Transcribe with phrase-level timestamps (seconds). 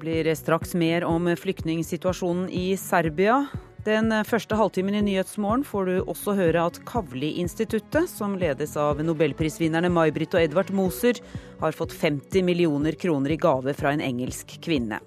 [0.00, 3.46] blir straks mer om flyktningsituasjonen i Serbia.
[3.84, 9.92] Den første halvtimen i Nyhetsmorgen får du også høre at Kavli-instituttet, som ledes av nobelprisvinnerne
[9.92, 11.20] May-Britt og Edvard Moser,
[11.60, 15.00] har fått 50 millioner kroner i gave fra en engelsk kvinne.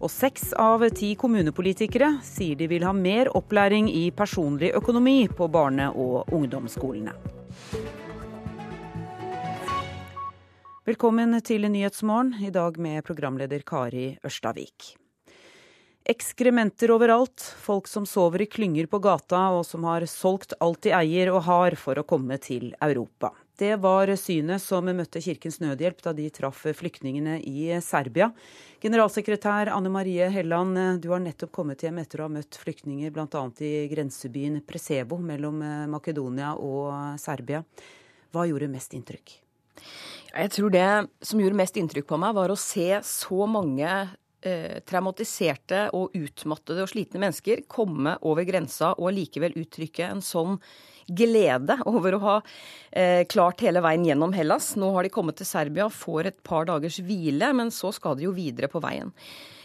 [0.00, 5.48] Og seks av ti kommunepolitikere sier de vil ha mer opplæring i personlig økonomi på
[5.52, 7.39] barne- og ungdomsskolene.
[10.88, 14.94] Velkommen til Nyhetsmorgen, i dag med programleder Kari Ørstavik.
[16.08, 20.94] Ekskrementer overalt, folk som sover i klynger på gata og som har solgt alt de
[20.96, 23.28] eier og har for å komme til Europa.
[23.60, 28.30] Det var synet som møtte Kirkens Nødhjelp da de traff flyktningene i Serbia.
[28.80, 33.44] Generalsekretær Anne Marie Helland, du har nettopp kommet hjem etter å ha møtt flyktninger bl.a.
[33.68, 35.60] i grensebyen Presebo mellom
[35.92, 37.60] Makedonia og Serbia.
[38.32, 39.36] Hva gjorde mest inntrykk?
[40.30, 40.88] Jeg tror det
[41.26, 43.88] som gjorde mest inntrykk på meg, var å se så mange
[44.46, 50.58] eh, traumatiserte og utmattede og slitne mennesker komme over grensa og likevel uttrykke en sånn
[51.10, 52.36] glede over å ha
[52.94, 54.74] eh, klart hele veien gjennom Hellas.
[54.78, 58.28] Nå har de kommet til Serbia, får et par dagers hvile, men så skal de
[58.28, 59.10] jo videre på veien.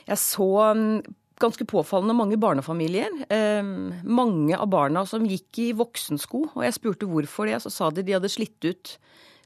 [0.10, 1.02] Jeg så um,
[1.42, 3.14] ganske påfallende mange barnefamilier.
[3.30, 3.62] Eh,
[4.02, 8.06] mange av barna som gikk i voksensko, og jeg spurte hvorfor det, så sa de
[8.06, 8.98] de hadde slitt ut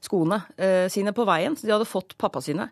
[0.04, 1.56] skoene eh, sine på veien.
[1.56, 2.70] Så de hadde fått pappa sine.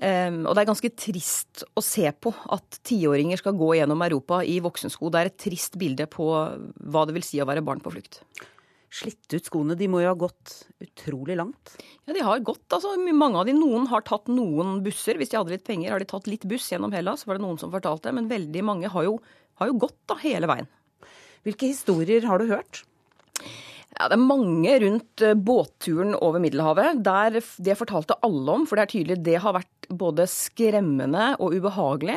[0.00, 4.38] Um, og det er ganske trist å se på at tiåringer skal gå gjennom Europa
[4.48, 5.10] i voksensko.
[5.12, 8.22] Det er et trist bilde på hva det vil si å være barn på flukt.
[8.90, 11.76] Slitt ut skoene, de må jo ha gått utrolig langt?
[12.08, 12.64] Ja, de har gått.
[12.72, 15.20] Altså, mange av de, Noen har tatt noen busser.
[15.20, 17.60] Hvis de hadde litt penger, har de tatt litt buss gjennom Hellas, var det noen
[17.60, 18.10] som fortalte.
[18.16, 19.18] Men veldig mange har jo,
[19.60, 20.70] har jo gått da, hele veien.
[21.46, 22.82] Hvilke historier har du hørt?
[24.00, 27.02] Ja, Det er mange rundt eh, båtturen over Middelhavet.
[27.04, 31.52] Der det fortalte alle om, for det er tydelig det har vært både skremmende og
[31.58, 32.16] ubehagelig.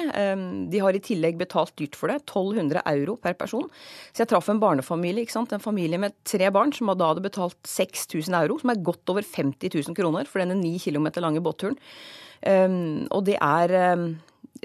[0.69, 2.19] De har i tillegg betalt dyrt for det.
[2.22, 3.66] 1200 euro per person.
[4.13, 8.38] Så jeg traff en barnefamilie, en familie med tre barn, som da hadde betalt 6000
[8.44, 11.80] euro, som er godt over 50 000 kroner for denne ni kilometer lange båtturen.
[13.09, 13.75] Og det er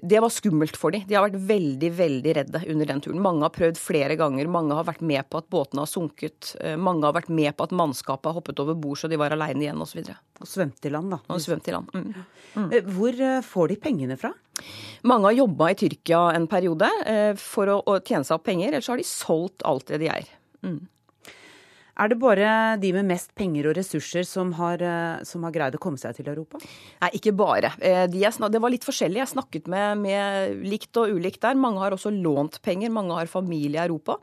[0.02, 1.02] det var skummelt for dem.
[1.08, 3.22] De har vært veldig veldig redde under den turen.
[3.22, 4.50] Mange har prøvd flere ganger.
[4.50, 6.52] Mange har vært med på at båtene har sunket.
[6.60, 9.34] Eh, mange har vært med på at mannskapet har hoppet over bord så de var
[9.34, 10.02] aleine igjen osv.
[10.04, 11.20] Og, og svømt i land, da.
[11.34, 11.90] Og svømt i land.
[11.94, 12.28] Mm.
[12.54, 12.68] Mm.
[12.98, 14.32] Hvor eh, får de pengene fra?
[15.08, 18.90] Mange har jobba i Tyrkia en periode eh, for å tjene seg opp penger, ellers
[18.92, 20.30] har de solgt alt det de eier.
[20.66, 20.80] Mm.
[21.98, 25.74] Er det bare de med mest penger og ressurser som har, eh, som har greid
[25.74, 26.60] å komme seg til Europa?
[27.02, 27.72] Nei, ikke bare.
[27.80, 29.18] Eh, de det var litt forskjellig.
[29.18, 31.54] Jeg snakket med, med likt og ulikt der.
[31.58, 32.90] Mange har også lånt penger.
[32.90, 34.18] Mange har familie i Europa.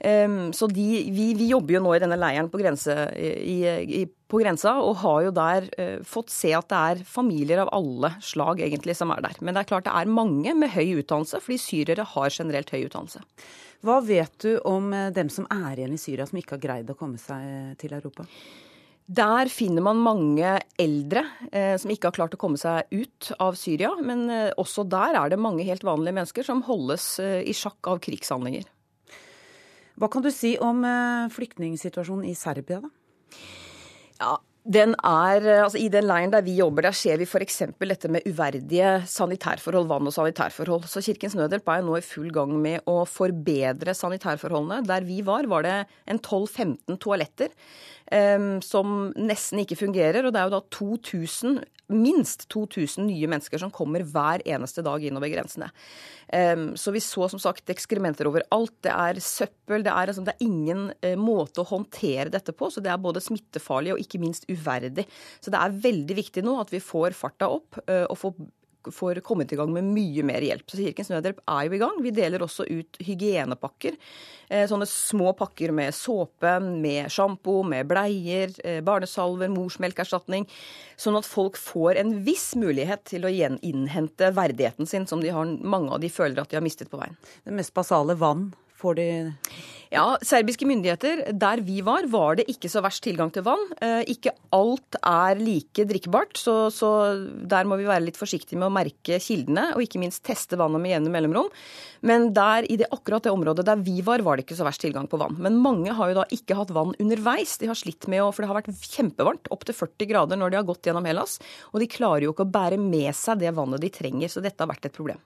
[0.00, 3.58] Um, så de, vi, vi, jobber jo nå i denne leiren på, grense, i,
[4.00, 7.72] i, på grensa og har jo der uh, fått se at det er familier av
[7.76, 9.36] alle slag egentlig som er der.
[9.44, 12.86] Men det er klart det er mange med høy utdannelse, fordi syrere har generelt høy
[12.86, 13.24] utdannelse.
[13.86, 16.90] Hva vet du om eh, dem som er igjen i Syria, som ikke har greid
[16.92, 18.26] å komme seg eh, til Europa?
[19.10, 23.56] Der finner man mange eldre eh, som ikke har klart å komme seg ut av
[23.58, 23.94] Syria.
[24.04, 27.90] Men eh, også der er det mange helt vanlige mennesker som holdes eh, i sjakk
[27.90, 28.68] av krigshandlinger.
[30.00, 32.88] Hva kan du si om eh, flyktningsituasjonen i Serbia, da?
[34.20, 34.36] Ja,
[34.70, 37.62] den er, altså I den leiren der vi jobber, der ser vi f.eks.
[37.80, 40.84] dette med uverdige sanitærforhold, vann- og sanitærforhold.
[40.88, 44.84] Så Kirkens Nødhjelp er nå i full gang med å forbedre sanitærforholdene.
[44.88, 47.52] Der vi var, var det en 12-15 toaletter
[48.66, 50.26] som nesten ikke fungerer.
[50.26, 51.60] Og det er jo da 2000,
[51.94, 55.68] minst 2000 nye mennesker som kommer hver eneste dag innover grensene.
[56.78, 58.74] Så vi så som sagt ekskrementer overalt.
[58.82, 59.86] Det er søppel.
[59.86, 62.70] Det er, altså, det er ingen uh, måte å håndtere dette på.
[62.70, 65.06] Så det er både smittefarlig og ikke minst uverdig.
[65.38, 68.38] Så det er veldig viktig nå at vi får farta opp uh, og får
[68.88, 70.64] får kommet i gang med mye mer hjelp.
[70.70, 71.98] Så Kirkens Nødhjelp er jo i gang.
[72.04, 73.98] Vi deler også ut hygienepakker.
[74.48, 80.48] Eh, sånne små pakker med såpe, med sjampo, med bleier, eh, barnesalver, morsmelkerstatning.
[80.96, 85.44] Sånn at folk får en viss mulighet til å gjeninnhente verdigheten sin, som de har,
[85.44, 87.16] mange av de føler at de har mistet på veien.
[87.44, 89.08] Det mest basale vann får de
[89.90, 93.62] ja, serbiske myndigheter, der vi var, var det ikke så verst tilgang til vann.
[93.82, 96.90] Eh, ikke alt er like drikkbart, så, så,
[97.26, 100.82] der må vi være litt forsiktige med å merke kildene, og ikke minst teste vannet
[100.84, 101.50] med jevne mellomrom.
[102.06, 104.84] Men der, i det, akkurat det området der vi var, var det ikke så verst
[104.86, 105.34] tilgang på vann.
[105.42, 107.58] Men mange har jo da ikke hatt vann underveis.
[107.58, 110.62] De har slitt med å For det har vært kjempevarmt, opptil 40 grader når de
[110.62, 111.40] har gått gjennom Hellas.
[111.74, 114.62] Og de klarer jo ikke å bære med seg det vannet de trenger, så dette
[114.62, 115.18] har vært et problem.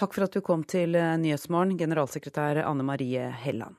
[0.00, 3.76] Takk for at du kom til Nyhetsmorgen, generalsekretær Anne Marie Helland.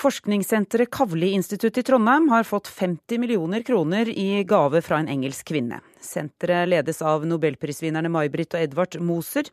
[0.00, 5.82] Forskningssenteret Kavli-instituttet i Trondheim har fått 50 millioner kroner i gave fra en engelsk kvinne.
[6.00, 9.52] Senteret ledes av nobelprisvinnerne May-Britt og Edvard Moser.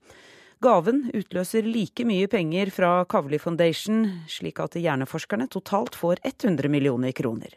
[0.63, 7.11] Gaven utløser like mye penger fra Kavli Foundation, slik at hjerneforskerne totalt får 100 millioner
[7.17, 7.51] kroner.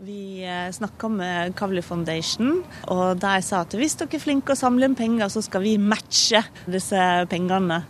[0.00, 4.58] Vi eh, snakka med Kavli Foundation, og de sa at hvis dere er flinke å
[4.58, 7.00] samle inn penger, så skal vi matche disse
[7.30, 7.80] pengene.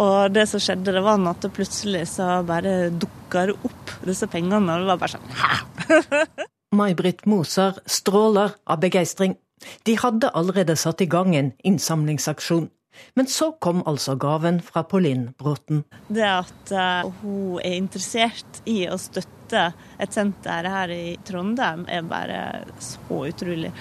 [0.00, 4.78] Og det som skjedde, det var at plutselig så bare dukka det opp disse pengene,
[4.78, 6.24] og det var bare sånn hæ?
[6.78, 9.36] May-Britt Moser stråler av begeistring.
[9.84, 12.70] De hadde allerede satt i gang en innsamlingsaksjon.
[13.14, 15.84] Men så kom altså gaven fra Pauline Bråten.
[16.08, 21.86] Det at uh, hun er interessert i å støtte støtte et senter her i Trondheim,
[21.88, 23.72] er bare så utrolig.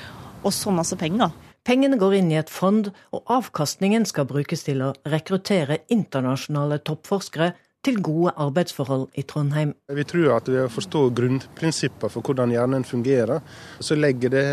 [0.44, 1.32] Og så masse penger.
[1.68, 7.52] Pengene går inn i et fond, og avkastningen skal brukes til å rekruttere internasjonale toppforskere
[7.86, 9.74] til gode arbeidsforhold i Trondheim.
[9.94, 13.44] Vi tror at ved å forstå grunnprinsipper for hvordan hjernen fungerer,
[13.80, 14.46] så legger det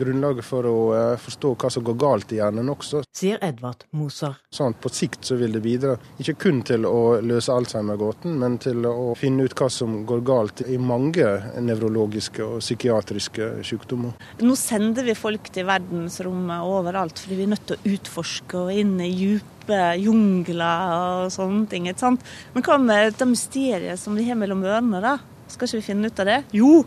[0.00, 3.02] grunnlaget for å eh, forstå hva som går galt i hjernen også.
[3.16, 4.36] Sier Edvard Moser.
[4.52, 8.84] Sånn, på sikt så vil det bidra ikke kun til å løse Alzheimer-gåten, men til
[8.90, 11.26] å finne ut hva som går galt i mange
[11.62, 14.16] nevrologiske og psykiatriske sykdommer.
[14.44, 18.80] Nå sender vi folk til verdensrommet overalt, fordi vi er nødt til å utforske og
[18.84, 19.55] inn i djup dype
[20.00, 21.88] jungler og sånne ting.
[21.90, 22.26] ikke sant?
[22.54, 25.16] Men hva med det mysteriet som vi har mellom ørene, da?
[25.48, 26.42] Skal ikke vi finne ut av det?
[26.56, 26.84] Jo!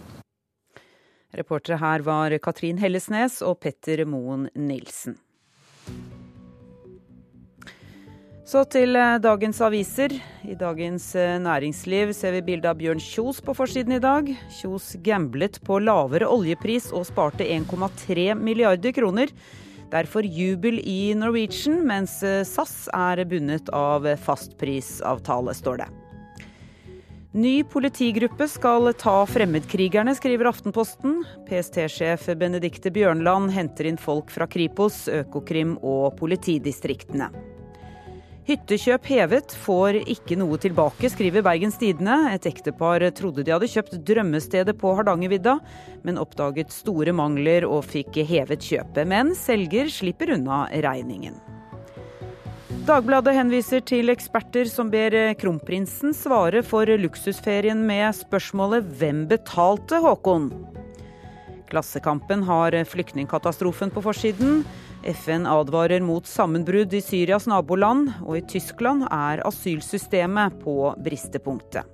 [1.36, 5.20] Reportere her var Katrin Hellesnes og Petter Moen Nilsen.
[8.50, 10.16] Så til eh, dagens aviser.
[10.42, 14.32] I Dagens eh, Næringsliv ser vi bilde av Bjørn Kjos på forsiden i dag.
[14.58, 19.30] Kjos gamblet på lavere oljepris og sparte 1,3 milliarder kroner.
[19.90, 25.90] Derfor jubel i Norwegian, mens eh, SAS er bundet av fastprisavtale, står det.
[27.32, 31.20] Ny politigruppe skal ta fremmedkrigerne, skriver Aftenposten.
[31.46, 37.30] PST-sjef Benedikte Bjørnland henter inn folk fra Kripos, Økokrim og politidistriktene.
[38.50, 42.16] Hyttekjøp hevet, får ikke noe tilbake, skriver Bergens Tidende.
[42.34, 45.60] Et ektepar trodde de hadde kjøpt drømmestedet på Hardangervidda,
[46.02, 49.06] men oppdaget store mangler og fikk hevet kjøpet.
[49.06, 51.38] Men selger slipper unna regningen.
[52.90, 60.50] Dagbladet henviser til eksperter som ber kronprinsen svare for luksusferien med spørsmålet 'Hvem betalte Håkon?'
[61.70, 64.64] Klassekampen har flyktningkatastrofen på forsiden.
[65.04, 71.88] FN advarer mot sammenbrudd i Syrias naboland, og i Tyskland er asylsystemet på bristepunktet.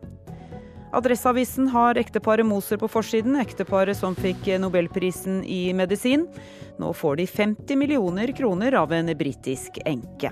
[0.96, 6.24] Adresseavisen har ekteparet Moser på forsiden, ekteparet som fikk nobelprisen i medisin.
[6.80, 10.32] Nå får de 50 millioner kroner av en britisk enke.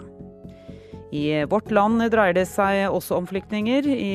[1.13, 3.85] I Vårt Land dreier det seg også om flyktninger.
[3.85, 4.13] I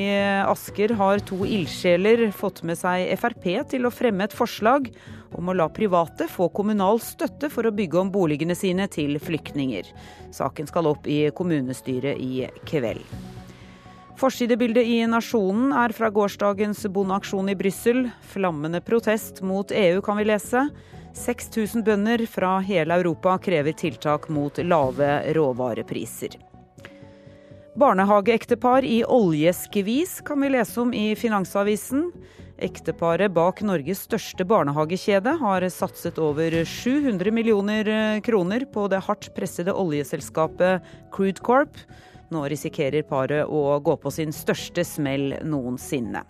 [0.49, 4.88] Asker har to ildsjeler fått med seg Frp til å fremme et forslag
[5.36, 9.90] om å la private få kommunal støtte for å bygge om boligene sine til flyktninger.
[10.34, 13.04] Saken skal opp i kommunestyret i kveld.
[14.19, 18.08] Forsidebildet i Nasjonen er fra gårsdagens bondeaksjon i Brussel.
[18.32, 20.64] Flammende protest mot EU, kan vi lese.
[21.14, 26.34] 6000 bønder fra hele Europa krever tiltak mot lave råvarepriser.
[27.78, 32.08] Barnehageektepar i oljeskvis kan vi lese om i Finansavisen.
[32.58, 37.91] Ekteparet bak Norges største barnehagekjede har satset over 700 millioner
[38.27, 41.79] kroner på det hardt pressede oljeselskapet Crude Corp.
[42.34, 46.24] Nå risikerer paret å gå på sin største smell noensinne.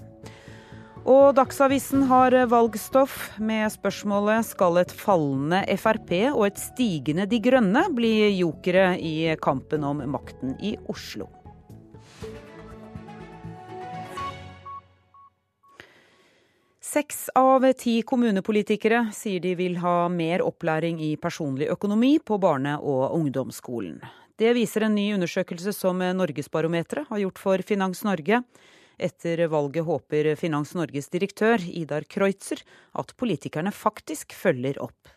[1.08, 7.86] Og Dagsavisen har valgstoff med spørsmålet skal et fallende Frp og et stigende De Grønne
[7.96, 11.30] bli jokere i kampen om makten i Oslo.
[16.88, 22.78] Seks av ti kommunepolitikere sier de vil ha mer opplæring i personlig økonomi på barne-
[22.80, 23.98] og ungdomsskolen.
[24.40, 28.40] Det viser en ny undersøkelse som Norgesbarometeret har gjort for Finans Norge.
[28.96, 32.64] Etter valget håper Finans Norges direktør Idar Kreutzer
[32.96, 35.12] at politikerne faktisk følger opp.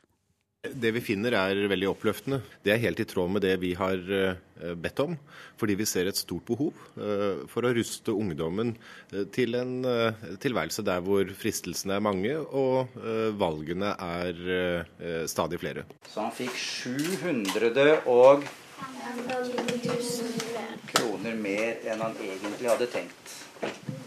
[0.61, 2.37] Det vi finner er veldig oppløftende.
[2.61, 5.15] Det er helt i tråd med det vi har eh, bedt om.
[5.57, 8.75] Fordi vi ser et stort behov eh, for å ruste ungdommen
[9.09, 9.73] eh, til en
[10.43, 12.93] tilværelse der hvor fristelsene er mange og
[13.41, 15.87] valgene er stadig flere.
[16.05, 18.45] Så han fikk 700 og
[20.93, 23.37] kroner mer enn han egentlig hadde tenkt.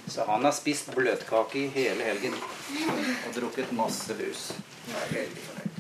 [0.07, 4.53] Så han har spist bløtkake i hele helgen og drukket masse brus.
[4.87, 5.74] Jeg er veldig fornøyd.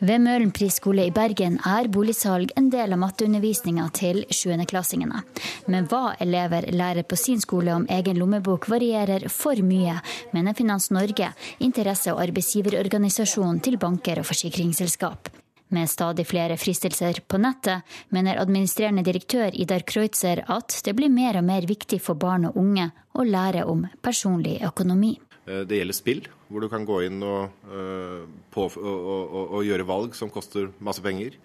[0.00, 5.20] Ved Mølen prisskole i Bergen er boligsalg en del av matteundervisninga til sjuendeklassingene.
[5.68, 9.98] Men hva elever lærer på sin skole om egen lommebok varierer for mye,
[10.32, 11.28] mener Finans Norge,
[11.60, 15.28] interesse- og arbeidsgiverorganisasjonen til banker og forsikringsselskap.
[15.70, 21.36] Med stadig flere fristelser på nettet, mener administrerende direktør Idar Kreutzer at det blir mer
[21.38, 25.18] og mer viktig for barn og unge å lære om personlig økonomi.
[25.48, 29.60] Eh, det gjelder spill, hvor du kan gå inn og, uh, på, og, og, og,
[29.64, 31.38] gjøre valg som koster masse penger.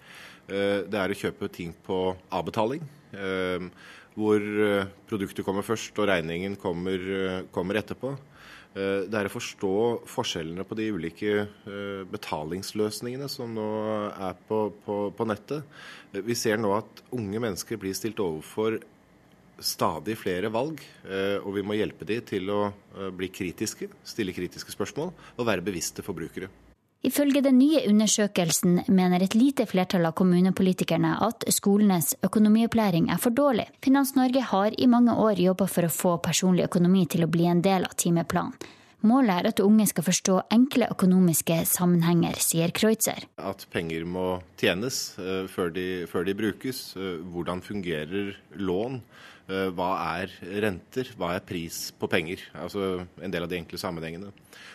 [0.46, 2.00] Uh, det er å kjøpe ting på
[2.34, 2.84] avbetaling,
[4.16, 4.42] hvor
[5.08, 7.02] produktet kommer først og regningen kommer,
[7.52, 8.10] kommer etterpå.
[8.74, 9.72] Det er å forstå
[10.10, 11.46] forskjellene på de ulike
[12.12, 13.68] betalingsløsningene som nå
[14.10, 15.64] er på, på, på nettet.
[16.12, 18.80] Vi ser nå at unge mennesker blir stilt overfor
[19.58, 24.34] stadig flere valg, eh, og vi må hjelpe de til å eh, bli kritiske, stille
[24.36, 26.50] kritiske spørsmål og være bevisste forbrukere.
[27.06, 33.36] Ifølge den nye undersøkelsen mener et lite flertall av kommunepolitikerne at skolenes økonomiopplæring er for
[33.36, 33.68] dårlig.
[33.84, 37.46] Finans Norge har i mange år jobba for å få personlig økonomi til å bli
[37.46, 38.56] en del av timeplanen.
[39.06, 43.28] Målet er at unge skal forstå enkle økonomiske sammenhenger, sier Kreutzer.
[43.38, 46.80] At penger må tjenes uh, før, de, før, de, brukes.
[46.96, 48.98] Hvordan fungerer lån?
[49.46, 50.32] Eh, hva er
[50.64, 52.40] renter, hva er pris på penger?
[52.58, 54.32] Altså en del av de enkle sammenhengene.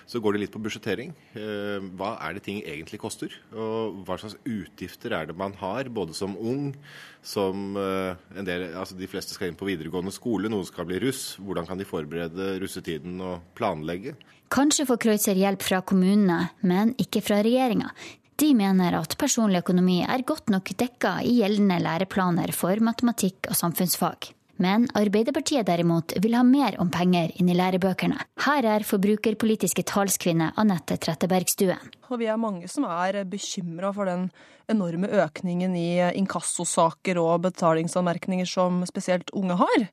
[0.08, 1.12] Så går det litt på budsjettering.
[1.36, 3.36] Eh, hva er det ting egentlig koster?
[3.51, 6.72] Og hva slags utgifter er det man har, både som ung,
[7.20, 11.01] som eh, en del, altså de fleste skal inn på videregående skole, noen skal bli
[11.04, 11.36] russ.
[11.44, 14.16] Hvordan kan de forberede russetiden og planlegge?
[14.51, 17.92] Kanskje får Kreutzer hjelp fra kommunene, men ikke fra regjeringa.
[18.40, 23.60] De mener at personlig økonomi er godt nok dekka i gjeldende læreplaner for matematikk og
[23.60, 24.32] samfunnsfag.
[24.62, 28.20] Men Arbeiderpartiet derimot vil ha mer om penger inn i lærebøkene.
[28.46, 31.82] Her er forbrukerpolitiske talskvinne Anette Trettebergstuen.
[32.12, 34.27] Og vi er mange som er bekymra for den
[34.70, 35.88] enorme økningen i
[36.20, 39.88] inkassosaker og betalingsanmerkninger som spesielt unge har.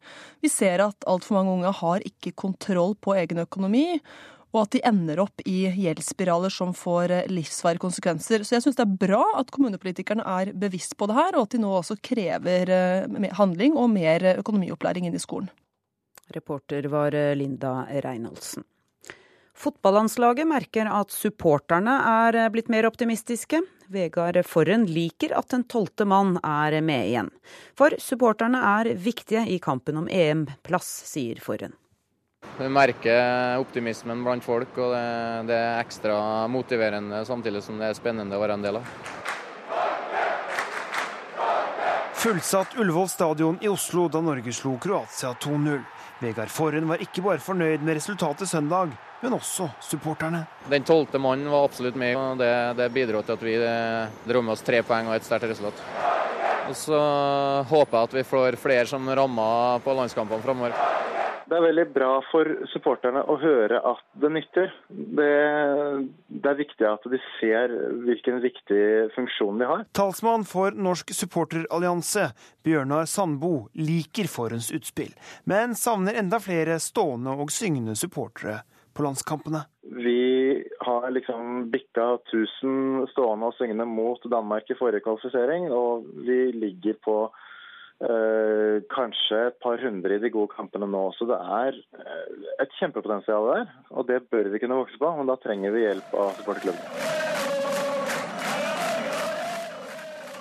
[0.44, 3.86] Vi ser at altfor mange unge har ikke kontroll på egen økonomi
[4.54, 8.44] og at de ender opp i gjeldsspiraler som får eh, livsvarige konsekvenser.
[8.44, 11.56] Så jeg syns det er bra at kommunepolitikerne er bevisst på det her, og at
[11.56, 15.50] de nå også krever eh, handling og mer økonomiopplæring inn i skolen.
[16.34, 18.64] Reporter var eh, Linda Reinholdsen.
[19.58, 23.58] Fotballandslaget merker at supporterne er blitt mer optimistiske.
[23.90, 27.32] Vegard Forren liker at den tolvte mann er med igjen.
[27.74, 31.74] For supporterne er viktige i kampen om EM-plass, sier Forren.
[32.58, 35.02] Vi merker optimismen blant folk, og det,
[35.46, 36.16] det, er ekstra
[36.50, 38.88] motiverende samtidig som det er spennende å være en del av.
[42.18, 45.78] Fullsatt Ullevål stadion i Oslo da Norge slo Kroatia 2-0.
[46.18, 48.90] Vegard Forhen var ikke bare fornøyd med resultatet søndag,
[49.22, 50.42] men også supporterne.
[50.66, 54.42] Den tolvte mannen var absolutt med, og det, det bidro til at vi eh, dro
[54.42, 55.86] med oss tre poeng og et sterkt resultat.
[56.68, 56.98] Og så
[57.70, 60.74] håper jeg at vi får flere som rammer på landskampene framover.
[61.48, 64.72] Det er veldig bra for supporterne å høre at det nytter.
[64.88, 65.28] Det,
[66.28, 67.72] det, er viktig at de ser
[68.04, 68.82] hvilken viktig
[69.14, 69.86] funksjon de har.
[69.96, 72.28] Talsmann for Norsk supporterallianse,
[72.66, 75.14] Bjørnar Sandbo, liker Forens utspill,
[75.48, 78.60] men savner enda flere stående og syngende supportere
[78.92, 79.64] på landskampene.
[80.04, 86.50] Vi har liksom bikka 1000 stående og syngende mot Danmark i forrige kvalifisering, og vi
[86.52, 87.20] ligger på
[87.98, 91.00] Eh, kanskje et par hundre i de gode kampene nå.
[91.18, 95.10] Så det er eh, et kjempepotensial der, og det bør vi kunne vokse på.
[95.18, 97.47] Men da trenger vi hjelp av supporterklubben.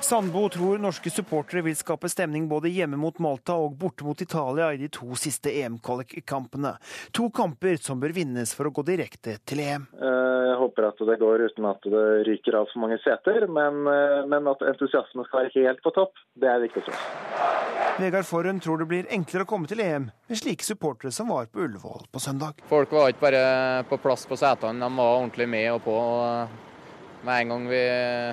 [0.08, 4.70] Sandbo tror norske supportere vil skape stemning både hjemme mot Malta og borte mot Italia
[4.72, 6.72] i de to siste EM-kvalikkampene.
[7.12, 9.90] To kamper som bør vinnes for å gå direkte til EM.
[10.00, 13.82] Eh, jeg håper at det går uten at det ryker av for mange seter, men,
[13.92, 18.00] eh, men at entusiasmen skal være helt på topp, det er viktig for oss.
[18.00, 21.52] Vegard Forhund tror det blir enklere å komme til EM med slike supportere som var
[21.52, 22.64] på Ullevål på søndag.
[22.72, 26.00] Folk var ikke bare på plass på setene, de var ordentlig med og på.
[27.26, 27.82] Med en gang vi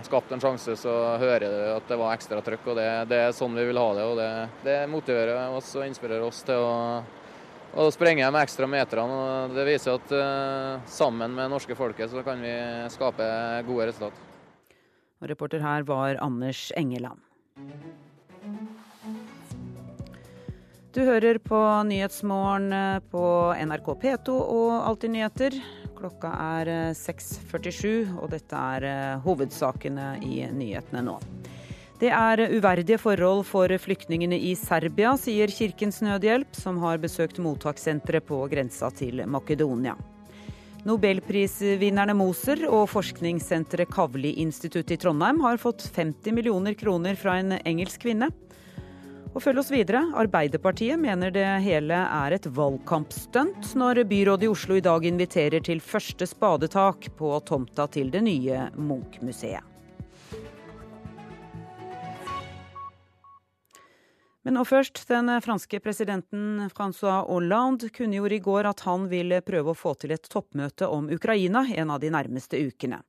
[0.04, 2.66] skapte en sjanse, så hører du at det var ekstra trøkk.
[2.72, 4.04] og Det, det er sånn vi vil ha det.
[4.04, 4.30] og Det,
[4.66, 7.00] det motiverer oss og inspirerer oss til å,
[7.80, 9.16] å sprenge de ekstra meterne.
[9.16, 12.54] og Det viser at uh, sammen med norske folket så kan vi
[12.92, 13.26] skape
[13.66, 14.20] gode resultat.
[15.22, 17.22] Og reporter her var Anders Engeland.
[20.94, 23.22] Du hører på Nyhetsmorgen eh, på
[23.66, 25.56] NRK P2 og Alltid nyheter.
[26.04, 31.14] Klokka er 6.47, eh, og dette er eh, hovedsakene i nyhetene nå.
[31.96, 38.26] Det er uverdige forhold for flyktningene i Serbia, sier Kirkens Nødhjelp, som har besøkt mottakssenteret
[38.28, 39.94] på grensa til Makedonia.
[40.84, 48.04] Nobelprisvinnerne Moser og forskningssenteret Kavli-instituttet i Trondheim har fått 50 millioner kroner fra en engelsk
[48.04, 48.28] kvinne.
[49.34, 49.98] Og følg oss videre.
[50.14, 55.82] Arbeiderpartiet mener det hele er et valgkampstunt når byrådet i Oslo i dag inviterer til
[55.82, 59.66] første spadetak på tomta til det nye Munch-museet.
[64.44, 65.00] Men nå først.
[65.08, 70.12] Den franske presidenten Francois Hollande kunngjorde i går at han vil prøve å få til
[70.14, 73.00] et toppmøte om Ukraina en av de nærmeste ukene.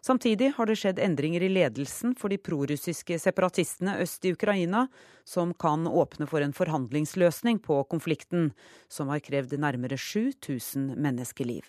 [0.00, 4.86] Samtidig har det skjedd endringer i ledelsen for de prorussiske separatistene øst i Ukraina,
[5.28, 8.48] som kan åpne for en forhandlingsløsning på konflikten,
[8.88, 11.68] som har krevd nærmere 7000 menneskeliv.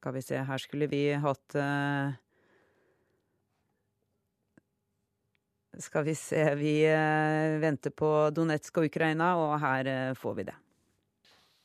[0.00, 1.54] Skal vi se, her skulle vi hatt
[5.78, 10.46] Skal vi se, vi uh, venter på Donetsk og Ukraina, og her uh, får vi
[10.50, 10.54] det.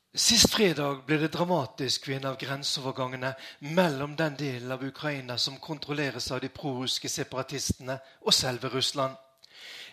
[0.09, 3.29] Sist fredag ble det dramatisk ved en av grenseovergangene
[3.77, 9.13] mellom den delen av Ukraina som kontrolleres av de prorussiske separatistene, og selve Russland.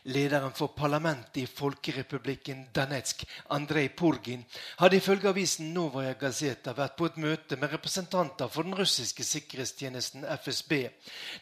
[0.06, 4.44] Lederen for parlamentet i Folkerepublikken Danetsk, Andrej Purgin,
[4.78, 10.22] hadde ifølge avisen Novaja Gazeta vært på et møte med representanter for den russiske sikkerhetstjenesten
[10.44, 10.72] FSB,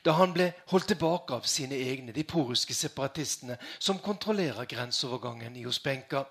[0.01, 5.67] da han ble holdt tilbake av sine egne, de poruske separatistene, som kontrollerer grenseovergangen i
[5.69, 6.25] Osbenka.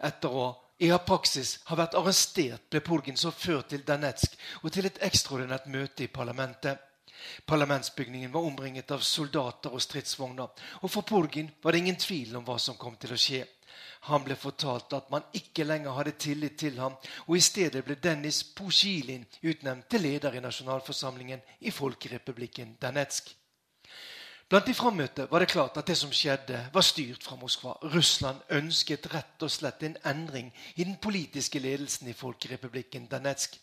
[0.00, 0.46] Etter å
[0.82, 5.68] i praksis har vært arrestert, ble Purgin så ført til Danetsk og til et ekstraordinært
[5.68, 6.80] møte i parlamentet.
[7.46, 10.48] Parlamentsbygningen var omringet av soldater og stridsvogner,
[10.82, 13.44] og for Purgin var det ingen tvil om hva som kom til å skje.
[14.08, 16.96] Han ble fortalt at man ikke lenger hadde tillit til ham,
[17.28, 23.30] og i stedet ble Dennis Pusjilin utnevnt til leder i nasjonalforsamlingen i Folkerepublikken Danetsk.
[24.52, 27.76] Blant de frammøtte var det klart at det som skjedde, var styrt fra Moskva.
[27.94, 33.54] Russland ønsket rett og slett en endring i den politiske ledelsen i Folkerepublikken Danetsk.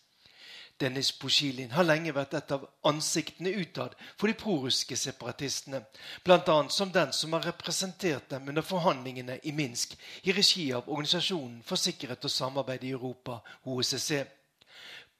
[0.80, 5.82] Denis Pushilin har lenge vært et av ansiktene utad for de prorussiske separatistene,
[6.24, 6.56] bl.a.
[6.72, 11.80] som den som har representert dem under forhandlingene i Minsk i regi av Organisasjonen for
[11.80, 14.24] sikkerhet og samarbeid i Europa, OSSE.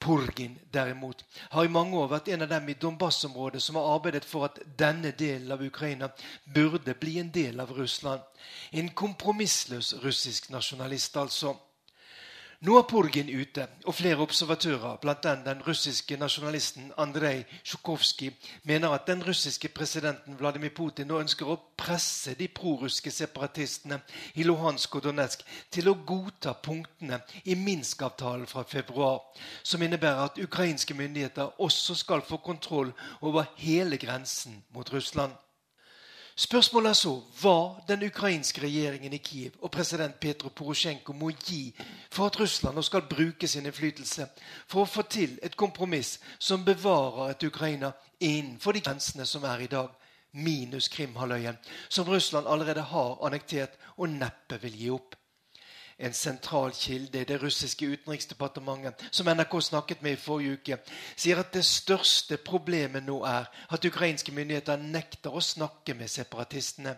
[0.00, 4.24] Purgin derimot har i mange år vært en av dem i Donbas-området som har arbeidet
[4.24, 6.08] for at denne delen av Ukraina
[6.54, 8.24] burde bli en del av Russland.
[8.72, 11.52] En kompromissløs russisk nasjonalist, altså.
[12.60, 19.06] Nå er Purgin ute, og flere observatører, den, den russiske nasjonalisten Andrej Sjukovskij, mener at
[19.06, 24.02] den russiske presidenten Vladimir Putin nå ønsker å presse de prorussiske separatistene
[24.34, 29.22] i Luhansk og Donetsk til å godta punktene i Minsk-avtalen fra februar,
[29.62, 32.92] som innebærer at ukrainske myndigheter også skal få kontroll
[33.22, 35.32] over hele grensen mot Russland.
[36.40, 37.10] Spørsmålet er så
[37.42, 41.66] hva den ukrainske regjeringen i Kiev og president Petro Porosjenko må gi
[42.08, 44.24] for at Russland nå skal bruke sin innflytelse
[44.64, 47.92] for å få til et kompromiss som bevarer et Ukraina
[48.24, 49.92] innenfor de grensene som er i dag,
[50.32, 51.52] minus Krimhalvøya,
[51.92, 55.19] som Russland allerede har annektert og neppe vil gi opp
[56.00, 60.80] en sentral kilde i det russiske utenriksdepartementet, som NRK snakket med i forrige uke,
[61.16, 66.96] sier at det største problemet nå er at ukrainske myndigheter nekter å snakke med separatistene.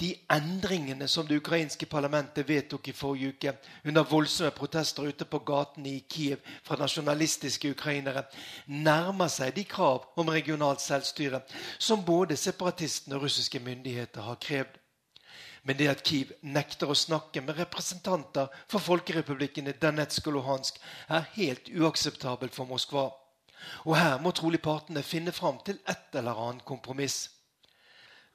[0.00, 3.52] De endringene som det ukrainske parlamentet vedtok i forrige uke,
[3.84, 8.26] under voldsomme protester ute på gatene i Kiev fra nasjonalistiske ukrainere,
[8.66, 11.40] nærmer seg de krav om regionalt selvstyre
[11.78, 14.76] som både separatistene og russiske myndigheter har krevd.
[15.66, 20.78] Men det at Kiev nekter å snakke med representanter for folkerepublikkene Danetsk og Luhansk,
[21.10, 23.08] er helt uakseptabelt for Moskva.
[23.84, 27.24] Og her må trolig partene finne fram til et eller annet kompromiss.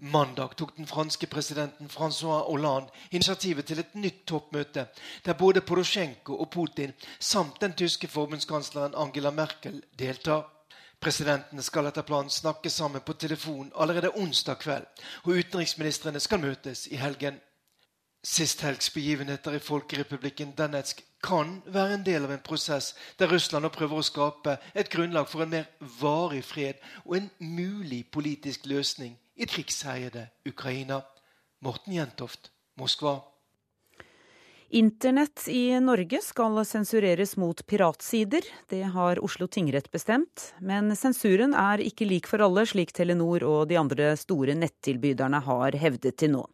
[0.01, 4.87] Mandag tok den franske presidenten Francois Hollande initiativet til et nytt toppmøte,
[5.25, 10.49] der både Porosjenko og Putin samt den tyske forbundskansleren Angela Merkel deltar.
[11.01, 14.85] Presidentene skal etter planen snakke sammen på telefon allerede onsdag kveld,
[15.23, 17.39] og utenriksministrene skal møtes i helgen.
[18.23, 23.65] Sist helgs begivenheter i Folkerepublikken Danetsk kan være en del av en prosess der Russland
[23.65, 25.65] nå prøver å skape et grunnlag for en mer
[26.01, 31.01] varig fred og en mulig politisk løsning i krigsherjede Ukraina.
[31.65, 33.30] Morten Jentoft, Moskva.
[34.73, 38.41] Internett i Norge skal sensureres mot piratsider.
[38.69, 40.53] Det har Oslo tingrett bestemt.
[40.59, 45.75] Men sensuren er ikke lik for alle, slik Telenor og de andre store nettilbyderne har
[45.75, 46.45] hevdet til nå.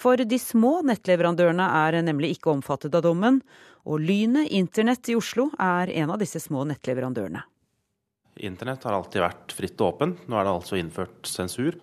[0.00, 3.42] For de små nettleverandørene er nemlig ikke omfattet av dommen.
[3.84, 7.44] Og Lynet internett i Oslo er en av disse små nettleverandørene.
[8.48, 10.24] Internett har alltid vært fritt og åpent.
[10.24, 11.76] Nå er det altså innført sensur.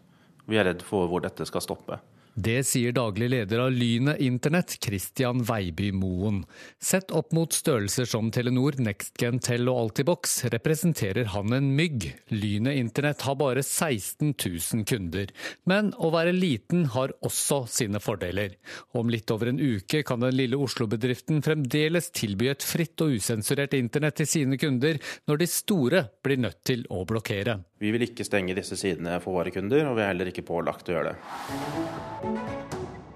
[0.50, 2.02] Vi er redd for hvor dette skal stoppe.
[2.36, 6.42] Det sier daglig leder av Lynet Internett, Christian Veiby Moen.
[6.84, 12.10] Sett opp mot størrelser som Telenor, NextGen, Tell og Altibox representerer han en mygg.
[12.36, 15.32] Lynet Internett har bare 16 000 kunder.
[15.64, 18.58] Men å være liten har også sine fordeler.
[18.92, 23.80] Om litt over en uke kan den lille Oslo-bedriften fremdeles tilby et fritt og usensurert
[23.80, 27.62] internett til sine kunder, når de store blir nødt til å blokkere.
[27.84, 30.88] Vi vil ikke stenge disse sidene for våre kunder, og vi er heller ikke pålagt
[30.88, 32.44] å gjøre det.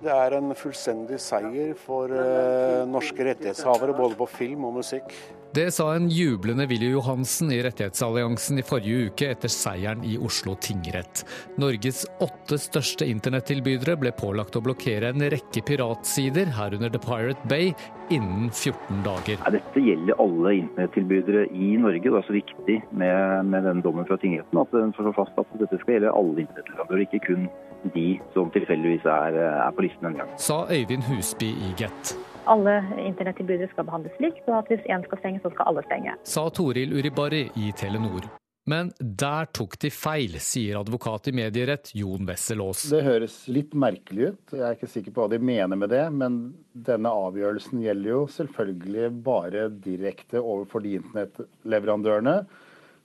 [0.04, 5.16] Det er en fullstendig seier for uh, norske rettighetshavere, både på film og musikk.
[5.54, 10.54] Det sa en jublende Willy Johansen i Rettighetsalliansen i forrige uke etter seieren i Oslo
[10.62, 11.24] tingrett.
[11.58, 17.74] Norges åtte største internettilbydere ble pålagt å blokkere en rekke piratsider, herunder The Pirate Bay,
[18.14, 19.42] innen 14 dager.
[19.42, 22.06] Ja, dette gjelder alle internettilbydere i Norge.
[22.06, 25.60] Det er så viktig med, med denne dommen fra tingretten at den får fast at
[25.66, 27.50] dette skal gjelde alle internettleverandører, ikke kun
[27.98, 30.34] de som tilfeldigvis er, er på listen en gang.
[30.38, 32.20] Sa Øyvind Husby i Get.
[32.50, 36.18] Alle internettilbydere skal behandles likt, og at hvis én skal stenge, så skal alle stenge.
[36.26, 38.26] Sa Toril Uribari i Telenor.
[38.70, 42.84] Men der tok de feil, sier advokat i medierett Jon Wessel Aas.
[42.92, 46.04] Det høres litt merkelig ut, jeg er ikke sikker på hva de mener med det.
[46.14, 46.40] Men
[46.90, 52.36] denne avgjørelsen gjelder jo selvfølgelig bare direkte overfor de internettleverandørene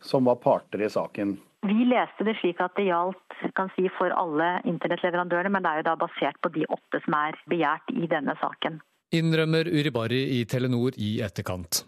[0.05, 1.39] som var parter i saken.
[1.65, 5.81] Vi leste det slik at det gjaldt kan si, for alle internettleverandørene, men det er
[5.81, 8.83] jo da basert på de åtte som er begjært i denne saken.
[9.15, 11.85] Innrømmer Uribari i Telenor i etterkant.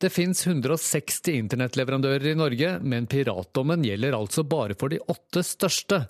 [0.00, 6.00] Det fins 160 internettleverandører i Norge, men piratdommen gjelder altså bare for de åtte største.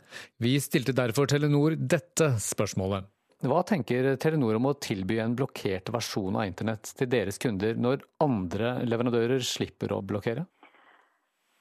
[0.40, 3.09] Vi stilte derfor Telenor dette spørsmålet.
[3.40, 8.05] Hva tenker Telenor om å tilby en blokkert versjon av internett til deres kunder, når
[8.22, 10.46] andre leverandører slipper å blokkere?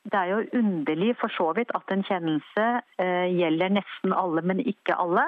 [0.10, 2.68] Det er jo underlig for så vidt at en kjennelse
[3.02, 5.26] eh, gjelder nesten alle, men ikke alle.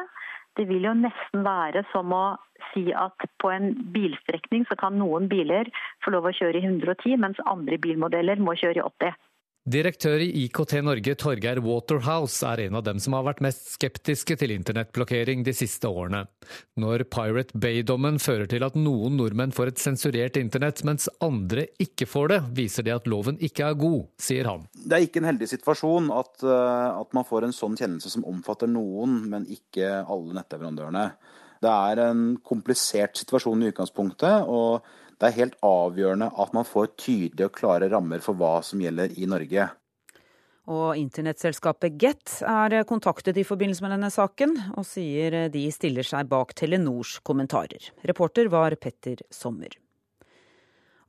[0.59, 2.23] Det vil jo nesten være som å
[2.71, 5.69] si at på en bilstrekning så kan noen biler
[6.03, 9.15] få lov å kjøre i 110, mens andre bilmodeller må kjøre i 80.
[9.69, 14.33] Direktør i IKT Norge Torgeir Waterhouse er en av dem som har vært mest skeptiske
[14.41, 16.23] til internettblokkering de siste årene.
[16.81, 22.07] Når Pirate Bay-dommen fører til at noen nordmenn får et sensurert internett, mens andre ikke
[22.09, 24.65] får det, viser det at loven ikke er god, sier han.
[24.73, 28.25] Det er ikke en heldig situasjon at, eh, at man får en sånn kjennelse som
[28.33, 31.05] omfatter noen, men ikke alle nettleverandørene.
[31.61, 34.49] Det er en komplisert situasjon i utgangspunktet.
[34.49, 34.81] og
[35.21, 39.13] det er helt avgjørende at man får tydelige og klare rammer for hva som gjelder
[39.21, 39.67] i Norge.
[40.71, 46.29] Og internettselskapet Get er kontaktet i forbindelse med denne saken, og sier de stiller seg
[46.31, 47.91] bak Telenors kommentarer.
[48.07, 49.77] Reporter var Petter Sommer.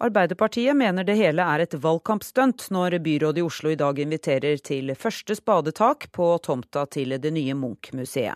[0.03, 4.91] Arbeiderpartiet mener det hele er et valgkampstunt når byrådet i Oslo i dag inviterer til
[4.99, 8.35] første spadetak på tomta til det nye Munch-museet.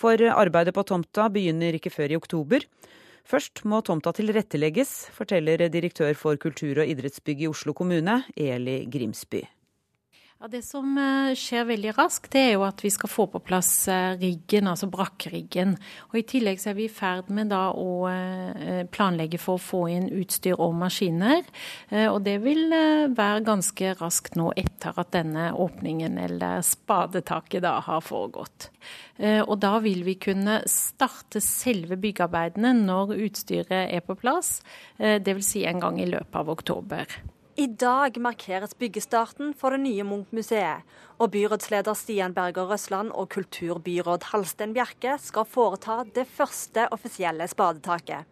[0.00, 2.64] For arbeidet på tomta begynner ikke før i oktober.
[3.24, 9.40] Først må tomta tilrettelegges, forteller direktør for kultur- og idrettsbygg i Oslo kommune, Eli Grimsby.
[10.44, 13.40] Ja, det som eh, skjer veldig raskt, det er jo at vi skal få på
[13.40, 15.72] plass eh, riggen, altså brakkeriggen.
[16.10, 19.62] Og I tillegg så er vi i ferd med da å eh, planlegge for å
[19.70, 21.48] få inn utstyr og maskiner.
[22.12, 22.76] Og det vil
[23.16, 28.68] være ganske raskt nå etter at denne åpningen eller spadetaket da har foregått.
[29.48, 34.58] Og da vil vi kunne starte selve byggearbeidene når utstyret er på plass,
[34.98, 35.54] dvs.
[35.54, 37.22] Si en gang i løpet av oktober.
[37.54, 40.82] I dag markeres byggestarten for det nye Munch-museet,
[41.22, 48.26] og byrådsleder Stian Berger Røsland og kulturbyråd Halsten Bjerke skal foreta det første offisielle spadetaket.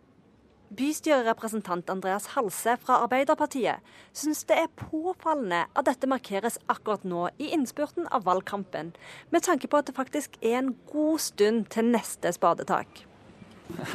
[0.75, 7.53] Bystyrerepresentant Andreas Halse fra Arbeiderpartiet syns det er påfallende at dette markeres akkurat nå i
[7.55, 8.91] innspurten av valgkampen,
[9.31, 13.05] med tanke på at det faktisk er en god stund til neste spadetak.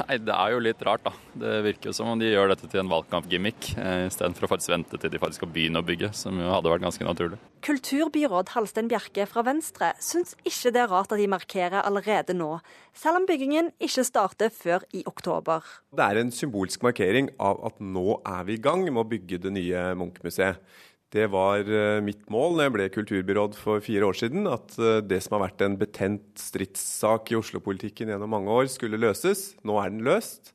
[0.08, 1.12] Nei, Det er jo litt rart, da.
[1.38, 4.72] Det virker jo som om de gjør dette til en valgkampgimmick, eh, istedenfor å faktisk
[4.74, 7.38] vente til de faktisk skal begynne å bygge, som jo hadde vært ganske naturlig.
[7.66, 12.60] Kulturbyråd Halstein Bjerke fra Venstre syns ikke det er rart at de markerer allerede nå,
[12.94, 15.64] selv om byggingen ikke starter før i oktober.
[15.94, 19.42] Det er en symbolsk markering av at nå er vi i gang med å bygge
[19.46, 20.60] det nye Munch-museet.
[21.08, 25.00] Det var eh, mitt mål da jeg ble kulturbyråd for fire år siden, at eh,
[25.00, 29.54] det som har vært en betent stridssak i Oslo-politikken gjennom mange år, skulle løses.
[29.64, 30.52] Nå er den løst.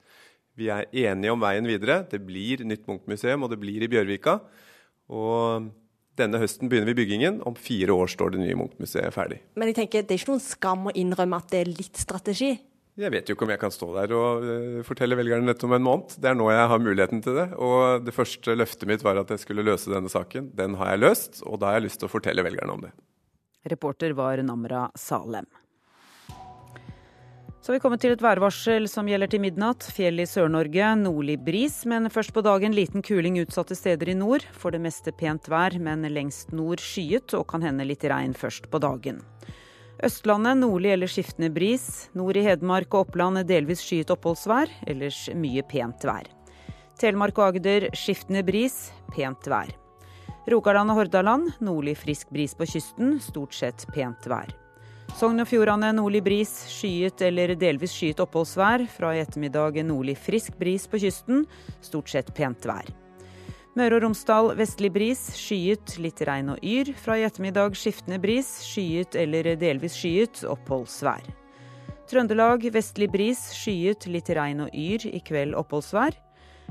[0.53, 2.03] Vi er enige om veien videre.
[2.05, 4.37] Det blir nytt Munch-museum, og det blir i Bjørvika.
[5.09, 5.71] Og
[6.21, 7.41] denne høsten begynner vi byggingen.
[7.49, 9.41] Om fire år står det nye Munch-museet ferdig.
[9.57, 12.53] Men jeg tenker, det er ikke noen skam å innrømme at det er litt strategi?
[12.93, 15.73] Jeg vet jo ikke om jeg kan stå der og uh, fortelle velgerne dette om
[15.73, 16.13] en måned.
[16.21, 17.47] Det er nå jeg har muligheten til det.
[17.57, 20.51] Og det første løftet mitt var at jeg skulle løse denne saken.
[20.53, 22.93] Den har jeg løst, og da har jeg lyst til å fortelle velgerne om det.
[23.73, 25.49] Reporter var Namra Salem.
[27.63, 29.85] Så har vi kommet til et værvarsel som gjelder til midnatt.
[29.95, 34.43] Fjell i Sør-Norge, nordlig bris, men først på dagen liten kuling utsatte steder i nord.
[34.59, 38.67] For det meste pent vær, men lengst nord skyet og kan hende litt regn først
[38.67, 39.23] på dagen.
[40.03, 42.09] Østlandet nordlig eller skiftende bris.
[42.11, 46.27] Nord i Hedmark og Oppland delvis skyet oppholdsvær, ellers mye pent vær.
[46.99, 49.71] Telemark og Agder skiftende bris, pent vær.
[50.51, 54.51] Rogaland og Hordaland nordlig frisk bris på kysten, stort sett pent vær.
[55.15, 58.83] Sogn og Fjordane nordlig bris, skyet eller delvis skyet oppholdsvær.
[58.91, 61.45] Fra i ettermiddag nordlig frisk bris på kysten,
[61.85, 62.91] stort sett pent vær.
[63.73, 66.91] Møre og Romsdal vestlig bris, skyet, litt regn og yr.
[66.93, 71.25] Fra i ettermiddag skiftende bris, skyet eller delvis skyet, oppholdsvær.
[72.11, 75.07] Trøndelag vestlig bris, skyet, litt regn og yr.
[75.09, 76.19] I kveld oppholdsvær.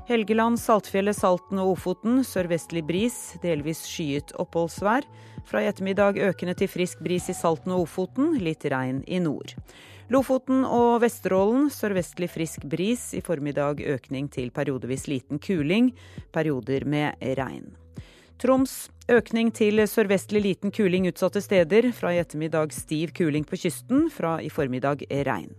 [0.07, 5.03] Helgeland, Saltfjellet, Salten og Ofoten sørvestlig bris, delvis skyet oppholdsvær.
[5.43, 9.57] Fra i ettermiddag økende til frisk bris i Salten og Ofoten, litt regn i nord.
[10.11, 15.93] Lofoten og Vesterålen sørvestlig frisk bris, i formiddag økning til periodevis liten kuling,
[16.35, 17.71] perioder med regn.
[18.43, 24.09] Troms økning til sørvestlig liten kuling utsatte steder, fra i ettermiddag stiv kuling på kysten,
[24.11, 25.53] fra i formiddag regn.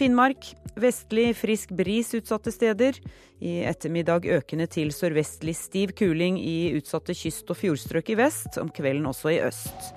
[0.00, 0.46] Finnmark
[0.80, 2.96] vestlig frisk bris utsatte steder.
[3.40, 8.72] I ettermiddag økende til sørvestlig stiv kuling i utsatte kyst- og fjordstrøk i vest, om
[8.72, 9.92] kvelden også i øst.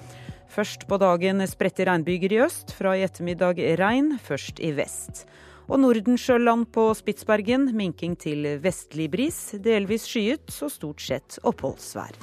[0.53, 5.23] Først på dagen spredte regnbyger i øst, fra i ettermiddag regn, først i vest.
[5.65, 12.13] Og Nordensjøland på Spitsbergen minking til vestlig bris, delvis skyet og stort sett oppholdsvær.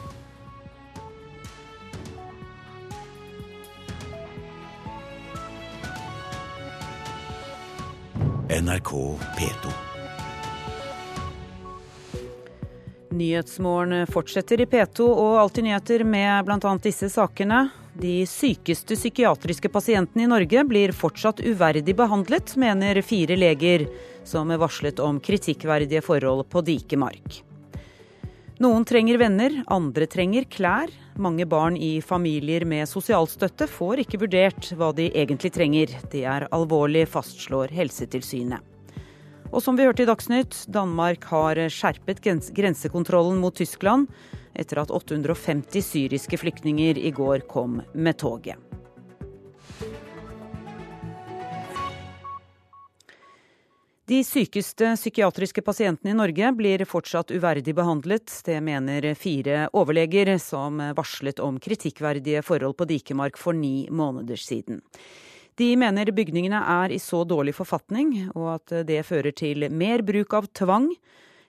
[8.60, 8.94] NRK
[9.40, 9.74] P2.
[13.10, 16.78] Nyhetsmorgen fortsetter i P2 og Alltid nyheter med bl.a.
[16.78, 17.64] disse sakene.
[18.00, 23.84] De sykeste psykiatriske pasientene i Norge blir fortsatt uverdig behandlet, mener fire leger,
[24.24, 27.42] som er varslet om kritikkverdige forhold på Dikemark.
[28.64, 30.88] Noen trenger venner, andre trenger klær.
[31.20, 35.92] Mange barn i familier med sosialstøtte får ikke vurdert hva de egentlig trenger.
[36.08, 38.64] Det er alvorlig, fastslår Helsetilsynet.
[39.50, 42.22] Og som vi hørte i Dagsnytt, Danmark har skjerpet
[42.56, 44.08] grensekontrollen mot Tyskland
[44.54, 48.56] etter at 850 syriske flyktninger i går kom med toget.
[54.10, 58.32] De sykeste psykiatriske pasientene i Norge blir fortsatt uverdig behandlet.
[58.42, 64.80] Det mener fire overleger som varslet om kritikkverdige forhold på Dikemark for ni måneder siden.
[65.54, 70.34] De mener bygningene er i så dårlig forfatning, og at det fører til mer bruk
[70.34, 70.90] av tvang.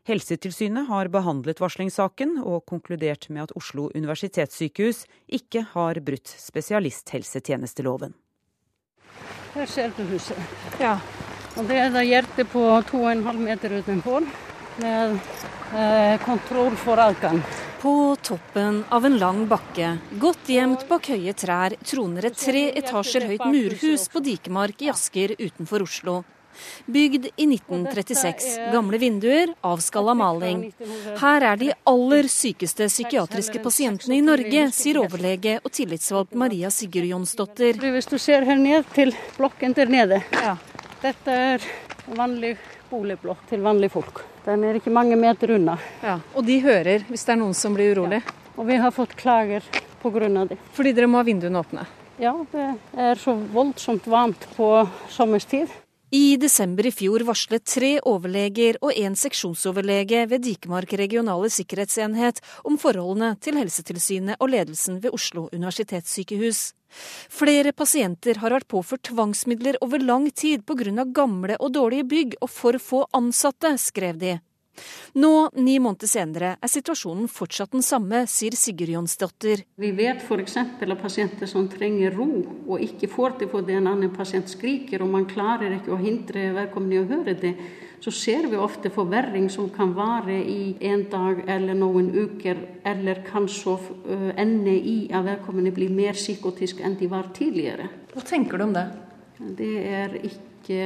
[0.09, 8.15] Helsetilsynet har behandlet varslingssaken og konkludert med at Oslo universitetssykehus ikke har brutt spesialisthelsetjenesteloven.
[9.53, 10.39] Her ser du huset.
[10.81, 10.95] Ja.
[11.59, 14.25] Og det er da hjerte på 2,5 meter utenfor,
[14.81, 15.17] med
[15.75, 17.41] eh, kontroll for adgang.
[17.81, 23.27] På toppen av en lang bakke, godt gjemt bak høye trær, troner et tre etasjer
[23.33, 26.21] høyt murhus på Dikemark i Asker utenfor Oslo.
[26.91, 28.50] Bygd i 1936.
[28.74, 30.65] Gamle vinduer, avskalla maling.
[31.21, 37.10] Her er de aller sykeste psykiatriske pasientene i Norge, sier overlege og tillitsvalgt Maria Sigurd
[37.12, 37.80] Jonsdottir.
[37.82, 40.58] Hvis du ser her ned til blokken der nede, ja.
[41.02, 41.63] Dette er
[42.13, 42.56] vanlig
[42.91, 44.21] boligblokk til vanlige folk.
[44.45, 45.78] Den er ikke mange meter unna.
[46.04, 48.21] Ja, Og de hører hvis det er noen som blir urolig?
[48.21, 48.38] Ja.
[48.58, 49.63] Og vi har fått klager
[50.02, 50.45] pga.
[50.45, 50.58] det.
[50.74, 51.86] Fordi dere må ha vinduene åpne?
[52.19, 55.69] Ja, det er så voldsomt varmt på sommerstid.
[56.13, 62.76] I desember i fjor varslet tre overleger og en seksjonsoverlege ved Dikemark regionale sikkerhetsenhet om
[62.82, 66.60] forholdene til Helsetilsynet og ledelsen ved Oslo universitetssykehus.
[67.32, 71.06] Flere pasienter har vært påført tvangsmidler over lang tid pga.
[71.15, 74.41] gamle og dårlige bygg og for få ansatte, skrev de.
[75.19, 79.65] Nå, ni måneder senere, er situasjonen fortsatt den samme, sier Sigurd Jonsdottir.
[79.81, 80.57] Vi vet f.eks.
[80.57, 82.29] av pasienter som trenger ro,
[82.67, 86.51] og ikke får det fordi en annen pasient skriker, og man klarer ikke å hindre
[86.55, 87.53] vedkommende i å høre det.
[88.01, 93.21] Så ser vi ofte forverring som kan vare i en dag eller noen uker, eller
[93.27, 93.75] kanskje
[94.41, 97.91] ende i at vedkommende blir mer psykotisk enn de var tidligere.
[98.15, 98.88] Hva tenker du om det?
[99.60, 100.81] Det er ikke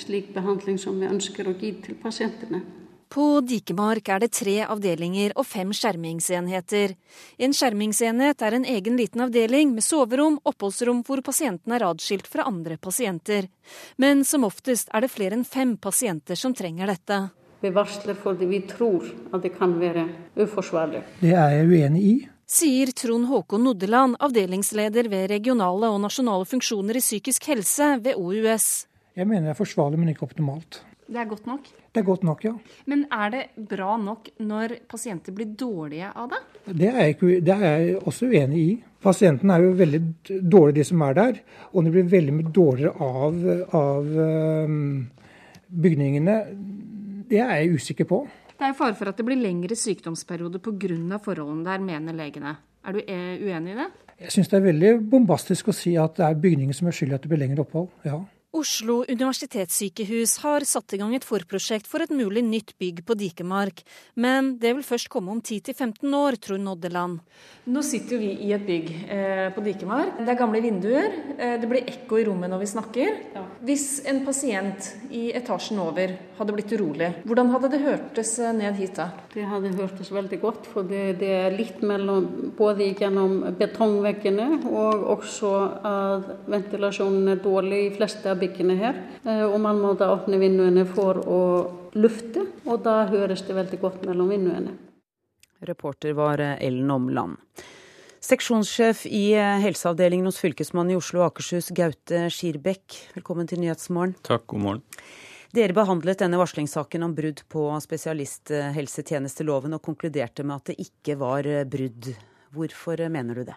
[0.00, 2.62] slik behandling som vi ønsker å gi til pasientene.
[3.08, 6.92] På Dikemark er det tre avdelinger og fem skjermingsenheter.
[7.40, 12.44] En skjermingsenhet er en egen liten avdeling med soverom, oppholdsrom hvor pasienten er adskilt fra
[12.50, 13.48] andre pasienter.
[13.96, 17.20] Men som oftest er det flere enn fem pasienter som trenger dette.
[17.60, 20.04] Vi varsler fordi vi tror at det kan være
[20.36, 21.00] uforsvarlig.
[21.22, 22.18] Det er jeg uenig i.
[22.48, 28.86] Sier Trond Håkon Noddeland, avdelingsleder ved regionale og nasjonale funksjoner i psykisk helse ved OUS.
[29.18, 30.78] Jeg mener det er forsvarlig, men ikke optimalt.
[31.08, 31.68] Det er godt nok?
[31.92, 32.52] Det er godt nok, ja.
[32.86, 36.40] Men er det bra nok når pasienter blir dårlige av det?
[36.68, 38.74] Det er, ikke, det er jeg også uenig i.
[39.00, 40.00] Pasientene er jo veldig
[40.52, 41.40] dårlige, de som er der.
[41.72, 43.40] Og de blir veldig mye dårligere av,
[43.78, 44.12] av
[45.86, 46.36] bygningene.
[47.28, 48.22] Det er jeg usikker på.
[48.58, 51.18] Det er jo fare for at det blir lengre sykdomsperioder pga.
[51.24, 52.56] forholdene der, mener legene.
[52.84, 53.90] Er du e- uenig i det?
[54.18, 57.12] Jeg syns det er veldig bombastisk å si at det er bygningen som er skyld
[57.12, 57.88] i at det blir lengre opphold.
[58.04, 58.24] Ja.
[58.56, 63.82] Oslo universitetssykehus har satt i gang et forprosjekt for et mulig nytt bygg på Dikemark,
[64.16, 67.18] men det vil først komme om 10-15 år, tror Noddeland.
[67.68, 70.22] Nå sitter jo vi i et bygg eh, på Dikemark.
[70.22, 71.10] Det er gamle vinduer.
[71.36, 73.18] Eh, det blir ekko i rommet når vi snakker.
[73.34, 73.42] Ja.
[73.68, 78.80] Hvis en pasient i etasjen over hadde blitt urolig, hvordan hadde det hørtes eh, ned
[78.80, 79.10] hit da?
[79.34, 85.04] Det hadde hørtes veldig godt, for det, det er litt mellom både gjennom betongveggene og
[85.18, 85.54] også
[85.92, 89.00] at ventilasjonen er dårlig i fleste av byggene her.
[89.24, 91.40] Eh, og man må da åpne vinduene for å
[91.98, 94.76] lufte, og da høres det veldig godt mellom vinduene.
[95.68, 97.38] Reporter var eh, Ellen Omland.
[98.24, 104.16] Seksjonssjef i eh, helseavdelingen hos Fylkesmannen i Oslo og Akershus, Gaute Skirbekk, velkommen til Nyhetsmorgen.
[104.26, 105.04] Takk, god morgen.
[105.54, 111.48] Dere behandlet denne varslingssaken om brudd på spesialisthelsetjenesteloven og konkluderte med at det ikke var
[111.72, 112.12] brudd.
[112.52, 113.56] Hvorfor mener du det?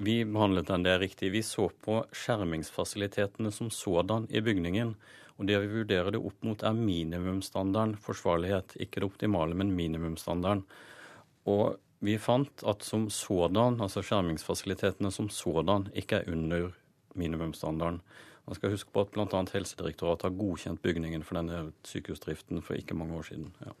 [0.00, 1.28] Vi behandlet den, det er riktig.
[1.34, 4.94] Vi så på skjermingsfasilitetene som sådan i bygningen.
[5.36, 8.72] Og det vi vurderer det opp mot, er minimumsstandarden forsvarlighet.
[8.80, 10.64] Ikke det optimale, men minimumsstandarden.
[11.44, 16.72] Og vi fant at som sådan, altså skjermingsfasilitetene som sådan, ikke er under
[17.12, 18.00] minimumsstandarden.
[18.48, 19.42] Man skal huske på at bl.a.
[19.52, 23.52] Helsedirektoratet har godkjent bygningen for denne sykehusdriften for ikke mange år siden.
[23.66, 23.74] Ja.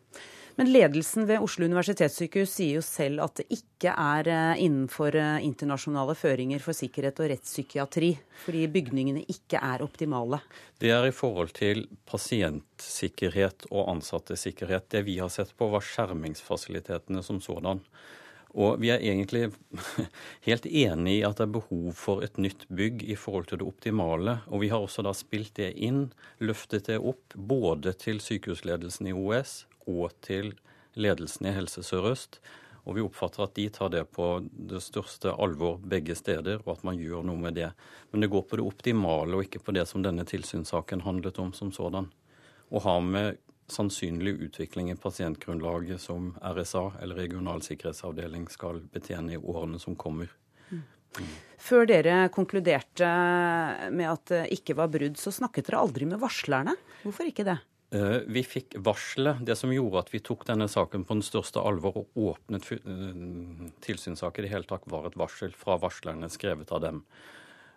[0.58, 5.38] Men ledelsen ved Oslo universitetssykehus sier jo selv at det ikke er eh, innenfor eh,
[5.46, 8.10] internasjonale føringer for sikkerhet og rettspsykiatri,
[8.44, 10.42] fordi bygningene ikke er optimale.
[10.82, 14.90] Det er i forhold til pasientsikkerhet og ansattesikkerhet.
[14.92, 17.80] Det vi har sett på, var skjermingsfasilitetene som sådan.
[18.58, 19.52] Og vi er egentlig
[20.48, 23.68] helt enig i at det er behov for et nytt bygg i forhold til det
[23.68, 24.40] optimale.
[24.50, 26.08] Og vi har også da spilt det inn,
[26.42, 30.54] løftet det opp, både til sykehusledelsen i OS og til
[30.98, 32.40] ledelsen i Helse Sør-Øst.
[32.88, 36.86] Og vi oppfatter at de tar det på det største alvor begge steder, og at
[36.88, 37.68] man gjør noe med det.
[38.10, 41.52] Men det går på det optimale og ikke på det som denne tilsynssaken handlet om
[41.54, 42.08] som sådan.
[42.70, 43.38] Og har med
[43.72, 50.30] sannsynlig utvikling i pasientgrunnlaget som RSA, eller Regional sikkerhetsavdeling, skal betjene i årene som kommer.
[50.70, 50.84] Mm.
[51.60, 53.08] Før dere konkluderte
[53.92, 56.76] med at det ikke var brudd, så snakket dere aldri med varslerne.
[57.02, 57.58] Hvorfor ikke det?
[57.90, 59.40] Eh, vi fikk varselet.
[59.42, 63.16] Det som gjorde at vi tok denne saken på den største alvor og åpnet eh,
[63.90, 67.02] i det hele tatt, var et varsel fra varslerne skrevet av dem.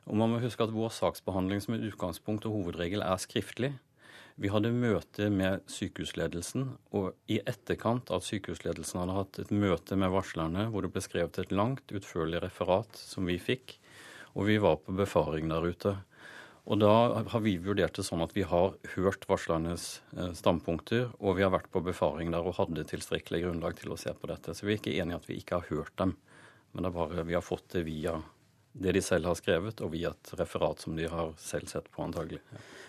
[0.05, 3.71] Og man må huske at Vår saksbehandling som et utgangspunkt og hovedregel er skriftlig.
[4.41, 10.09] Vi hadde møte med sykehusledelsen, og i etterkant at sykehusledelsen hadde hatt et møte med
[10.13, 13.77] varslerne, hvor det ble skrevet et langt, utførlig referat som vi fikk,
[14.33, 15.93] og vi var på befaring der ute.
[16.63, 16.93] Og da
[17.29, 21.51] har vi vurdert det sånn at vi har hørt varslernes eh, standpunkter, og vi har
[21.53, 24.55] vært på befaring der og hadde tilstrekkelig grunnlag til å se på dette.
[24.55, 26.15] Så vi er ikke enige i at vi ikke har hørt dem,
[26.71, 28.15] men det er bare vi har fått det via
[28.73, 32.01] det de selv har skrevet, og via et referat som de har selv sett på,
[32.01, 32.39] antagelig.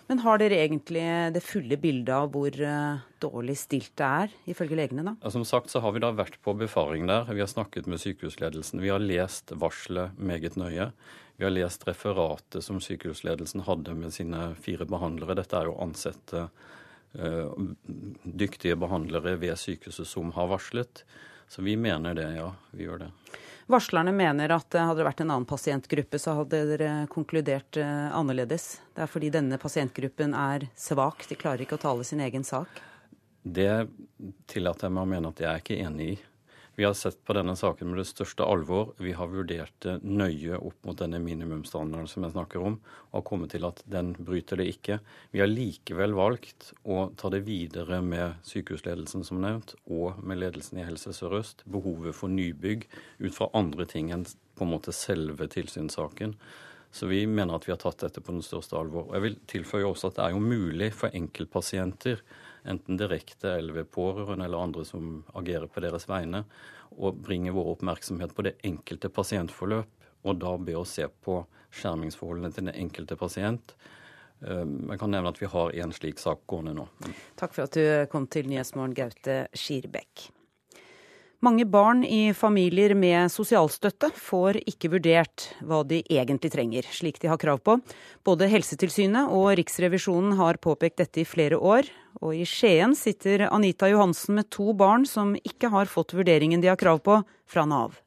[0.05, 4.77] Men har dere egentlig det fulle bildet av hvor uh, dårlig stilt det er, ifølge
[4.77, 5.05] legene?
[5.07, 5.31] da?
[5.33, 7.25] Som sagt så har vi da vært på befaring der.
[7.31, 8.83] Vi har snakket med sykehusledelsen.
[8.83, 10.91] Vi har lest varselet meget nøye.
[11.39, 15.39] Vi har lest referatet som sykehusledelsen hadde med sine fire behandlere.
[15.41, 16.45] Dette er jo ansette
[17.17, 17.55] uh,
[18.23, 21.01] dyktige behandlere ved sykehuset som har varslet.
[21.47, 22.49] Så vi mener det, ja.
[22.71, 23.11] Vi gjør det.
[23.71, 28.75] Varslerne mener at hadde det vært en annen pasientgruppe, så hadde dere konkludert uh, annerledes.
[28.93, 32.81] Det er fordi denne pasientgruppen er svak, de klarer ikke å tale sin egen sak.
[33.41, 33.87] Det
[34.49, 36.17] tillater jeg meg å mene at jeg er ikke enig i.
[36.75, 38.89] Vi har sett på denne saken med det største alvor.
[38.99, 42.75] Vi har vurdert det nøye opp mot denne minimumsstandarden som jeg snakker om,
[43.11, 44.97] og har kommet til at den bryter det ikke.
[45.31, 50.81] Vi har likevel valgt å ta det videre med sykehusledelsen, som nevnt, og med ledelsen
[50.81, 51.63] i Helse Sør-Øst.
[51.71, 52.89] Behovet for nybygg
[53.23, 56.35] ut fra andre ting enn på en måte selve tilsynssaken.
[56.95, 59.07] Så vi mener at vi har tatt dette på den største alvor.
[59.07, 62.19] Og jeg vil tilføye også at det er jo mulig for enkeltpasienter
[62.65, 66.43] enten direkte eller ved pårørende eller andre som agerer på deres vegne,
[66.95, 71.41] og bringe vår oppmerksomhet på det enkelte pasientforløp, og da be oss se på
[71.75, 73.75] skjermingsforholdene til den enkelte pasient.
[74.45, 76.87] Jeg kan nevne at vi har en slik sak gående nå.
[77.39, 80.27] Takk for at du kom til Nyhetsmorgen, Gaute Skirbekk.
[81.45, 87.29] Mange barn i familier med sosialstøtte får ikke vurdert hva de egentlig trenger, slik de
[87.29, 87.75] har krav på.
[88.25, 91.91] Både Helsetilsynet og Riksrevisjonen har påpekt dette i flere år.
[92.25, 96.71] Og i Skien sitter Anita Johansen med to barn som ikke har fått vurderingen de
[96.71, 97.99] har krav på fra Nav.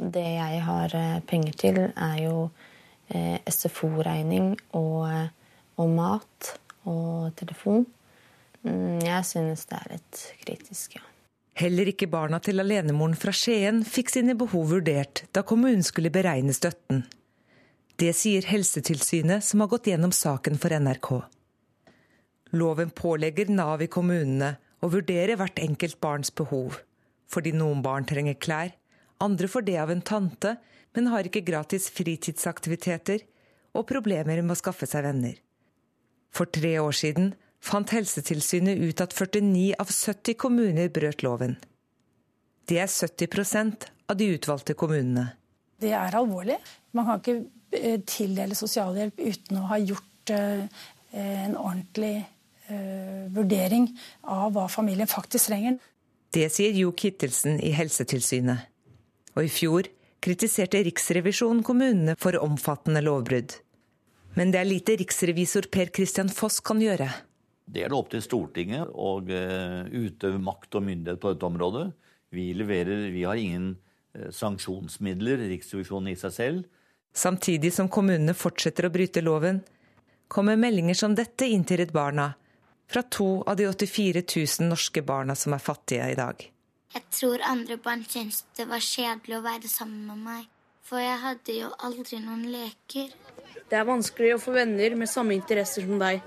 [0.00, 2.48] Det jeg har eh, penger til, er jo
[3.14, 5.28] eh, SFO-regning og, eh,
[5.78, 6.50] og mat
[6.88, 7.86] og telefon.
[8.64, 11.09] Mm, jeg synes det er litt kritisk, ja.
[11.60, 16.54] Heller ikke barna til alenemoren fra Skien fikk sine behov vurdert da kommunen skulle beregne
[16.56, 17.02] støtten.
[18.00, 21.10] Det sier Helsetilsynet, som har gått gjennom saken for NRK.
[22.56, 26.78] Loven pålegger Nav i kommunene å vurdere hvert enkelt barns behov,
[27.28, 28.72] fordi noen barn trenger klær,
[29.20, 30.54] andre får det av en tante,
[30.96, 33.20] men har ikke gratis fritidsaktiviteter
[33.76, 35.36] og problemer med å skaffe seg venner.
[36.32, 41.56] For tre år siden fant Helsetilsynet ut at 49 av 70 kommuner brøt loven.
[42.68, 45.30] Det er 70% av de utvalgte kommunene.
[45.80, 46.58] Det er alvorlig.
[46.96, 47.36] Man kan ikke
[47.76, 50.66] eh, tildele sosialhjelp uten å ha gjort eh,
[51.16, 53.88] en ordentlig eh, vurdering
[54.22, 55.78] av hva familien faktisk trenger.
[56.30, 58.68] Det sier Jo Kittelsen i Helsetilsynet.
[59.34, 59.88] Og i fjor
[60.22, 63.56] kritiserte Riksrevisjonen kommunene for omfattende lovbrudd.
[64.36, 67.08] Men det er lite riksrevisor Per Christian Foss kan gjøre.
[67.64, 71.86] Det er det opp til Stortinget å uh, utøve makt og myndighet på dette området.
[72.34, 73.72] Vi leverer, vi har ingen
[74.16, 76.64] uh, sanksjonsmidler, Riksrevisjonen i seg selv.
[77.12, 79.62] Samtidig som kommunene fortsetter å bryte loven,
[80.30, 82.30] kommer meldinger som dette inn til Redd Barna
[82.90, 86.42] fra to av de 84 000 norske barna som er fattige i dag.
[86.90, 90.48] Jeg tror andre barn syntes det var kjedelig å være sammen med meg,
[90.82, 93.12] for jeg hadde jo aldri noen leker.
[93.70, 96.18] Det er vanskelig å få venner med samme interesser som deg.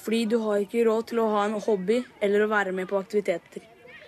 [0.00, 2.98] Fordi du har ikke råd til å ha en hobby eller å være med på
[3.00, 3.66] aktiviteter.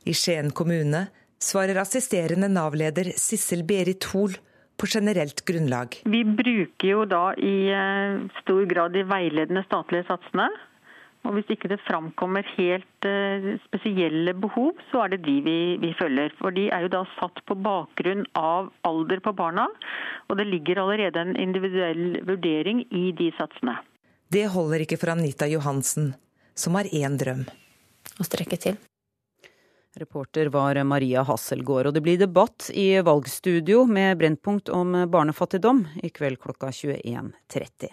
[0.09, 1.07] I Skien kommune
[1.43, 4.35] svarer assisterende Nav-leder Sissel Berit Hoel
[4.81, 6.01] på generelt grunnlag.
[6.09, 10.49] Vi bruker jo da i eh, stor grad de veiledende statlige satsene.
[11.23, 15.93] Og hvis ikke det framkommer helt uh, spesielle behov, så er det de vi, vi,
[15.95, 16.35] følger.
[16.41, 19.69] For de er jo da satt på bakgrunn av alder på barna,
[20.27, 23.77] og det ligger allerede en individuell vurdering i de satsene.
[24.33, 26.15] Det holder ikke for Anita Johansen,
[26.57, 27.43] som har én drøm.
[28.17, 28.79] Å strekke til.
[30.01, 36.09] Reporter var Maria Hasselgaard, og det blir debatt i valgstudio med Brennpunkt om barnefattigdom i
[36.09, 37.93] kveld klokka 21.30.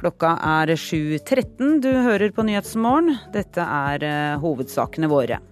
[0.00, 1.82] Klokka er 7.13.
[1.84, 3.18] Du hører på Nyhetsmorgen.
[3.36, 5.42] Dette er eh, hovedsakene våre.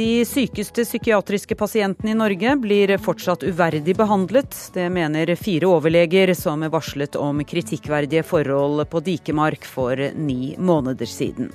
[0.00, 4.56] De sykeste psykiatriske pasientene i Norge blir fortsatt uverdig behandlet.
[4.72, 11.52] Det mener fire overleger som varslet om kritikkverdige forhold på Dikemark for ni måneder siden.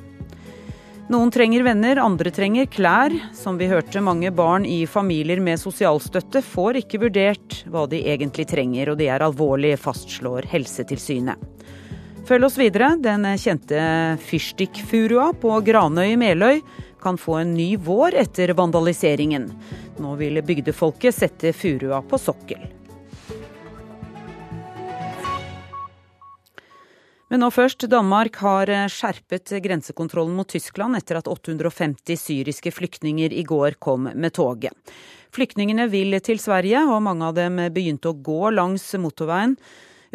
[1.09, 3.17] Noen trenger venner, andre trenger klær.
[3.33, 8.45] Som vi hørte, mange barn i familier med sosialstøtte får ikke vurdert hva de egentlig
[8.53, 11.49] trenger, og det er alvorlig, fastslår Helsetilsynet.
[12.29, 12.93] Følg oss videre.
[13.01, 13.81] Den kjente
[14.29, 16.61] fyrstikkfurua på Granøy i Meløy
[17.05, 19.51] kan få en ny vår etter vandaliseringen.
[20.01, 22.65] Nå vil bygdefolket sette furua på sokkel.
[27.29, 27.87] Men nå først.
[27.91, 34.33] Danmark har skjerpet grensekontrollen mot Tyskland etter at 850 syriske flyktninger i går kom med
[34.37, 34.73] toget.
[35.35, 39.57] Flyktningene vil til Sverige, og mange av dem begynte å gå langs motorveien.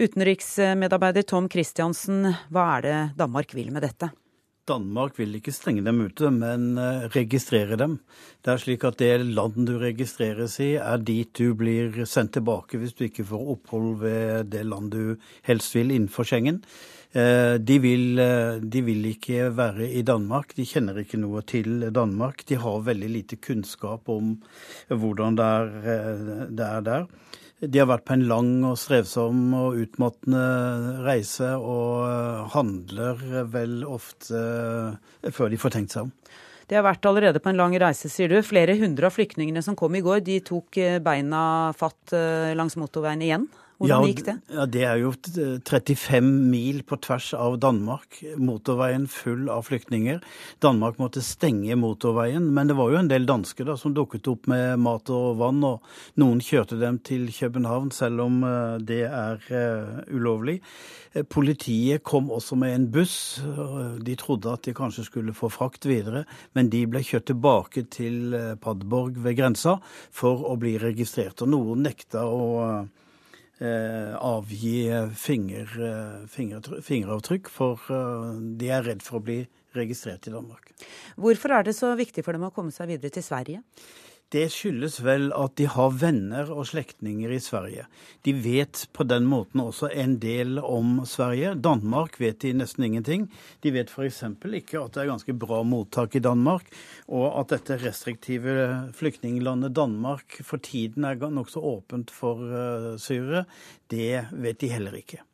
[0.01, 4.09] Utenriksmedarbeider Tom Christiansen, hva er det Danmark vil med dette?
[4.71, 7.99] Danmark vil ikke stenge dem ute, men eh, registrere dem.
[8.45, 12.79] Det er slik at det land du registreres i, er dit du blir sendt tilbake
[12.81, 15.17] hvis du ikke får opphold ved det land du
[15.49, 16.63] helst vil innenfor Schengen.
[17.11, 20.55] Eh, de vil, eh, de vil, ikke være i Danmark.
[20.57, 22.47] De kjenner ikke noe til Danmark.
[22.47, 24.37] De har veldig lite kunnskap om
[24.89, 27.11] hvordan det er, det er der.
[27.61, 30.45] De har vært på en lang og strevsom og utmattende
[31.05, 33.21] reise, og eh, handler
[33.53, 36.15] vel ofte eh, før de får tenkt seg om.
[36.71, 38.39] De har vært allerede på en lang reise, sier du.
[38.47, 41.43] Flere hundre av flyktningene som kom i går, de tok eh, beina
[41.77, 42.17] fatt
[42.57, 43.51] langs motorveien igjen?
[43.81, 44.35] Hvordan ja, gikk det?
[44.53, 48.19] Ja, Det er jo 35 mil på tvers av Danmark.
[48.37, 50.21] Motorveien full av flyktninger.
[50.61, 54.51] Danmark måtte stenge motorveien, men det var jo en del dansker da, som dukket opp
[54.53, 55.65] med mat og vann.
[55.65, 60.59] Og noen kjørte dem til København, selv om eh, det er uh, ulovlig.
[61.15, 63.17] Eh, politiet kom også med en buss.
[64.05, 68.37] De trodde at de kanskje skulle få frakt videre, men de ble kjørt tilbake til
[68.61, 69.79] Padborg ved grensa
[70.13, 71.41] for å bli registrert.
[71.41, 72.41] Og noen nekta å
[72.81, 72.87] Eh,
[73.61, 79.43] avgi finger, eh, finger, fingeravtrykk, for eh, de er redd for å bli
[79.77, 80.73] registrert i Danmark.
[81.21, 83.61] Hvorfor er det så viktig for dem å komme seg videre til Sverige?
[84.31, 87.89] Det skyldes vel at de har venner og slektninger i Sverige.
[88.23, 91.57] De vet på den måten også en del om Sverige.
[91.59, 93.25] Danmark vet de nesten ingenting.
[93.65, 94.23] De vet f.eks.
[94.23, 96.71] ikke at det er ganske bra mottak i Danmark,
[97.11, 98.55] og at dette restriktive
[98.95, 103.49] flyktninglandet Danmark for tiden er nokså åpent for uh, syrere.
[103.91, 105.25] Det vet de heller ikke.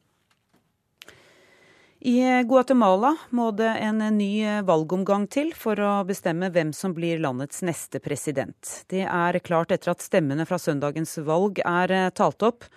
[2.07, 7.65] I Guatemala må det en ny valgomgang til for å bestemme hvem som blir landets
[7.67, 8.85] neste president.
[8.87, 12.69] Det er klart etter at stemmene fra søndagens valg er talt opp.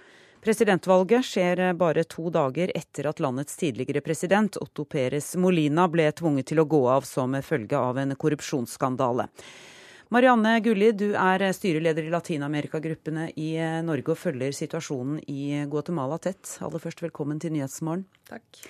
[0.42, 6.50] Presidentvalget skjer bare to dager etter at landets tidligere president Otto Perez Molina ble tvunget
[6.50, 9.30] til å gå av som følge av en korrupsjonsskandale.
[10.10, 13.52] Marianne Gulli, du er styreleder i Latin-Amerika-gruppene i
[13.86, 16.58] Norge og følger situasjonen i Guatemala tett.
[16.66, 18.10] Aller først, velkommen til Nyhetsmorgen.
[18.26, 18.66] Takk.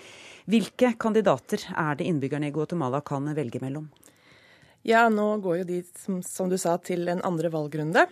[0.47, 3.89] Hvilke kandidater er det innbyggerne i Guatemala kan velge mellom?
[4.87, 5.81] Ja, nå går jo de,
[6.23, 8.05] som, du sa, til en andre valgrunde.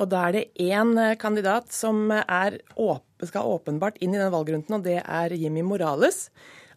[0.00, 4.80] Og da er det én eh, kandidat som åpen, skal åpenbart inn i den valgrunden,
[4.80, 6.30] og det er Jimmy Morales.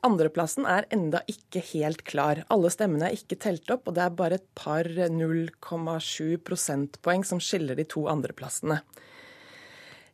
[0.06, 2.44] Andreplassen er enda ikke helt klar.
[2.54, 7.42] Alle stemmene er ikke telt opp, og det er bare et par 0,7 prosentpoeng som
[7.42, 8.84] skiller de to andreplassene.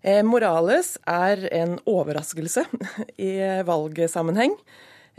[0.02, 2.66] Eh, Morales er en overraskelse
[3.30, 3.34] i
[3.68, 4.56] valgsammenheng.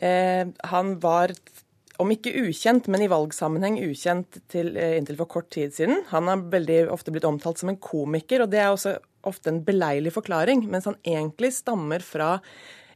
[0.03, 1.35] Eh, han var,
[2.03, 6.03] om ikke ukjent, men i valgsammenheng ukjent til, eh, inntil for kort tid siden.
[6.11, 8.97] Han har veldig ofte blitt omtalt som en komiker, og det er også
[9.29, 12.41] ofte en beleilig forklaring, mens han egentlig stammer fra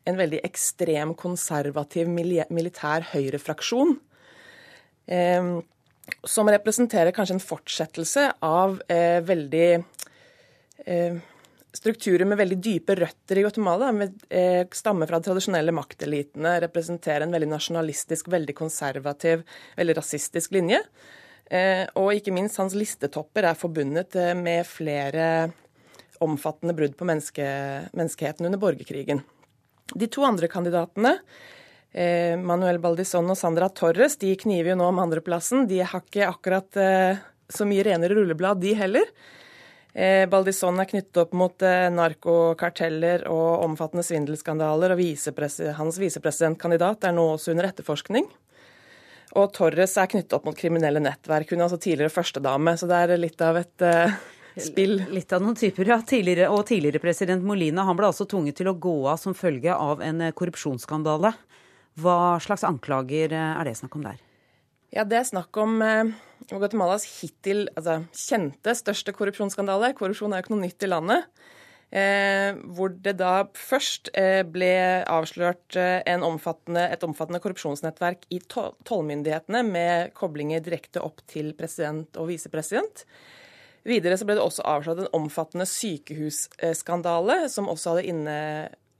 [0.06, 3.94] en veldig ekstrem konservativ militær høyrefraksjon.
[5.06, 5.54] Eh,
[6.26, 8.76] som representerer kanskje en fortsettelse av
[9.26, 9.70] veldig
[11.76, 17.26] strukturer med veldig dype røtter i Guatemala, med, eh, stammer fra de tradisjonelle maktelitene, representerer
[17.26, 19.44] en veldig nasjonalistisk, veldig konservativ,
[19.76, 20.80] veldig rasistisk linje.
[21.50, 25.52] Eh, og ikke minst hans listetopper er forbundet eh, med flere
[26.20, 27.44] omfattende brudd på menneske,
[27.92, 29.22] menneskeheten under borgerkrigen.
[29.94, 31.20] De to andre kandidatene,
[31.96, 35.68] Manuel Baldisson og Sandra Torres, de kniver jo nå om andreplassen.
[35.68, 36.68] De har ikke akkurat
[37.48, 39.06] så mye renere rulleblad, de heller.
[39.96, 47.06] Eh, Baldisson er knyttet opp mot eh, narkokarteller og omfattende svindelskandaler, og visepresi hans visepresidentkandidat
[47.08, 48.26] er nå også under etterforskning.
[49.40, 51.48] Og Torres er knyttet opp mot kriminelle nettverk.
[51.48, 54.12] Hun er altså tidligere førstedame, så det er litt av et uh,
[54.60, 54.98] spill.
[55.12, 55.98] Litt av noen typer, ja.
[56.04, 59.74] Tidligere, og tidligere president Molina han ble altså tvunget til å gå av som følge
[59.76, 61.34] av en korrupsjonsskandale.
[62.00, 64.20] Hva slags anklager er det snakk om der?
[64.92, 66.16] Ja, Det er snakk om eh,
[66.50, 69.94] Guatemalas hittil altså, kjente største korrupsjonsskandale.
[69.98, 71.30] Korrupsjon er jo ikke noe nytt i landet.
[71.94, 74.72] Eh, hvor det da først eh, ble
[75.06, 82.18] avslørt eh, omfattende, et omfattende korrupsjonsnettverk i to tollmyndighetene med koblinger direkte opp til president
[82.18, 83.04] og visepresident.
[83.86, 88.38] Videre så ble det også avslørt en omfattende sykehusskandale, som også hadde inne,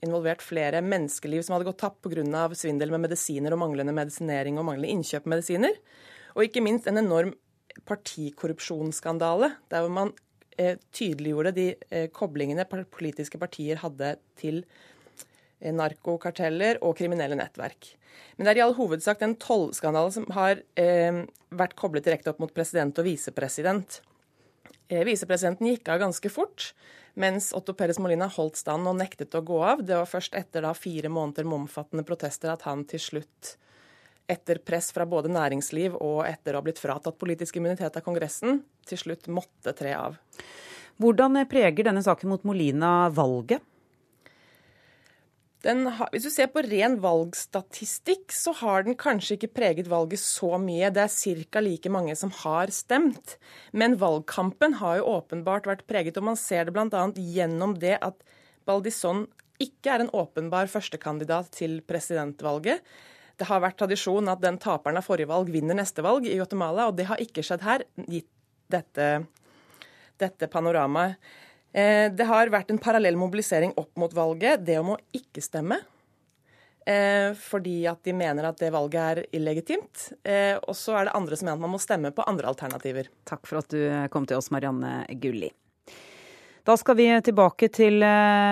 [0.06, 2.46] involvert flere menneskeliv som hadde gått tapt pga.
[2.54, 5.74] svindel med medisiner og manglende medisinering og manglende innkjøp av medisiner.
[6.36, 7.32] Og ikke minst en enorm
[7.88, 10.12] partikorrupsjonsskandale, der hvor man
[10.58, 14.62] eh, tydeliggjorde de eh, koblingene politiske partier hadde til
[15.60, 17.94] eh, narkokarteller og kriminelle nettverk.
[18.36, 21.24] Men det er i all hovedsak en tollskandalen som har eh,
[21.56, 24.00] vært koblet direkte opp mot president og visepresident.
[24.88, 26.70] Eh, visepresidenten gikk av ganske fort
[27.16, 29.80] mens Otto Perez Molina holdt stand og nektet å gå av.
[29.88, 33.54] Det var først etter da fire måneder med omfattende protester at han til slutt,
[34.30, 38.60] etter press fra både næringsliv og etter å ha blitt fratatt politisk immunitet av Kongressen,
[38.86, 40.18] til slutt måtte tre av.
[41.02, 43.64] Hvordan preger denne saken mot Molina valget?
[45.66, 50.60] Har, hvis du ser på ren valgstatistikk, så har den kanskje ikke preget valget så
[50.62, 50.92] mye.
[50.94, 51.62] Det er ca.
[51.64, 53.34] like mange som har stemt.
[53.72, 57.02] Men valgkampen har jo åpenbart vært preget, og man ser det bl.a.
[57.18, 58.22] gjennom det at
[58.66, 59.26] Baldisson
[59.62, 62.84] ikke er en åpenbar førstekandidat til presidentvalget.
[63.36, 66.88] Det har vært tradisjon at den taperen av forrige valg vinner neste valg i Guatemala,
[66.88, 68.30] og det har ikke skjedd her, gitt
[68.72, 69.10] dette,
[70.20, 71.20] dette panoramaet.
[71.76, 75.82] Eh, det har vært en parallell mobilisering opp mot valget, det om å ikke stemme.
[76.86, 80.08] Eh, fordi at de mener at det valget er illegitimt.
[80.24, 83.10] Eh, og så er det andre som mener at man må stemme på andre alternativer.
[83.28, 85.50] Takk for at du kom til oss, Marianne Gulli.
[86.66, 88.02] Da skal vi tilbake til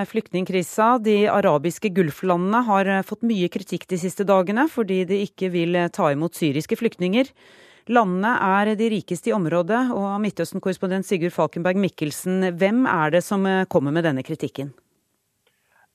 [0.06, 1.00] flyktningkrisa.
[1.02, 6.12] De arabiske gulflandene har fått mye kritikk de siste dagene fordi de ikke vil ta
[6.14, 7.32] imot syriske flyktninger.
[7.92, 13.44] Landene er de rikeste i området, og Midtøsten-korrespondent Sigurd Falkenberg Mikkelsen, hvem er det som
[13.44, 14.70] eh, kommer med denne kritikken?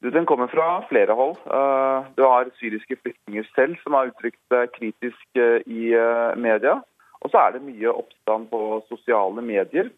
[0.05, 1.33] Den kommer fra flere hold.
[1.49, 6.77] Eh, du har syriske flyktninger selv som har uttrykt seg kritisk eh, i eh, media.
[7.25, 9.89] Og så er det mye oppstand på sosiale medier.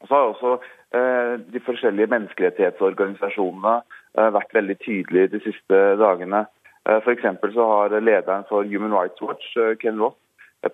[0.00, 0.52] Og så har også
[1.52, 3.74] de forskjellige menneskerettighetsorganisasjonene
[4.34, 6.40] vært veldig tydelige de siste dagene.
[6.88, 7.26] F.eks.
[7.54, 10.18] så har lederen for Human Rights Watch, Ken Roth,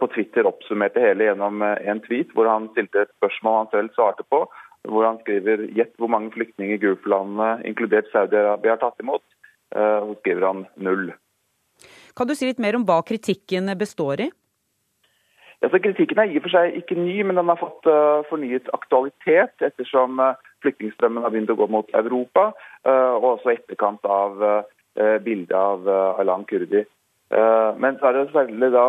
[0.00, 3.92] på Twitter oppsummert det hele gjennom en tweet hvor han stilte et spørsmål han selv
[3.98, 4.46] svarte på,
[4.88, 9.24] hvor han skriver gjett hvor mange flyktninger Gulf-landene, inkludert Saudi-Arabia, har tatt imot.
[9.74, 11.10] Eh, og skriver han null.
[12.16, 14.30] Kan du si litt mer om hva kritikken består i?
[15.64, 18.68] Ja, kritikken er i og for seg ikke ny, men den har fått uh, fornyet
[18.76, 20.34] aktualitet ettersom uh,
[20.64, 22.50] flyktningstrømmen har begynt å gå mot Europa,
[22.84, 24.42] uh, og også etterkant av
[24.96, 25.84] bildet av
[26.16, 26.80] Alan Kurdi.
[27.76, 28.84] men så er det særlig da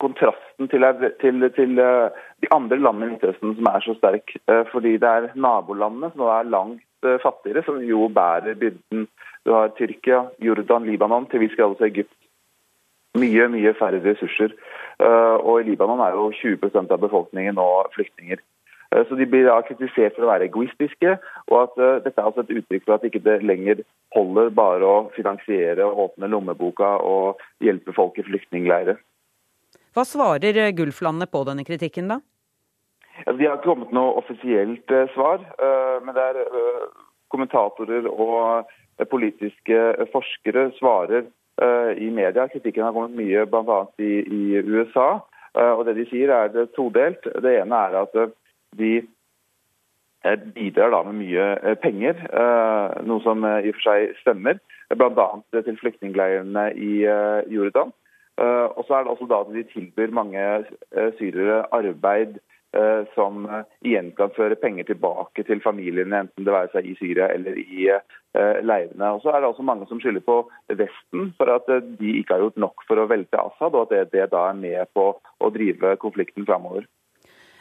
[0.00, 0.86] kontrasten til,
[1.20, 4.32] til, til, de andre landene i Midtøsten som er så sterk.
[4.70, 9.04] Fordi det er nabolandene som er langt fattigere, som jo bærer byrden.
[9.44, 12.16] Du har Tyrkia, Jordan, Libanon, til vi skal også Egypt.
[13.20, 14.56] Mye, mye færre ressurser.
[15.02, 18.38] Og i Libanon er jo 20% av befolkningen nå flyktninger.
[19.08, 21.14] Så De blir da kritisert for å være egoistiske,
[21.48, 23.80] og at dette er altså et uttrykk for at ikke det lenger
[24.14, 29.00] holder bare å finansiere og åpne lommeboka og hjelpe folk i flyktningleirer.
[29.92, 32.20] Hva svarer eh, Gulflandene på denne kritikken, da?
[33.28, 36.40] De har ikke kommet noe offisielt eh, svar, eh, men det er
[37.32, 38.70] kommentatorer og
[39.10, 41.26] politiske forskere svarer
[41.96, 42.48] i media.
[42.50, 43.78] Kritikken har kommet mye bl.a.
[44.02, 45.22] I, i USA.
[45.54, 47.26] Og det de sier er det todelt.
[47.44, 48.16] Det ene er at
[48.78, 48.92] de
[50.54, 52.20] bidrar da med mye penger,
[53.04, 54.60] noe som i og for seg stemmer.
[54.92, 55.28] Bl.a.
[55.54, 56.92] til flyktningleirene i
[57.52, 57.92] Jordan.
[58.40, 62.40] Eh, og så er det også da at de tilbyr mange eh, syrere arbeid eh,
[63.14, 63.42] som
[63.84, 67.88] igjen kan føre penger tilbake til familiene, enten det være seg i Syria eller i
[68.64, 69.10] leirene.
[69.12, 70.38] Og så er det også mange som skylder på
[70.80, 74.06] Vesten for at de ikke har gjort nok for å velte Assad, og at det,
[74.14, 76.88] det da er med på å drive konflikten framover.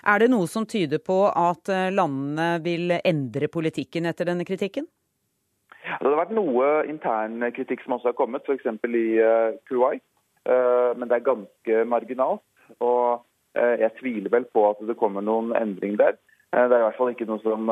[0.07, 4.88] Er det noe som tyder på at landene vil endre politikken etter denne kritikken?
[5.82, 8.70] Det har vært noe intern kritikk som også har kommet, f.eks.
[8.88, 9.05] i
[9.68, 10.05] Kuwait.
[10.49, 12.43] Eh, men det er ganske marginalt.
[12.80, 16.16] Og eh, jeg tviler vel på at det kommer noen endring der.
[16.56, 17.72] Eh, det er i hvert fall ikke noe som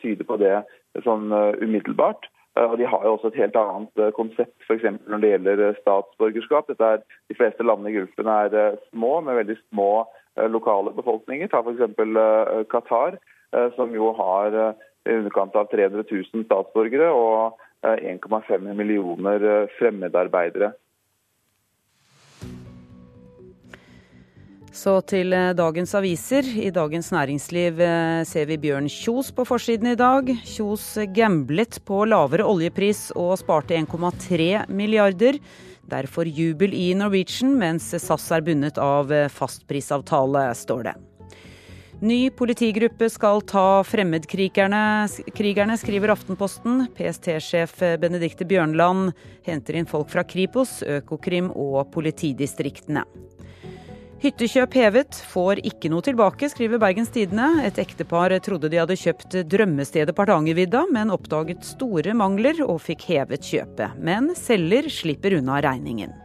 [0.00, 0.56] tyder på det
[1.04, 2.30] sånn umiddelbart.
[2.54, 4.84] Og De har jo også et helt annet konsept f.eks.
[5.10, 6.68] når det gjelder statsborgerskap.
[6.78, 10.04] Er, de fleste landene i Gulfen er små, med veldig små
[10.54, 11.50] lokale befolkninger.
[11.50, 11.82] Ta f.eks.
[12.70, 13.18] Qatar,
[13.74, 20.70] som jo har i underkant av 300 000 statsborgere og 1,5 millioner fremmedarbeidere.
[24.74, 26.46] Så til eh, dagens aviser.
[26.58, 30.32] I Dagens Næringsliv eh, ser vi Bjørn Kjos på forsiden i dag.
[30.42, 35.38] Kjos gamblet på lavere oljepris og sparte 1,3 milliarder.
[35.86, 40.96] Derfor jubel i Norwegian, mens SAS er bundet av eh, fastprisavtale, står det.
[42.04, 45.06] Ny politigruppe skal ta fremmedkrigerne,
[45.38, 46.88] krigerne, skriver Aftenposten.
[46.98, 49.14] PST-sjef Benedicte Bjørnland
[49.46, 53.06] henter inn folk fra Kripos, Økokrim og politidistriktene.
[54.24, 57.44] Hyttekjøp hevet, får ikke noe tilbake, skriver Bergens Tidende.
[57.66, 63.04] Et ektepar trodde de hadde kjøpt drømmestedet på Hardangervidda, men oppdaget store mangler og fikk
[63.10, 63.98] hevet kjøpet.
[64.00, 66.16] Men selger slipper unna regningen.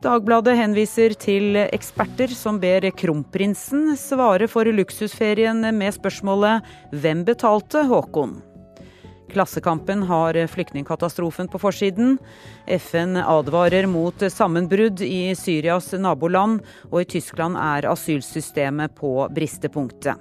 [0.00, 6.64] Dagbladet henviser til eksperter som ber kronprinsen svare for luksusferien med spørsmålet
[6.96, 8.55] 'Hvem betalte Håkon?'
[9.32, 12.18] Klassekampen har flyktningkatastrofen på forsiden.
[12.66, 20.16] FN advarer mot sammenbrudd i Syrias naboland, og i Tyskland er asylsystemet på bristepunktet.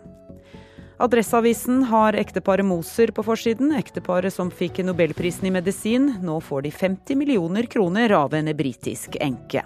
[0.95, 3.74] Adresseavisen har ekteparet Moser på forsiden.
[3.76, 6.14] Ekteparet som fikk nobelprisen i medisin.
[6.24, 9.66] Nå får de 50 millioner kroner av en britisk enke.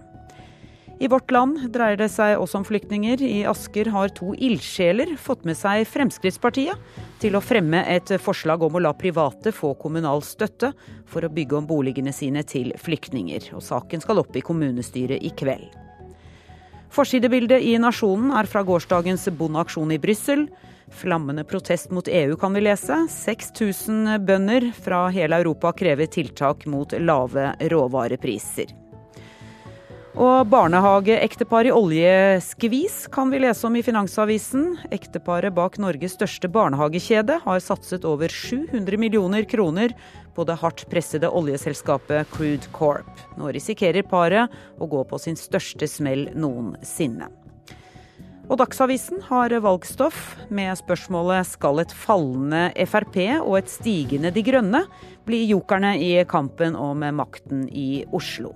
[1.01, 3.21] I Vårt Land dreier det seg også om flyktninger.
[3.23, 6.75] I Asker har to ildsjeler fått med seg Fremskrittspartiet
[7.21, 10.73] til å fremme et forslag om å la private få kommunal støtte
[11.07, 13.47] for å bygge om boligene sine til flyktninger.
[13.55, 15.71] Og saken skal opp i kommunestyret i kveld.
[16.91, 20.49] Forsidebildet i Nasjonen er fra gårsdagens bondeaksjon i Brussel.
[20.99, 23.05] Flammende protest mot EU kan vi lese.
[23.13, 28.88] 6000 bønder fra hele Europa krever tiltak mot lave råvarepriser.
[30.19, 34.65] Og barnehageektepar i oljeskvis kan vi lese om i Finansavisen.
[34.91, 39.95] Ekteparet bak Norges største barnehagekjede har satset over 700 millioner kroner
[40.35, 43.07] på det hardt pressede oljeselskapet Crude Corp.
[43.39, 47.31] Nå risikerer paret å gå på sin største smell noensinne.
[48.51, 54.83] Og Dagsavisen har valgstoff med spørsmålet skal et fallende Frp og et stigende De Grønne
[55.23, 58.51] bli jokerne i kampen om makten i Oslo.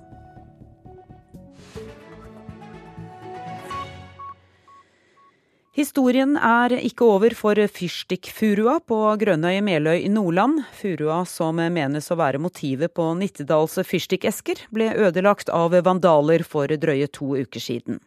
[5.74, 10.60] Historien er ikke over for fyrstikkfurua på Grønnøy Meløy i Nordland.
[10.78, 17.08] Furua som menes å være motivet på Nittedals fyrstikkesker, ble ødelagt av vandaler for drøye
[17.10, 17.98] to uker siden.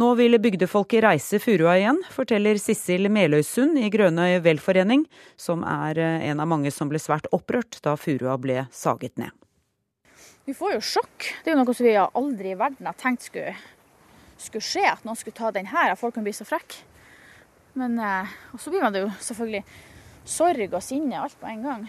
[0.00, 5.02] Nå vil bygdefolket reise furua igjen, forteller Sissel Meløysund i Grønnøy velforening,
[5.36, 9.36] som er en av mange som ble svært opprørt da furua ble saget ned.
[10.48, 11.28] Vi får jo sjokk.
[11.44, 13.52] Det er jo noe som vi aldri i verden har tenkt skulle,
[14.40, 16.80] skulle skje, at noen skulle ta den her, at folk kunne bli så frekke.
[17.78, 19.62] Men eh, så blir man det jo selvfølgelig
[20.28, 21.86] sorg og sinne alt på en gang.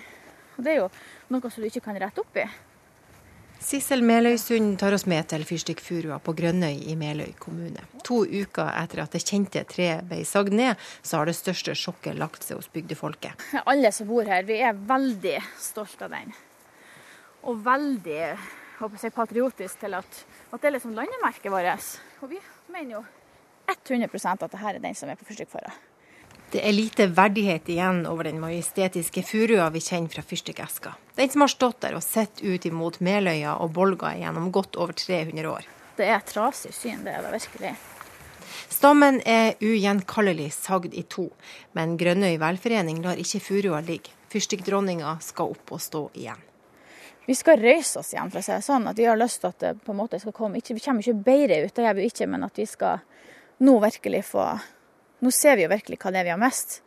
[0.58, 0.92] Og det er jo
[1.34, 2.46] noe som du ikke kan rette opp i.
[3.64, 7.86] Sissel Meløysund tar oss med til fyrstikkfurua på Grønnøy i Meløy kommune.
[8.04, 12.20] To uker etter at det kjente treet ble sagd ned, så har det største sjokket
[12.20, 13.46] lagt seg hos bygdefolket.
[13.64, 16.36] Alle som bor her, vi er veldig stolte av den.
[17.48, 18.22] Og veldig
[18.82, 20.22] håper jeg, patriotisk til at,
[20.52, 21.92] at det er liksom landemerket vårt.
[22.20, 23.06] Og vi mener jo
[23.68, 25.72] 100% at dette er den som er på fyrstikkfara.
[26.54, 30.92] Det er lite verdighet igjen over den majestetiske furua vi kjenner fra fyrstikkeska.
[31.18, 34.94] Den som har stått der og sett ut imot Meløya og Bolga gjennom godt over
[34.94, 35.66] 300 år.
[35.98, 37.74] Det er et trasig syn, det er det virkelig.
[38.70, 41.28] Stammen er ugjenkallelig sagd i to,
[41.74, 44.14] men Grønnøy velforening lar ikke furua ligge.
[44.34, 46.42] Fyrstikkdronninga skal opp og stå igjen.
[47.26, 48.88] Vi skal røyse oss igjen, for å si det sånn.
[48.90, 50.60] At vi har lyst til at det på en måte skal komme.
[50.60, 53.04] Ikke, vi kommer ikke bedre ut, det gjør vi ikke, men at vi skal
[53.58, 54.48] nå virkelig få
[55.24, 56.82] Nå ser vi jo virkelig hva det er vi har mest.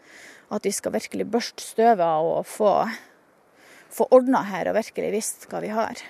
[0.52, 2.72] At vi skal virkelig børste støvet og få,
[3.88, 6.02] få ordna her og virkelig visst hva vi har.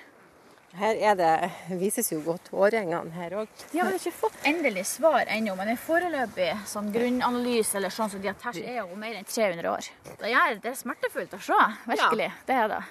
[0.77, 1.31] Her er det,
[1.79, 3.63] vises jo godt årgjengene her òg.
[3.71, 8.21] De har ikke fått endelig svar ennå, men en foreløpig sånn grunnanalyse eller sånn som
[8.21, 9.89] de har tatt, er jo mer enn 300 år.
[10.19, 12.29] Det er, det er smertefullt å se, virkelig.
[12.29, 12.45] Ja.
[12.45, 12.83] Det er det.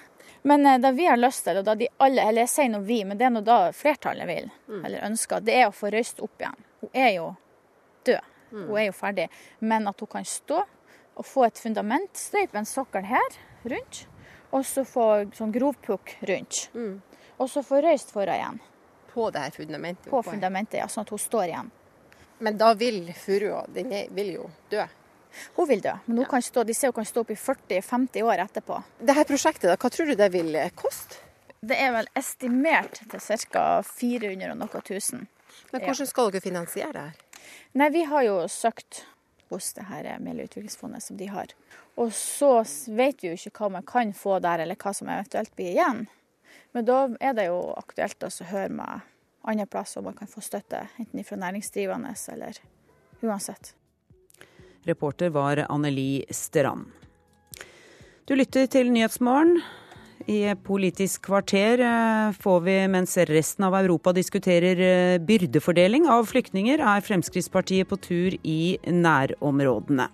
[0.47, 2.83] Men eh, det vi har lyst til, og da de alle, eller jeg sier nå
[2.89, 4.81] vi, men det er nå da flertallet vil, mm.
[4.81, 6.65] eller ønsker, det er å få røyst opp igjen.
[6.83, 7.29] Hun er jo.
[8.51, 9.27] Hun er jo ferdig.
[9.59, 10.61] Men at hun kan stå
[11.17, 13.37] og få et fundament, støype en sokkel her
[13.67, 14.03] rundt,
[14.53, 16.67] og så få sånn grovpukk rundt.
[16.77, 16.99] Mm.
[17.37, 18.61] Og så få røyst for henne igjen.
[19.11, 20.09] På det her fundamentet?
[20.11, 20.87] På fundamentet, ja.
[20.91, 21.71] Sånn at hun står igjen.
[22.37, 24.83] Men da vil furua Den vil jo dø?
[25.55, 26.29] Hun vil dø, men hun ja.
[26.29, 28.77] kan stå, de ser hun kan stå opp i 40-50 år etterpå.
[29.01, 31.19] Dette prosjektet, da, hva tror du det vil koste?
[31.61, 33.21] Det er vel estimert til
[33.51, 33.65] ca.
[33.85, 35.27] 400 og noe tusen.
[35.73, 37.26] Men hvordan skal dere finansiere det her?
[37.77, 39.05] Nei, vi har jo søkt
[39.49, 41.53] hos det her Meløy-utviklingsfondet som de har.
[41.97, 42.61] Og så
[42.93, 46.05] vet vi jo ikke hva man kan få der, eller hva som eventuelt blir igjen.
[46.75, 49.07] Men da er det jo aktuelt å høre med
[49.47, 52.59] andre plasser om man kan få støtte, enten fra næringsdrivende eller
[53.23, 53.73] uansett.
[54.87, 56.91] Reporter var Anneli Strand.
[58.27, 59.61] Du lytter til Nyhetsmorgen.
[60.27, 66.83] I Politisk kvarter eh, får vi, mens resten av Europa diskuterer eh, byrdefordeling av flyktninger,
[66.83, 70.09] er Fremskrittspartiet på tur i nærområdene.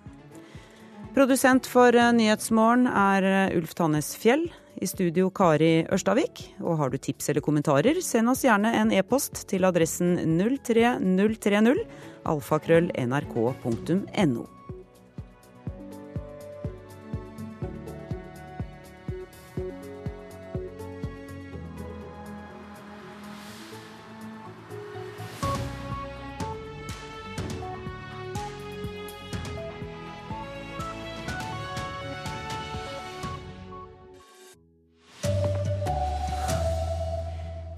[1.17, 4.51] Produsent for eh, Nyhetsmorgen er Ulf Tannes Fjell.
[4.83, 6.43] I studio Kari Ørstavik.
[6.61, 11.85] Og har du tips eller kommentarer, send oss gjerne en e-post til adressen 03030
[12.29, 14.49] alfakrøll nrk.no.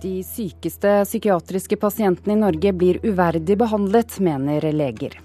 [0.05, 5.15] De sykeste psykiatriske pasientene i Norge blir uverdig behandlet, mener leger.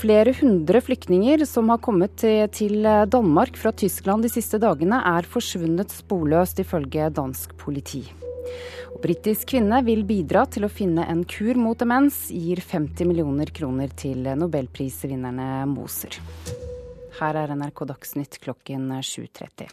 [0.00, 2.24] Flere hundre flyktninger som har kommet
[2.56, 8.00] til Danmark fra Tyskland de siste dagene, er forsvunnet sporløst, ifølge dansk politi.
[8.94, 13.52] Og Britisk kvinne vil bidra til å finne en kur mot demens, gir 50 millioner
[13.52, 16.16] kroner til nobelprisvinnerne Moser.
[17.20, 19.68] Her er NRK Dagsnytt klokken 7.30.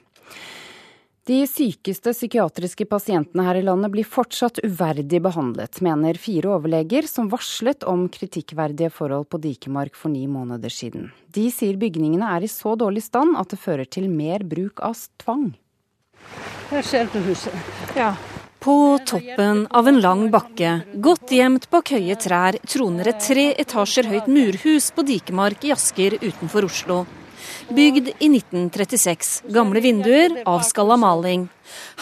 [1.23, 7.29] De sykeste psykiatriske pasientene her i landet blir fortsatt uverdig behandlet, mener fire overleger som
[7.31, 11.13] varslet om kritikkverdige forhold på Dikemark for ni måneder siden.
[11.31, 14.99] De sier bygningene er i så dårlig stand at det fører til mer bruk av
[15.23, 15.53] tvang.
[16.73, 17.55] Her ser du huset.
[17.95, 18.11] Ja.
[18.59, 24.11] På toppen av en lang bakke, godt gjemt bak høye trær, troner et tre etasjer
[24.11, 27.05] høyt murhus på Dikemark i Asker utenfor Oslo.
[27.69, 29.43] Bygd i 1936.
[29.47, 31.47] Gamle vinduer, avskalla maling.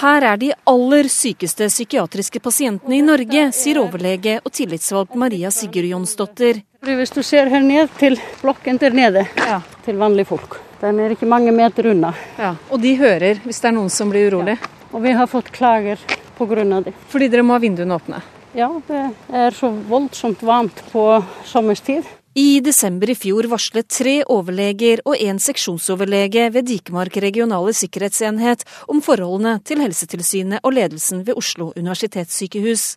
[0.02, 5.88] Her er de aller sykeste psykiatriske pasientene i Norge, sier overlege og tillitsvalgt Maria Sigurd
[5.92, 6.64] Jonsdottir.
[6.82, 9.62] Hvis du ser her ned til blokken der nede, ja.
[9.86, 10.58] til vanlige folk.
[10.82, 12.14] Den er ikke mange meter unna.
[12.40, 14.58] Ja, Og de hører hvis det er noen som blir urolig?
[14.58, 14.72] Ja.
[14.92, 16.00] Og vi har fått klager
[16.38, 16.82] pga.
[16.82, 16.94] det.
[17.08, 18.22] Fordi dere må ha vinduene åpne?
[18.58, 21.06] Ja, det er så voldsomt varmt på
[21.46, 22.04] sommerstid.
[22.34, 29.02] I desember i fjor varslet tre overleger og en seksjonsoverlege ved Dikemark regionale sikkerhetsenhet om
[29.04, 32.96] forholdene til Helsetilsynet og ledelsen ved Oslo universitetssykehus.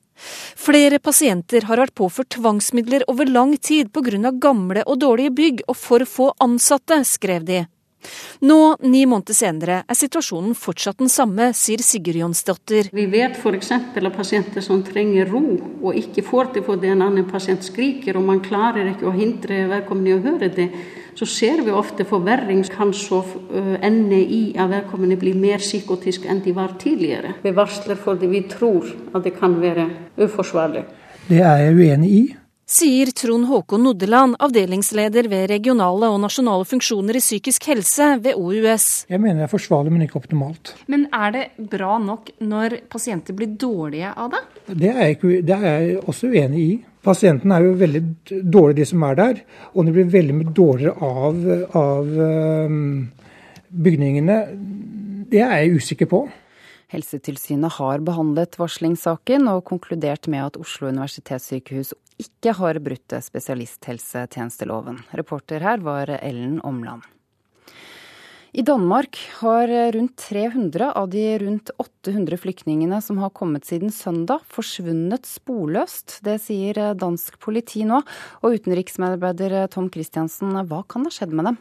[0.55, 4.31] Flere pasienter har vært påført tvangsmidler over lang tid pga.
[4.31, 7.65] gamle og dårlige bygg og for få ansatte, skrev de.
[8.45, 12.91] Nå, ni måneder senere, er situasjonen fortsatt den samme, sier Sigurd Jonsdottir.
[12.95, 13.71] Vi vet f.eks.
[13.73, 15.43] av pasienter som trenger ro,
[15.83, 19.65] og ikke får det fordi en annen pasient skriker, og man klarer ikke å hindre
[19.73, 20.69] vedkommende i å høre det.
[21.15, 23.21] Så ser vi ofte forverring kan så
[23.87, 27.37] ende i at vedkommende blir mer psykotisk enn de var tidligere.
[27.45, 29.87] Vi varsler fordi vi tror at det kan være
[30.19, 30.83] uforsvarlig.
[31.29, 32.25] Det er jeg uenig i
[32.67, 38.87] sier Trond Håkon Noddeland, avdelingsleder ved regionale og nasjonale funksjoner i psykisk helse ved OUS.
[39.11, 40.75] Jeg mener det er forsvarlig, men ikke optimalt.
[40.91, 44.43] Men er det bra nok når pasienter blir dårlige av det?
[44.73, 46.79] Det er jeg, ikke, det er jeg også uenig i.
[47.05, 49.43] Pasientene er jo veldig dårlige, de som er der.
[49.75, 51.43] Og de blir veldig mye dårligere av,
[51.77, 52.15] av
[53.85, 54.39] bygningene.
[55.29, 56.25] Det er jeg usikker på.
[56.95, 61.91] Helsetilsynet har behandlet varslingssaken og konkludert med at Oslo universitetssykehus
[62.23, 65.01] ikke har brutt spesialisthelsetjenesteloven.
[65.19, 67.03] Reporter her var Ellen Omland.
[68.55, 69.67] I Danmark har
[69.97, 76.21] rundt 300 av de rundt 800 flyktningene som har kommet siden søndag, forsvunnet sporløst.
[76.23, 77.99] Det sier dansk politi nå.
[78.47, 81.59] Og utenriksmedarbeider Tom Christiansen, hva kan ha skjedd med dem?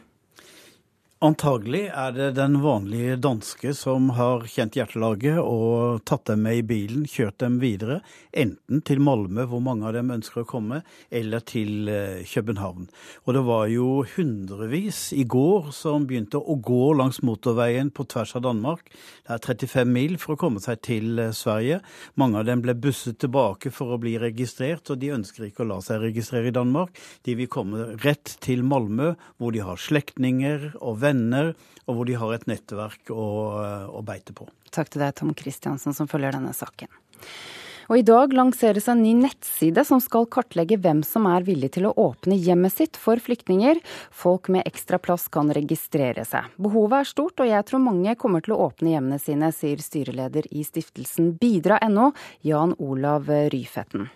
[1.22, 6.64] Antagelig er det den vanlige danske som har kjent hjertelaget og tatt dem med i
[6.66, 8.00] bilen, kjørt dem videre,
[8.34, 10.80] enten til Malmö, hvor mange av dem ønsker å komme,
[11.14, 12.88] eller til eh, København.
[13.24, 13.86] Og det var jo
[14.16, 18.90] hundrevis i går som begynte å gå langs motorveien på tvers av Danmark.
[19.22, 21.80] Det er 35 mil for å komme seg til eh, Sverige.
[22.20, 25.70] Mange av dem ble busset tilbake for å bli registrert, og de ønsker ikke å
[25.70, 26.98] la seg registrere i Danmark.
[27.24, 31.52] De vil komme rett til Malmö, hvor de har slektninger og venner venner,
[31.84, 33.26] og hvor de har et nettverk å,
[33.92, 34.48] å beite på.
[34.74, 36.90] Takk til deg, Tom Kristiansen, som følger denne saken.
[37.90, 41.88] Og I dag lanseres en ny nettside som skal kartlegge hvem som er villig til
[41.88, 43.80] å åpne hjemmet sitt for flyktninger.
[44.08, 46.48] Folk med ekstra plass kan registrere seg.
[46.56, 50.48] Behovet er stort, og jeg tror mange kommer til å åpne hjemmene sine, sier styreleder
[50.50, 52.12] i stiftelsen bidra.no,
[52.46, 54.08] Jan Olav Ryfetten.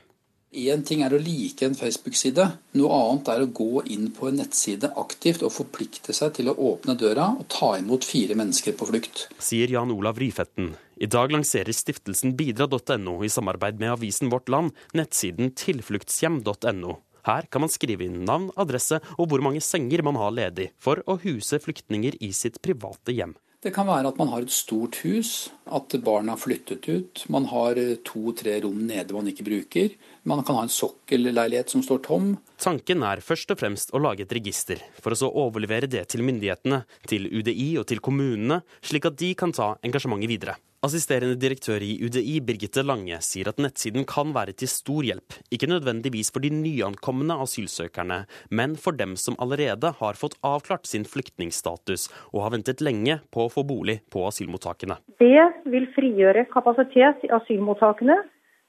[0.59, 2.45] Én ting er å like en Facebook-side,
[2.81, 6.57] noe annet er å gå inn på en nettside aktivt og forplikte seg til å
[6.73, 9.29] åpne døra og ta imot fire mennesker på flukt.
[9.39, 10.73] Sier Jan Olav Rifetten.
[10.99, 16.97] I dag lanserer stiftelsen bidra.no i samarbeid med avisen Vårt Land nettsiden tilfluktshjem.no.
[17.29, 21.05] Her kan man skrive inn navn, adresse og hvor mange senger man har ledig for
[21.07, 23.37] å huse flyktninger i sitt private hjem.
[23.59, 27.49] Det kan være at man har et stort hus, at barna har flyttet ut, man
[27.51, 29.97] har to-tre rom nede man ikke bruker.
[30.31, 32.29] Man kan ha en sokkelleilighet som står tom.
[32.63, 36.23] Tanken er først og fremst å lage et register, for å så overlevere det til
[36.29, 40.55] myndighetene, til UDI og til kommunene, slik at de kan ta engasjementet videre.
[40.79, 45.67] Assisterende direktør i UDI, Birgitte Lange, sier at nettsiden kan være til stor hjelp, ikke
[45.67, 48.21] nødvendigvis for de nyankomne asylsøkerne,
[48.55, 53.49] men for dem som allerede har fått avklart sin flyktningstatus og har ventet lenge på
[53.49, 55.01] å få bolig på asylmottakene.
[55.19, 58.21] Det vil frigjøre kapasitet i asylmottakene,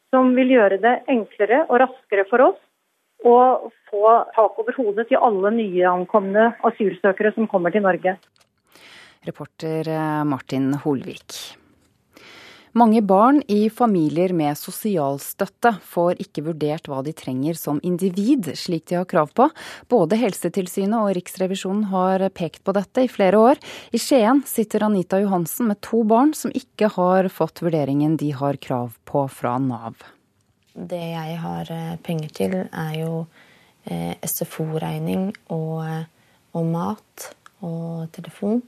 [0.09, 2.59] som vil gjøre det enklere og raskere for oss
[3.21, 3.37] å
[3.93, 8.17] få tak over hodet til alle nyankomne asylsøkere som kommer til Norge.
[9.29, 9.93] Reporter
[10.25, 11.58] Martin Holvik.
[12.77, 18.85] Mange barn i familier med sosialstøtte får ikke vurdert hva de trenger som individ, slik
[18.91, 19.47] de har krav på.
[19.89, 23.63] Både Helsetilsynet og Riksrevisjonen har pekt på dette i flere år.
[23.89, 28.61] I Skien sitter Anita Johansen med to barn som ikke har fått vurderingen de har
[28.61, 29.97] krav på fra Nav.
[30.73, 33.25] Det jeg har eh, penger til, er jo
[33.89, 36.05] eh, SFO-regning og, eh,
[36.53, 37.29] og mat
[37.65, 38.61] og telefon.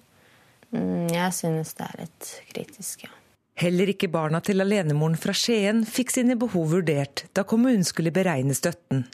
[0.74, 3.21] Mm, jeg synes det er litt kritisk, ja.
[3.60, 8.56] Heller ikke barna til alenemoren fra Skien fikk sine behov vurdert da kommunen skulle beregne
[8.58, 9.06] støtten.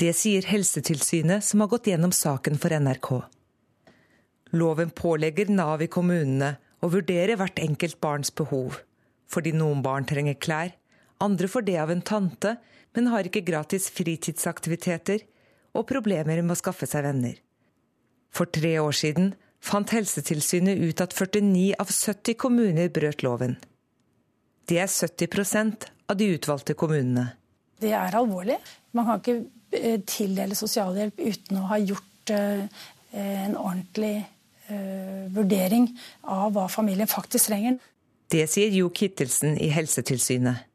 [0.00, 3.10] Det sier Helsetilsynet, som har gått gjennom saken for NRK.
[4.56, 8.80] Loven pålegger Nav i kommunene å vurdere hvert enkelt barns behov,
[9.28, 10.72] fordi noen barn trenger klær,
[11.20, 12.54] andre får det av en tante,
[12.96, 15.26] men har ikke gratis fritidsaktiviteter
[15.76, 17.36] og problemer med å skaffe seg venner.
[18.32, 23.56] For tre år siden fant Helsetilsynet ut at 49 av 70 kommuner brøt loven.
[24.68, 27.30] Det er 70% av de utvalgte kommunene.
[27.80, 28.58] Det er alvorlig.
[28.96, 29.36] Man kan ikke
[29.76, 32.66] eh, tildele sosialhjelp uten å ha gjort eh,
[33.16, 35.88] en ordentlig eh, vurdering
[36.22, 37.78] av hva familien faktisk trenger.
[38.30, 40.66] Det sier Jo Kittelsen i Helsetilsynet.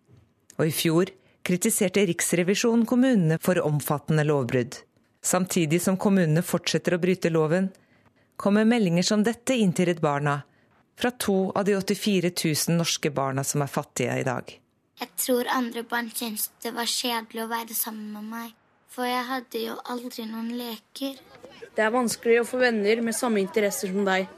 [0.59, 1.11] Og i fjor
[1.45, 4.79] kritiserte Riksrevisjonen kommunene for omfattende lovbrudd.
[5.25, 7.69] Samtidig som kommunene fortsetter å bryte loven,
[8.35, 10.39] kommer meldinger som dette inn til Redd Barna
[10.99, 14.53] fra to av de 84 000 norske barna som er fattige i dag.
[14.99, 18.53] Jeg tror andre barn syntes det var kjedelig å være sammen med meg,
[18.87, 21.19] for jeg hadde jo aldri noen leker.
[21.75, 24.29] Det er vanskelig å få venner med samme interesser som deg,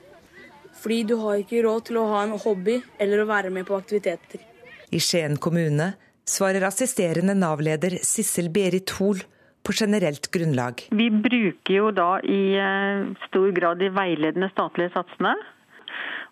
[0.77, 3.77] fordi du har ikke råd til å ha en hobby eller å være med på
[3.77, 4.41] aktiviteter.
[4.89, 5.91] I Skien kommune
[6.27, 9.21] svarer assisterende Nav-leder Sissel Berit Hoel
[9.67, 10.87] på generelt grunnlag.
[10.95, 15.35] Vi bruker jo da i eh, stor grad de veiledende statlige satsene.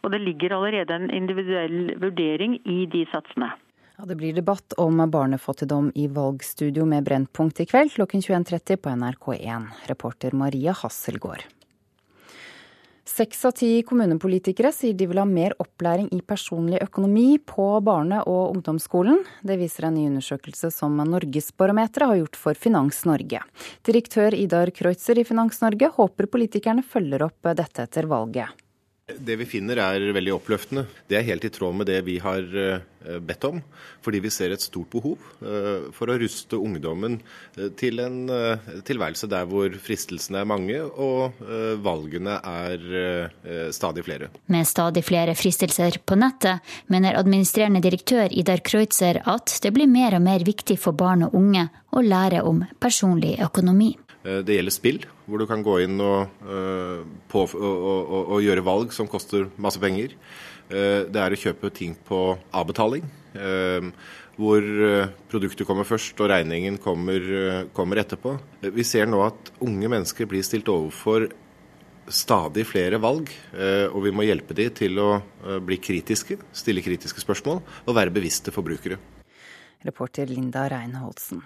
[0.05, 3.51] Og det ligger allerede en individuell vurdering i de satsene.
[3.95, 8.95] Ja, det blir debatt om barnefattigdom i valgstudio med Brennpunkt i kveld klokken 21.30 på
[9.01, 9.69] NRK1.
[9.91, 11.47] Reporter Maria Hasselgaard.
[13.06, 18.24] Seks av ti kommunepolitikere sier de vil ha mer opplæring i personlig økonomi på barne-
[18.26, 19.22] og ungdomsskolen.
[19.45, 23.43] Det viser en ny undersøkelse som Norgesbarometeret har gjort for Finans Norge.
[23.86, 28.64] Direktør Idar Kreutzer i Finans Norge håper politikerne følger opp dette etter valget.
[29.06, 30.88] Det vi finner er veldig oppløftende.
[31.06, 33.60] Det er helt i tråd med det vi har eh, bedt om.
[34.01, 37.20] Fordi vi ser et stort behov eh, for å ruste ungdommen
[37.53, 38.18] eh, til en
[38.88, 41.38] tilværelse der hvor fristelsene er mange og
[41.86, 44.32] valgene er stadig flere.
[44.49, 50.18] Med stadig flere fristelser på nettet, mener administrerende direktør Idar Kreutzer at det blir mer
[50.18, 53.93] og mer viktig for barn og unge å lære om personlig økonomi.
[54.26, 58.41] Eh, det gjelder spill, hvor du kan gå inn og, eh, på, og, og, og,
[58.43, 60.15] gjøre valg som koster masse penger.
[60.69, 63.05] Eh, det er å kjøpe ting på avbetaling,
[64.36, 64.65] hvor
[65.32, 67.26] produktet kommer først og regningen kommer,
[67.76, 68.32] kommer etterpå.
[68.71, 71.28] Vi ser nå at unge mennesker blir stilt overfor
[72.07, 73.32] stadig flere valg,
[73.91, 75.09] og vi må hjelpe dem til å
[75.67, 78.99] bli kritiske, stille kritiske spørsmål og være bevisste forbrukere.
[79.84, 81.43] Reporter Linda Reinholdsen.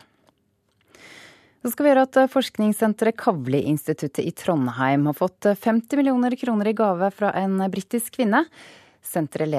[1.60, 6.36] Så skal vi gjøre at eh, forskningssenteret Kavli-instituttet i Trondheim har fått 50 eh, millioner
[6.40, 8.46] kroner i gave fra en britisk kvinne.
[9.04, 9.50] Senteret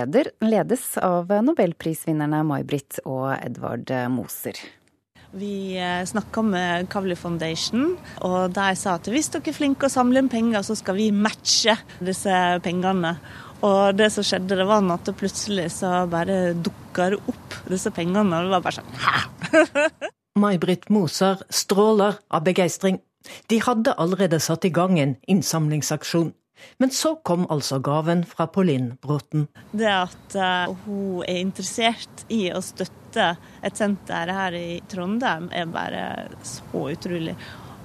[0.41, 4.57] ledes av nobelprisvinnerne May-Britt og Edvard Moser.
[5.37, 7.93] Vi eh, snakka med Kavli Foundation,
[8.27, 11.11] og de sa at hvis dere er flinke å samle inn penger, så skal vi
[11.13, 13.13] matche disse pengene.
[13.61, 18.41] Og det som skjedde, det var at plutselig så bare dukka det opp disse pengene,
[18.41, 20.09] og det var bare sånn hæ?
[20.39, 23.01] May-Britt Moser stråler av begeistring.
[23.51, 26.33] De hadde allerede satt i gang en innsamlingsaksjon.
[26.79, 29.49] Men så kom altså gaven fra Pauline Bråten.
[29.73, 33.33] Det at uh, hun er interessert i å støtte
[33.65, 36.05] et senter her i Trondheim, er bare
[36.47, 37.35] så utrolig.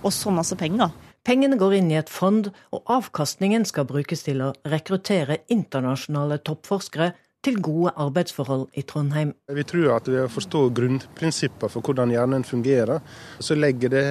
[0.03, 0.91] Og så masse penger.
[1.25, 7.15] Pengene går inn i et fond, og avkastningen skal brukes til å rekruttere internasjonale toppforskere
[7.45, 9.33] til gode arbeidsforhold i Trondheim.
[9.53, 13.03] Vi tror at ved å forstå grunnprinsipper for hvordan hjernen fungerer,
[13.39, 14.05] så legger det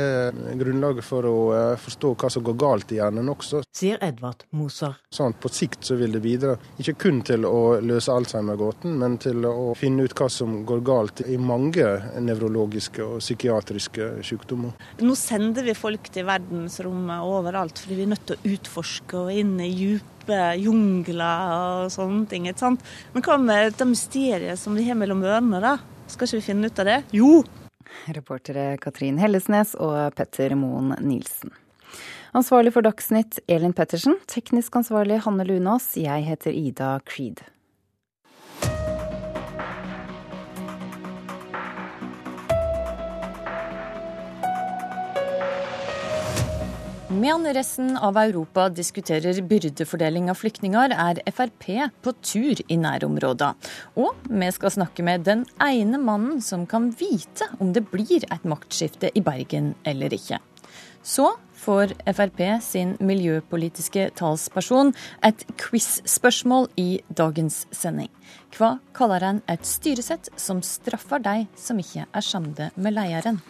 [0.61, 3.65] grunnlaget for å eh, forstå hva som går galt i hjernen også.
[3.75, 4.95] Sier Edvard Moser.
[5.15, 9.45] Sånn, på sikt så vil det bidra ikke kun til å løse Alzheimer-gåten, men til
[9.49, 11.89] å finne ut hva som går galt i mange
[12.23, 14.75] nevrologiske og psykiatriske sykdommer.
[15.03, 19.33] Nå sender vi folk til verdensrommet overalt, fordi vi er nødt til å utforske og
[19.35, 20.14] inn i djup dype
[20.61, 22.49] jungler og sånne ting.
[22.49, 22.85] ikke sant?
[23.13, 25.77] Men hva med det mysteriet som vi har mellom ørene, da?
[26.07, 26.99] Skal ikke vi finne ut av det?
[27.17, 27.43] Jo!
[28.11, 31.53] Reportere Katrin Hellesnes og Petter Moen Nilsen.
[32.35, 34.17] Ansvarlig for Dagsnytt Elin Pettersen.
[34.27, 35.93] Teknisk ansvarlig Hanne Lunås.
[36.01, 37.45] Jeg heter Ida Creed.
[47.15, 51.69] Medan resten av Europa diskuterer byrdefordeling av flyktninger, er Frp
[52.03, 53.55] på tur i nærområdene.
[54.03, 58.49] Og vi skal snakke med den ene mannen som kan vite om det blir et
[58.51, 60.41] maktskifte i Bergen eller ikke.
[61.07, 64.91] Så får Frp sin miljøpolitiske talsperson
[65.23, 68.11] et quiz-spørsmål i dagens sending.
[68.59, 73.45] Hva kaller en et styresett som straffer de som ikke er samde med lederen?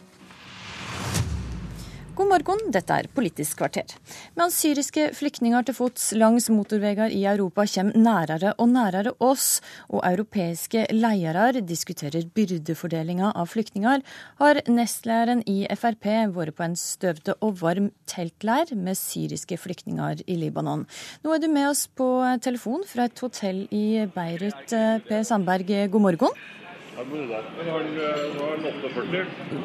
[2.14, 3.90] God morgen, dette er Politisk kvarter.
[4.38, 9.58] Mens syriske flyktninger til fots langs motorveier i Europa kommer nærere og nærere oss,
[9.90, 14.04] og europeiske ledere diskuterer byrdefordelinga av flyktninger,
[14.38, 16.06] har nestlederen i Frp
[16.36, 20.86] vært på en støvete og varm teltleir med syriske flyktninger i Libanon.
[21.26, 22.06] Nå er du med oss på
[22.46, 24.78] telefon fra et hotell i Beirut.
[25.10, 26.40] Per Sandberg, god morgen.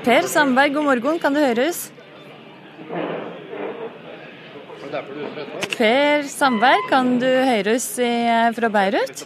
[0.01, 1.21] Per Sandberg, god morgen.
[1.21, 1.91] Kan det høres?
[5.77, 7.91] Per Sandberg, kan du høre oss
[8.57, 9.25] fra Beirut?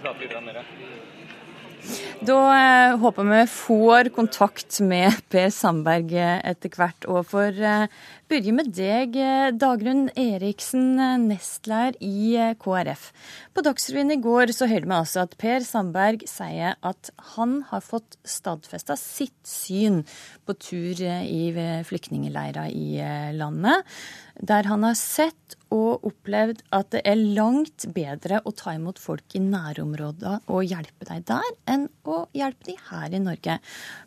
[2.24, 7.08] Da eh, håper vi får kontakt med Per Sandberg eh, etter hvert.
[7.12, 7.92] Og for eh,
[8.32, 9.18] begynne med deg,
[9.60, 10.96] Dagrun Eriksen,
[11.28, 13.10] nestleder i KrF.
[13.54, 17.84] På Dagsrevyen i går så hørte vi altså at Per Sandberg sier at han har
[17.84, 20.02] fått stadfesta sitt syn
[20.48, 21.52] på tur i
[21.86, 23.04] flyktningleirer i
[23.36, 23.84] landet,
[24.42, 29.36] der han har sett og opplevd at det er langt bedre å ta imot folk
[29.38, 33.58] i nærområdene og hjelpe deg der, enn å hjelpe dem her i Norge.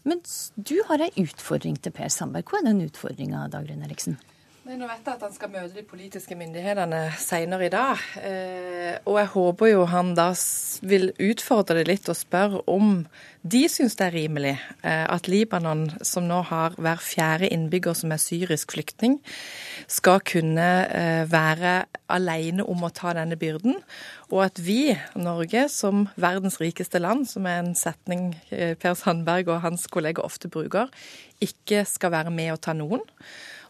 [0.06, 0.22] Men
[0.56, 2.46] du har ei utfordring til Per Sandberg.
[2.50, 4.18] Hva er den utfordringa, Dagrun Eriksen?
[4.66, 8.00] Nei, nå vet jeg at han skal møte de politiske myndighetene senere i dag.
[8.18, 10.32] Eh, og jeg håper jo han da
[10.82, 12.96] vil utfordre det litt og spørre om
[13.46, 18.10] de syns det er rimelig eh, at Libanon, som nå har hver fjerde innbygger som
[18.10, 19.20] er syrisk flyktning,
[19.86, 21.78] skal kunne eh, være
[22.10, 23.78] alene om å ta denne byrden.
[24.34, 29.62] Og at vi, Norge, som verdens rikeste land, som er en setning Per Sandberg og
[29.62, 30.90] hans kolleger ofte bruker,
[31.38, 33.06] ikke skal være med å ta noen.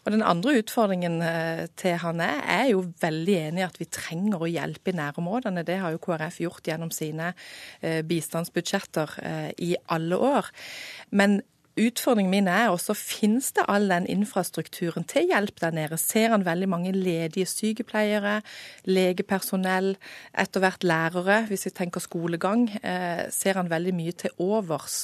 [0.07, 3.89] Og Den andre utfordringen eh, til han er, er jo veldig enig i at vi
[3.91, 5.65] trenger å hjelpe i nærområdene.
[5.67, 7.33] Det har jo KrF gjort gjennom sine
[7.81, 10.47] eh, bistandsbudsjetter eh, i alle år.
[11.11, 11.41] Men
[11.77, 15.99] Utfordringen min er også, finnes det all den infrastrukturen til hjelp der nede?
[16.01, 18.39] Ser han veldig mange ledige sykepleiere,
[18.89, 19.91] legepersonell,
[20.33, 22.65] etter hvert lærere, hvis vi tenker skolegang?
[23.29, 25.03] Ser han veldig mye til overs?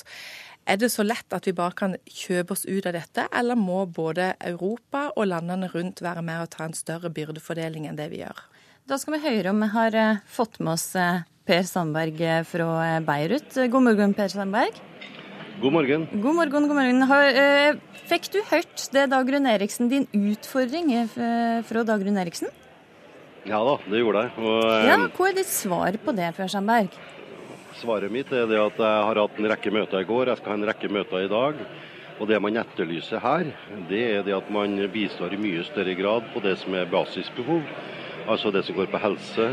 [0.63, 3.81] Er det så lett at vi bare kan kjøpe oss ut av dette, eller må
[3.83, 8.21] både Europa og landene rundt være med og ta en større byrdefordeling enn det vi
[8.21, 8.39] gjør?
[8.87, 12.41] Da skal vi høre om vi har eh, fått med oss eh, Per Sandberg eh,
[12.47, 12.67] fra
[13.03, 13.51] Beirut.
[13.71, 14.79] God morgen, Per Sandberg.
[15.59, 16.05] God morgen.
[16.23, 17.81] God morgen, god morgen.
[18.07, 22.51] Fikk du hørt det, Dagrun Eriksen, din utfordring fra Dagrun Eriksen?
[23.47, 24.33] Ja da, det gjorde jeg.
[24.39, 26.95] Og, ja, hva er ditt svar på det, Per Sandberg?
[27.83, 30.53] Svaret mitt er det at jeg har hatt en rekke møter i går, jeg skal
[30.53, 31.57] ha en rekke møter i dag.
[32.21, 33.49] Og Det man etterlyser her,
[33.89, 37.65] det er det at man bistår i mye større grad på det som er basisbehov.
[38.29, 39.47] Altså det som går på helse,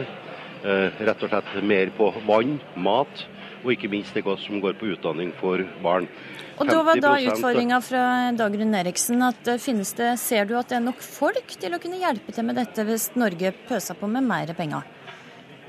[0.62, 3.24] eh, rett og slett mer på vann, mat,
[3.64, 6.06] og ikke minst det som går på utdanning for barn.
[6.60, 10.68] Og Da var da utfordringa fra Dagrun Eriksen at eh, finnes det, ser du at
[10.68, 14.06] det er nok folk til å kunne hjelpe til med dette hvis Norge pøser på
[14.06, 14.99] med mer penger?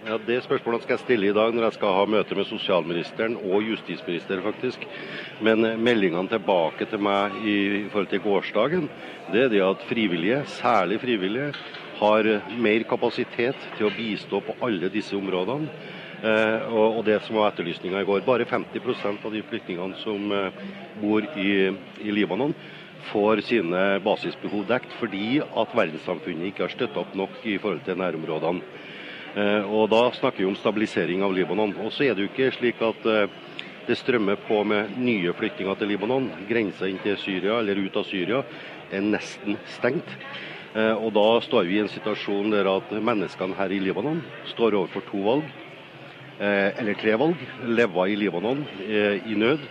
[0.01, 3.35] Ja, Det spørsmålet skal jeg stille i dag når jeg skal ha møte med sosialministeren
[3.37, 4.81] og justisministeren, faktisk.
[5.45, 7.57] Men eh, meldingene tilbake til meg i
[7.91, 8.87] forhold til gårsdagen,
[9.29, 11.51] det er det at frivillige, særlig frivillige,
[11.99, 12.29] har
[12.65, 15.69] mer kapasitet til å bistå på alle disse områdene.
[16.25, 20.63] Eh, og det som var etterlysninga i går, bare 50% av de flyktningene som eh,
[20.97, 21.51] bor i,
[22.01, 22.57] i Libanon,
[23.11, 28.01] får sine basisbehov dekt fordi at verdenssamfunnet ikke har støtta opp nok i forhold til
[28.01, 28.65] nærområdene.
[29.31, 31.73] Eh, og Da snakker vi om stabilisering av Libanon.
[31.79, 33.31] Og så er det jo ikke slik at eh,
[33.87, 36.27] det strømmer på med nye flyktninger til Libanon.
[36.49, 38.41] Grensa inn til Syria eller ut av Syria
[38.91, 40.09] er nesten stengt.
[40.75, 44.19] Eh, og Da står vi i en situasjon der at menneskene her i Libanon
[44.51, 45.47] står overfor to valg.
[46.41, 47.37] Eller tre valg.
[47.69, 49.61] Leve i Libanon i nød.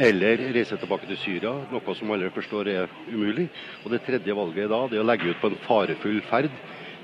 [0.00, 3.50] Eller reise tilbake til Syria, noe som alle forstår er umulig.
[3.84, 6.48] Og Det tredje valget er da det er å legge ut på en farefull ferd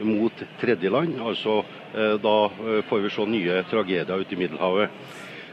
[0.01, 1.21] mot tredjeland.
[1.21, 1.59] Altså,
[1.95, 4.91] eh, da eh, får vi se nye tragedier ute i Middelhavet.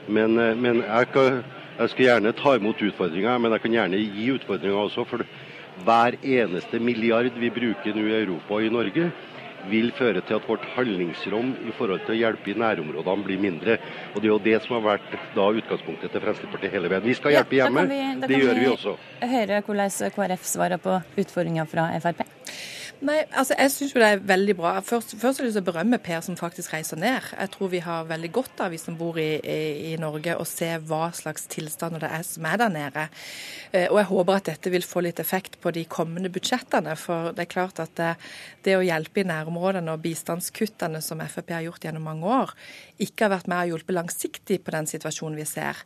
[0.07, 1.41] Men, eh, men jeg, skal,
[1.77, 5.05] jeg, skal, gjerne ta imot utfordringer, men jeg kan gjerne gi utfordringer også.
[5.09, 5.25] For
[5.85, 9.11] hver eneste milliard vi bruker nå i Europa og i Norge,
[9.69, 13.77] vil føre til at vårt handlingsrom i forhold til å hjelpe i nærområdene blir mindre.
[14.15, 17.05] Og Det er jo det som har vært da utgangspunktet til Fremskrittspartiet hele veien.
[17.05, 18.97] Vi skal hjelpe hjemme, ja, vi, det gjør vi også.
[19.21, 22.25] Høre hvordan KrF svarer på utfordringa fra Frp.
[23.01, 24.71] Nei, altså jeg syns jo det er veldig bra.
[24.85, 27.31] Først, først har jeg berømme Per som faktisk reiser ned.
[27.33, 30.45] Jeg tror vi har veldig godt av, vi som bor i, i, i Norge, å
[30.45, 33.07] se hva slags tilstander det er som er der nede.
[33.71, 36.93] Eh, og jeg håper at dette vil få litt effekt på de kommende budsjettene.
[36.93, 38.11] For det er klart at det,
[38.69, 42.53] det å hjelpe i nærområdene og bistandskuttene som Frp har gjort gjennom mange år,
[43.01, 45.81] ikke har vært med å hjelpe langsiktig på den situasjonen vi ser.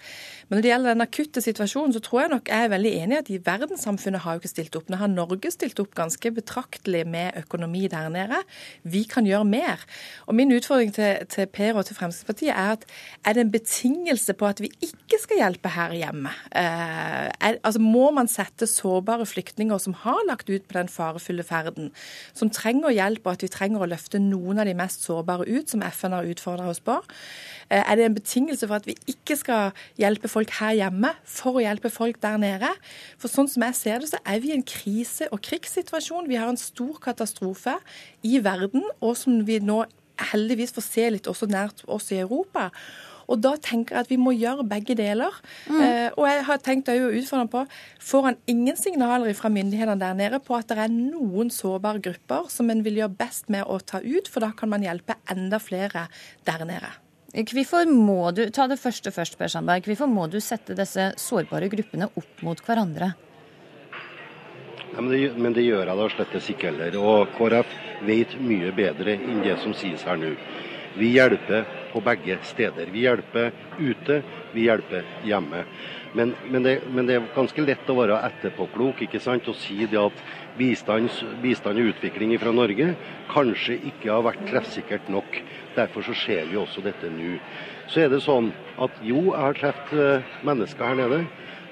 [0.49, 3.15] Men når det gjelder den akutte situasjonen, så tror jeg nok jeg er veldig enig
[3.15, 4.91] i at verdenssamfunnet har jo ikke stilt opp.
[4.91, 8.41] Nå har Norge stilt opp ganske betraktelig med økonomi der nede.
[8.83, 9.83] Vi kan gjøre mer.
[10.25, 12.85] Og Min utfordring til, til Per og til Fremskrittspartiet er at
[13.25, 16.33] er det en betingelse på at vi ikke skal hjelpe her hjemme?
[16.55, 21.43] Eh, er, altså Må man sette sårbare flyktninger som har lagt ut på den farefulle
[21.43, 21.91] ferden,
[22.33, 25.69] som trenger hjelp, og at vi trenger å løfte noen av de mest sårbare ut,
[25.69, 26.99] som FN har utfordra oss på?
[27.69, 29.71] Eh, er det en betingelse for at vi ikke skal
[30.01, 32.69] hjelpe folk her hjemme for å hjelpe folk der nede?
[33.21, 36.29] For sånn som jeg ser det, så er vi i en krise- og krigssituasjon.
[36.29, 37.77] Vi har en stor katastrofe
[38.23, 39.83] i verden, og som vi nå
[40.31, 42.69] heldigvis får se litt også nært oss i Europa.
[43.31, 45.33] Og da tenker jeg at vi må gjøre begge deler.
[45.65, 45.79] Mm.
[45.81, 47.63] Eh, og jeg har tenkt å utfordre på
[48.05, 52.51] Får han ingen signaler fra myndighetene der nede på at det er noen sårbare grupper
[52.53, 55.57] som en vil gjøre best med å ta ut, for da kan man hjelpe enda
[55.57, 56.05] flere
[56.45, 56.93] der nede?
[57.35, 61.67] Hvorfor må du ta det første først, Per Sandberg, hvorfor må du sette disse sårbare
[61.67, 63.09] gruppene opp mot hverandre?
[64.93, 66.95] Ja, men, det, men, det, gjør jeg da slettes ikke heller.
[66.95, 67.73] Og KrF
[68.07, 70.31] vet mye bedre enn det som sies her nå.
[70.95, 72.87] Vi hjelper på begge steder.
[72.93, 73.51] Vi hjelper
[73.81, 74.21] ute,
[74.55, 75.65] vi hjelper hjemme.
[76.15, 79.49] Men, men, det, men det, er ganske lett å være etterpåklok ikke sant?
[79.51, 80.21] og si det at
[80.55, 81.11] bistand,
[81.43, 82.93] bistand og utvikling fra Norge
[83.33, 85.41] kanskje ikke har vært treffsikkert nok.
[85.75, 87.35] Derfor så ser vi også dette nå.
[87.91, 91.19] Så er det sånn at jo, jeg har truffet eh, mennesker her nede.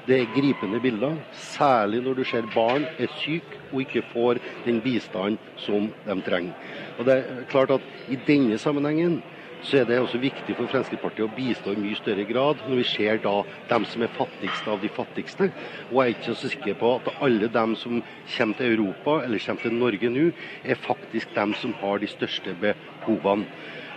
[0.04, 4.82] Det er gripende bilder, særlig når du ser barn er syke og ikke får den
[4.84, 6.74] bistanden som de trenger.
[6.98, 9.22] Og det er klart at I denne sammenhengen
[9.64, 12.88] så er det også viktig for Fremskrittspartiet å bistå i mye større grad når vi
[12.90, 13.36] ser da
[13.72, 15.50] dem som er fattigste av de fattigste.
[15.88, 18.02] Og jeg er ikke så sikker på at alle dem som
[18.36, 20.28] kommer til Europa eller kommer til Norge nå,
[20.68, 23.48] er faktisk dem som har de største behovene.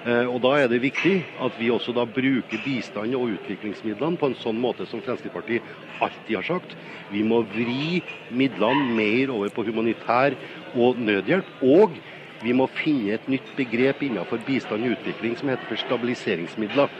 [0.07, 4.31] Eh, og Da er det viktig at vi også da bruker bistand og utviklingsmidlene på
[4.31, 5.67] en sånn måte som Fremskrittspartiet
[5.99, 6.77] alltid har sagt.
[7.11, 10.37] Vi må vri midlene mer over på humanitær
[10.71, 11.51] og nødhjelp.
[11.59, 11.99] Og
[12.47, 16.93] vi må finne et nytt begrep innenfor bistand og utvikling som heter for stabiliseringsmidler.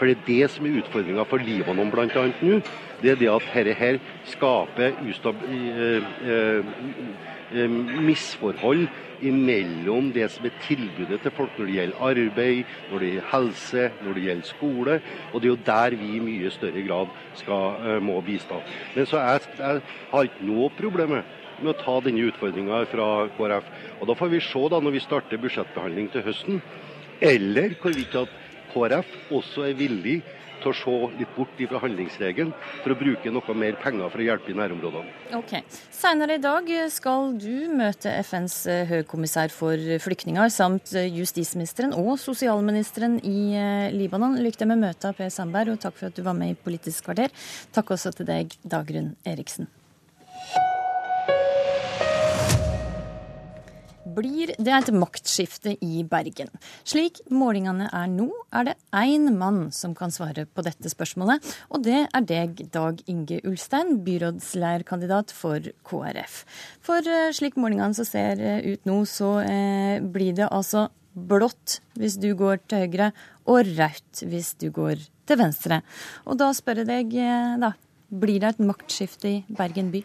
[0.00, 2.22] For det er det som er utfordringa for Libanon bl.a.
[2.40, 2.60] nå.
[3.02, 3.98] Det er det at dette her
[4.28, 6.70] skaper ustab, eh, eh,
[7.52, 8.86] eh, misforhold
[9.20, 13.90] imellom det som er tilbudet til folk når det gjelder arbeid, når det gjelder helse,
[14.00, 14.96] når det gjelder skole.
[15.32, 17.12] Og det er jo der vi i mye større grad
[17.42, 18.62] skal, må bistå.
[18.96, 21.18] Men så jeg, jeg har ikke noe problem
[21.60, 23.68] med å ta denne utfordringa fra KrF.
[24.00, 26.62] Og Da får vi se da når vi starter budsjettbehandling til høsten,
[27.20, 28.36] eller hvorvidt at
[28.72, 30.20] KrF også er villig
[30.60, 32.52] til å se litt bort fra handlingsregelen
[32.82, 35.14] for å bruke noe mer penger for å hjelpe i nærområdene.
[35.38, 35.56] Ok.
[35.94, 42.14] Senere i dag skal du møte FNs eh, høykommissær for flyktninger samt eh, justisministeren og
[42.20, 44.38] sosialministeren i eh, Libanon.
[44.44, 47.08] Lykke til med møtet, Per Sandberg, og takk for at du var med i Politisk
[47.08, 47.32] kvarter.
[47.74, 49.70] Takk også til deg, Dagrun Eriksen.
[54.16, 56.50] Blir det et maktskifte i Bergen.
[56.88, 61.84] Slik målingene er nå, er det én mann som kan svare på dette spørsmålet, og
[61.86, 66.42] det er deg, Dag Inge Ulstein, byrådslærerkandidat for KrF.
[66.84, 71.80] For eh, slik målingene så ser eh, ut nå, så eh, blir det altså blått
[71.98, 73.10] hvis du går til høyre,
[73.50, 75.80] og rødt hvis du går til venstre.
[76.26, 77.74] Og da spør jeg deg, eh, da,
[78.10, 80.04] blir det et maktskifte i Bergen by?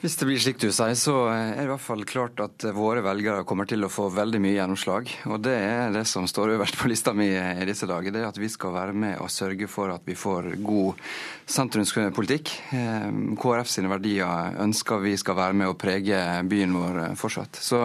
[0.00, 3.02] Hvis det blir slik du sier, så er det i hvert fall klart at våre
[3.04, 5.10] velgere kommer til å få veldig mye gjennomslag.
[5.28, 8.14] Og det er det som står øverst på lista mi i disse dager.
[8.14, 11.02] Det er at vi skal være med og sørge for at vi får god
[11.52, 12.54] sentrumspolitikk.
[12.78, 13.10] Eh,
[13.44, 17.60] KrF sine verdier ønsker vi skal være med og prege byen vår fortsatt.
[17.60, 17.82] Så,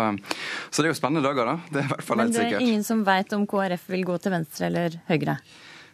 [0.71, 1.57] så det er jo spennende dager, da.
[1.67, 2.47] Det er i hvert fall helt sikkert.
[2.47, 5.35] Men det er ingen som veit om KrF vil gå til venstre eller høyre?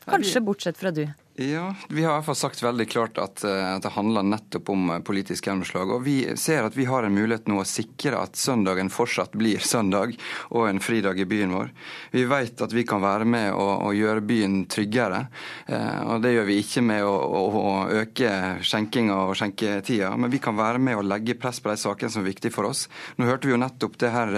[0.06, 1.08] Kanskje bortsett fra du?
[1.42, 4.70] Ja, vi har i hvert fall sagt veldig klart at, eh, at, det handler nettopp
[4.70, 5.90] om eh, politisk gjennomslag.
[5.96, 9.64] Og vi ser at vi har en mulighet nå å sikre at søndagen fortsatt blir
[9.66, 10.14] søndag
[10.52, 11.72] og en fridag i byen vår.
[12.14, 15.24] Vi vet at vi kan være med å, og gjøre byen tryggere.
[15.66, 17.74] Eh, og det gjør vi ikke med å, å, å
[18.04, 18.36] øke
[18.68, 22.22] skjenkinga og skjenketida, men vi kan være med å legge press på de sakene som
[22.22, 22.86] er viktige for oss.
[23.18, 24.36] Nå hørte vi jo nettopp det her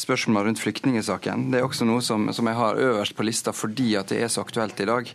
[0.00, 1.50] spørsmålet rundt flyktningsaken.
[1.52, 4.32] Det er også noe som, som jeg har øverst på lista fordi at det er
[4.32, 5.10] så aktuelt i dag.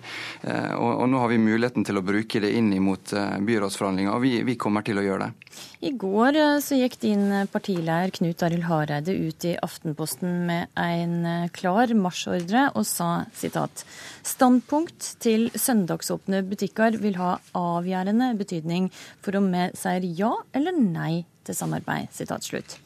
[0.78, 3.10] Og, og nå nå har vi muligheten til å bruke det inn mot
[3.50, 5.56] byrådsforhandlinger, og vi, vi kommer til å gjøre det.
[5.90, 11.90] I går så gikk din partileier Knut Arild Hareide ut i Aftenposten med en klar
[11.98, 13.82] marsjordre og sa sitat
[14.28, 18.92] Standpunkt til søndagsåpne butikker vil ha avgjørende betydning
[19.26, 22.14] for om vi sier ja eller nei til samarbeid.
[22.14, 22.78] Sitat slutt.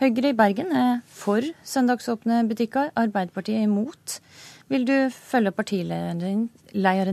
[0.00, 4.18] Høyre i Bergen er for søndagsåpne butikker, Arbeiderpartiet er imot.
[4.72, 6.18] Vil du følge partilederen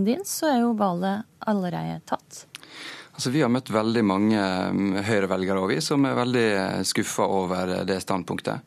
[0.07, 2.45] din, så er jo valget allerede tatt.
[3.13, 4.41] Altså, vi har møtt veldig mange
[4.73, 6.47] mm, Høyre-velgere som er veldig
[6.89, 8.65] skuffa over det standpunktet.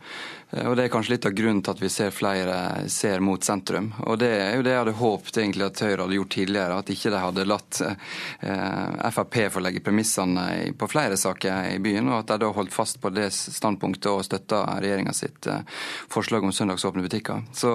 [0.51, 2.56] Eh, og Det er kanskje litt av grunnen til at vi ser flere
[2.93, 3.93] ser mot sentrum.
[4.06, 6.78] Og Det er jo det jeg hadde håpet egentlig at Høyre hadde gjort tidligere.
[6.78, 12.09] At ikke de hadde latt eh, Frp få legge premissene på flere saker i byen,
[12.10, 15.64] og at de da holdt fast på det standpunktet og støtta regjeringa sitt eh,
[16.12, 17.43] forslag om søndagsåpne butikker.
[17.52, 17.73] Så,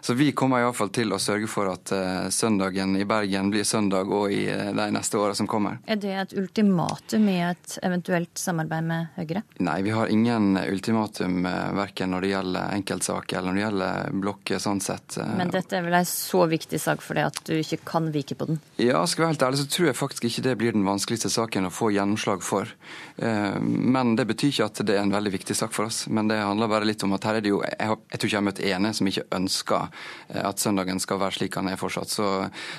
[0.00, 1.92] så vi kommer iallfall til å sørge for at
[2.32, 5.78] søndagen i Bergen blir søndag og i de neste åra som kommer.
[5.86, 9.42] Er det et ultimatum i et eventuelt samarbeid med Høyre?
[9.66, 11.46] Nei, vi har ingen ultimatum
[11.78, 15.16] verken når det gjelder enkeltsaker eller når det gjelder blokker sånn sett.
[15.20, 18.10] Eh, Men dette er vel en så viktig sak for deg at du ikke kan
[18.14, 18.60] vike på den?
[18.82, 21.30] Ja, skal jeg være helt ærlig så tror jeg faktisk ikke det blir den vanskeligste
[21.32, 22.72] saken å få gjennomslag for.
[23.16, 26.04] Eh, men det betyr ikke at det er en veldig viktig sak for oss.
[26.08, 27.76] Men det handler bare litt om at her er det jo Jeg,
[28.12, 29.88] jeg tror ikke jeg har møtt ene som ikke ønsker
[30.28, 32.12] eh, at søndagen skal være slik han er fortsatt.
[32.12, 32.30] Så,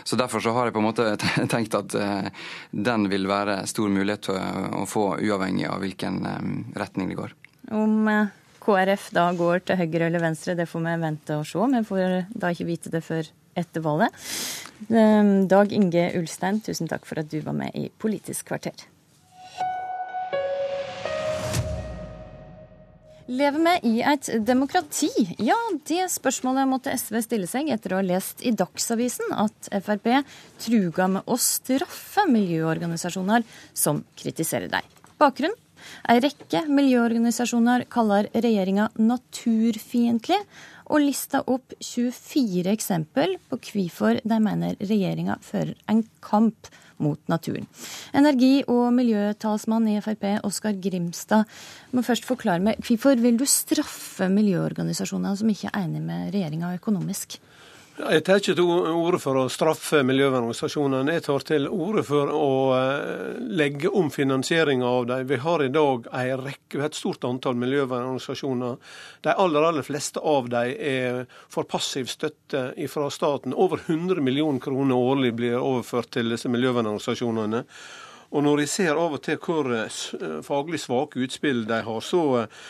[0.04, 1.10] så derfor så har jeg på en måte
[1.54, 1.94] tenkt at
[2.72, 6.20] den vil være stor mulighet til å få, uavhengig av hvilken
[6.78, 7.34] retning det går.
[7.76, 8.10] Om
[8.68, 11.68] KrF da går til høyre eller venstre, det får vi vente og se.
[11.72, 14.28] Vi får da ikke vite det før etter valget.
[14.92, 18.86] Ehm, Dag Inge Ulstein, tusen takk for at du var med i Politisk kvarter.
[23.28, 25.10] Lever vi i et demokrati?
[25.44, 25.58] Ja,
[25.90, 30.08] det spørsmålet måtte SV stille seg etter å ha lest i Dagsavisen at Frp
[30.64, 33.44] truga med å straffe miljøorganisasjoner
[33.76, 34.88] som kritiserer deg.
[35.20, 35.60] Bakgrunnen
[36.10, 40.40] Ei rekke miljøorganisasjoner kaller regjeringa naturfiendtlig,
[40.88, 46.70] og lista opp 24 eksempel på hvorfor de mener regjeringa fører en kamp
[47.04, 47.68] mot naturen.
[48.16, 51.46] Energi- og miljøtalsmann i Frp, Oskar Grimstad,
[51.94, 56.74] må først forklare meg hvorfor vil du straffe miljøorganisasjoner som ikke er enig med regjeringa
[56.80, 57.38] økonomisk?
[57.98, 61.16] Jeg tar ikke til orde for å straffe miljøvernorganisasjonene.
[61.16, 65.24] Jeg tar til orde for å eh, legge om finansieringa av dem.
[65.26, 68.78] Vi har i dag en rekke, et stort antall miljøvernorganisasjoner.
[69.26, 73.58] De aller, aller fleste av dem er for passiv støtte fra staten.
[73.58, 77.64] Over 100 millioner kroner årlig blir overført til disse miljøvernorganisasjonene.
[78.30, 80.04] Og når jeg ser av og til hvor eh,
[80.46, 82.68] faglig svake utspill de har, så eh,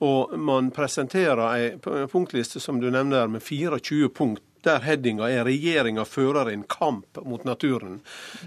[0.00, 6.04] og man presenterer ei punktliste som du nevner med 24 punkt der headinga er 'regjeringa
[6.04, 8.00] fører en kamp mot naturen'.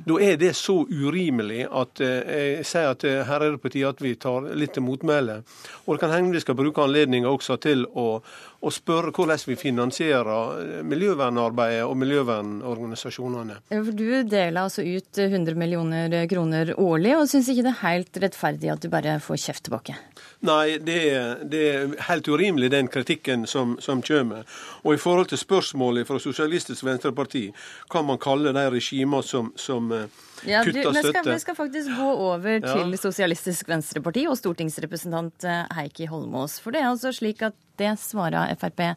[0.06, 3.70] Da er det så urimelig at eh, jeg sier at eh, her er det på
[3.70, 5.44] tide at vi tar litt til motmæle.
[5.86, 8.22] Og det kan hende vi skal bruke anledninga også til å,
[8.64, 13.60] å, spørre hvordan vi finansierer eh, miljøvernarbeidet og miljøvernorganisasjonene.
[13.92, 18.72] Du deler altså ut 100 millioner kroner årlig, og syns ikke det er helt rettferdig
[18.74, 19.98] at du bare får kjeft tilbake?
[20.44, 24.48] Nei, det er, det er helt urimelig, den kritikken som, som kommer.
[24.84, 27.48] Og i forhold til spørsmålet fra Sosialistisk Venstreparti,
[27.92, 31.96] kan man kalle de regimene som, som eh, ja, du, vi, skal, vi skal faktisk
[31.96, 32.74] gå over ja.
[32.74, 36.60] til Sosialistisk Venstreparti og stortingsrepresentant eh, Heikki Holmås.
[36.64, 38.88] For det er altså slik at det svarer Frp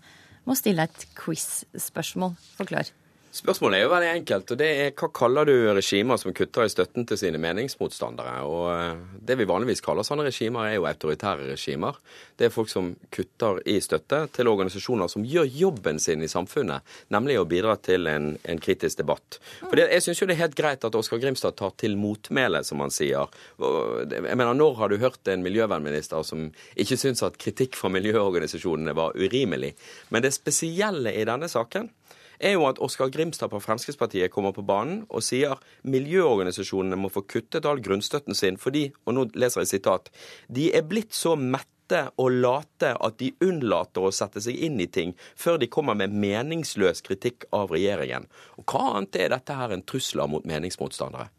[0.47, 2.37] må stille et quiz-spørsmål.
[2.57, 2.95] Forklar.
[3.37, 6.71] Spørsmålet er jo veldig enkelt, og det er hva kaller du regimer som kutter i
[6.73, 8.37] støtten til sine meningsmotstandere?
[8.49, 11.99] Og eh, Det vi vanligvis kaller sånne regimer, er jo autoritære regimer.
[12.39, 16.87] Det er folk som kutter i støtte til organisasjoner som gjør jobben sin i samfunnet,
[17.13, 19.37] nemlig å bidra til en, en kritisk debatt.
[19.67, 22.65] For det, Jeg syns jo det er helt greit at Oskar Grimstad tar til motmæle,
[22.65, 23.29] som han sier.
[23.61, 28.97] Jeg mener, Når har du hørt en miljøvernminister som ikke syns at kritikk fra miljøorganisasjonene
[28.97, 29.75] var urimelig?
[30.09, 31.93] Men det spesielle i denne saken
[32.39, 37.25] er jo at Oskar Grimstad på Fremskrittspartiet kommer på banen og sier miljøorganisasjonene må få
[37.29, 40.11] kuttet all grunnstøtten sin fordi, og nå leser jeg sitat,
[40.49, 44.89] de er blitt så mette og late at de unnlater å sette seg inn i
[44.91, 48.27] ting før de kommer med meningsløs kritikk av regjeringen.
[48.59, 51.31] Og Hva annet er dette her enn trusler mot meningsmotstandere?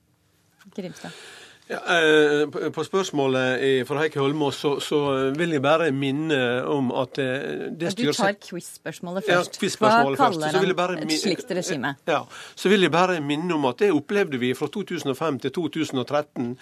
[0.75, 1.11] Grimstad.
[1.67, 4.99] Ja, eh, på spørsmålet fra Heikki Holmås så, så,
[5.35, 9.57] vil jeg bare minne om at eh, det styrer Du tar quiz-spørsmålet først.
[9.57, 11.95] Ja, quiz Hva kaller han et slikt regime?
[12.07, 12.21] Ja,
[12.55, 16.55] Så vil jeg bare minne om at det opplevde vi fra 2005 til 2013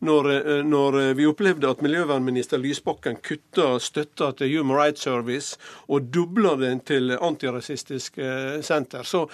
[0.00, 5.58] når, eh, når, eh, vi opplevde at miljøvernminister Lysbakken kutta støtta til Human Rights Service
[5.88, 9.04] og dobla den til Antirasistisk eh, senter.
[9.04, 9.26] Så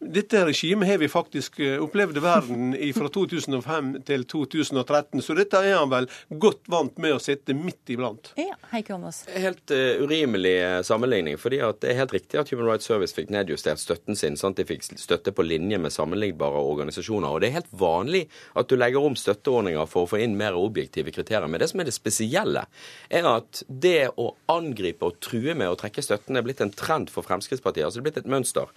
[0.00, 5.22] dette regimet har vi faktisk opplevd i verden fra 2005 til 2013.
[5.22, 6.08] Så dette er han vel
[6.40, 8.32] godt vant med å sitte midt iblant.
[8.40, 9.22] Ja, Heike Åmås.
[9.28, 11.38] Helt uh, urimelig sammenligning.
[11.38, 14.36] fordi Det er helt riktig at Human Rights Service fikk nedjustert støtten sin.
[14.36, 14.56] Sant?
[14.56, 17.28] De fikk støtte på linje med sammenlignbare organisasjoner.
[17.28, 20.56] Og Det er helt vanlig at du legger om støtteordninger for å få inn mer
[20.58, 21.48] objektive kriterier.
[21.50, 22.64] Men det som er det spesielle,
[23.10, 27.10] er at det å angripe og true med å trekke støtten er blitt en trend
[27.12, 27.84] for Fremskrittspartiet.
[27.84, 28.70] altså det er blitt et mønster.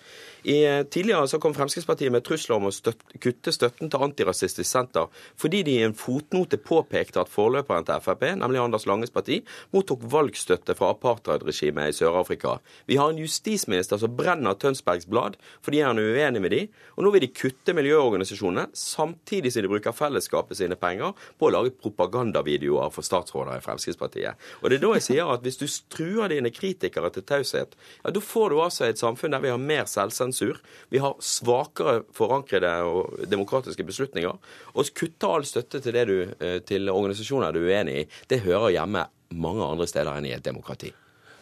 [0.43, 4.67] I, eh, tidligere så kom Fremskrittspartiet med trusler om å støt, kutte støtten til Antirasistisk
[4.67, 5.07] Senter
[5.37, 9.41] fordi de i en fotnote påpekte at forløperen til Frp, nemlig Anders Langes parti,
[9.73, 12.59] mottok valgstøtte fra apartheidregimet i Sør-Afrika.
[12.87, 16.61] Vi har en justisminister som brenner Tønsbergs Blad fordi han er uenig med de,
[16.95, 21.53] og nå vil de kutte miljøorganisasjonene samtidig som de bruker fellesskapet sine penger på å
[21.53, 24.47] lage propagandavideoer for statsråder i Fremskrittspartiet.
[24.61, 28.13] Og det er da jeg sier at hvis du truer dine kritikere til taushet, ja,
[28.13, 30.61] da får du altså et samfunn der vi har mer selvsensur,
[30.93, 34.37] vi har svakere forankrede og demokratiske beslutninger.
[34.73, 38.73] og kutter all støtte til, du, eh, til organisasjoner du er uenig i, det hører
[38.75, 40.93] hjemme mange andre steder enn i et demokrati.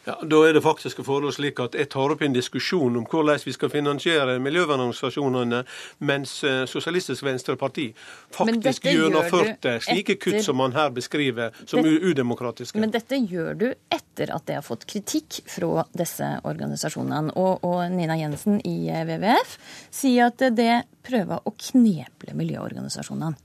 [0.06, 3.42] Ja, Da er det faktisk forhold slik at jeg tar opp en diskusjon om hvordan
[3.46, 5.64] vi skal finansiere miljøvernorganisasjonene,
[6.06, 7.88] mens eh, Sosialistisk Venstreparti
[8.36, 12.80] faktisk gjennomførte slike kutt som man her beskriver som det, udemokratiske.
[12.80, 17.34] Men dette gjør du etter at det har fått kritikk fra disse organisasjonene.
[17.36, 19.58] Og, og Nina Jensen i eh, WWF
[19.90, 23.45] sier at det prøver å kneble miljøorganisasjonene.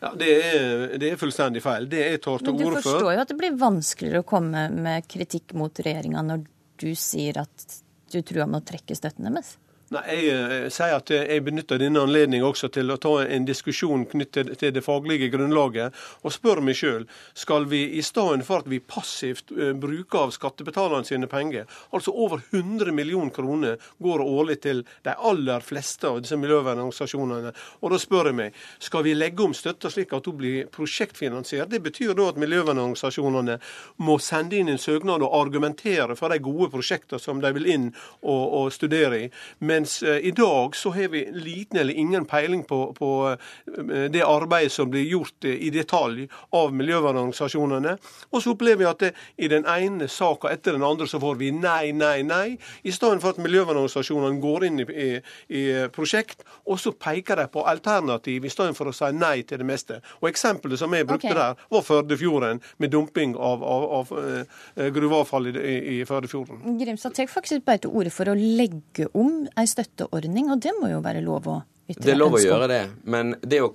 [0.00, 1.84] Ja, det er, det er, fullstendig feil.
[1.90, 4.66] Det er tar til orde for Du forstår jo at det blir vanskeligere å komme
[4.72, 6.46] med kritikk mot regjeringa når
[6.80, 7.66] du sier at
[8.10, 9.58] du truer med å trekke støtten deres?
[9.90, 14.04] Nei, Jeg jeg, sier at jeg benytter denne anledningen også til å ta en diskusjon
[14.06, 18.68] knyttet til det faglige grunnlaget, og spør meg sjøl skal vi i stedet for at
[18.70, 24.60] vi passivt eh, bruker av skattebetalerne sine penger, altså over 100 millioner kroner går årlig
[24.62, 27.50] til de aller fleste av disse miljøvernorganisasjonene,
[27.82, 31.66] og da spør jeg meg skal vi legge om støtta slik at hun blir prosjektfinansiert?
[31.74, 33.58] Det betyr da at miljøvernorganisasjonene
[34.06, 37.90] må sende inn en søknad og argumentere for de gode prosjektene som de vil inn
[38.22, 39.28] og, og studere i.
[39.58, 44.10] Men mens eh, i dag så har vi liten eller ingen peiling på, på eh,
[44.12, 46.26] det arbeidet som blir gjort eh, i detalj
[46.56, 47.96] av miljøvernorganisasjonene.
[48.30, 51.38] Og så opplever vi at det, i den ene saka etter den andre så får
[51.40, 52.58] vi nei, nei, nei.
[52.84, 55.08] I stedet for at miljøvernorganisasjonene går inn i, i,
[55.48, 59.62] i, prosjekt, og så peker de på alternativ i stedet for å si nei til
[59.62, 60.00] det meste.
[60.20, 61.38] Og Eksempelet som jeg brukte okay.
[61.38, 66.62] der, var Førdefjorden, med dumping av, av, av uh, gruveavfall i, i Førdefjorden.
[66.80, 70.90] Grimstad tar faktisk bare til orde for å legge om ei støtteordning, og det må
[70.90, 71.60] jo være lov å
[71.96, 72.80] Det er lov å gjøre det,
[73.10, 73.70] men det å,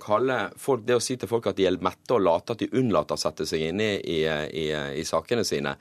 [0.60, 3.18] folk, det å si til folk at de er mette og late, at de unnlater
[3.18, 4.66] å sette seg inn i, i, i,
[5.00, 5.76] i sakene sine,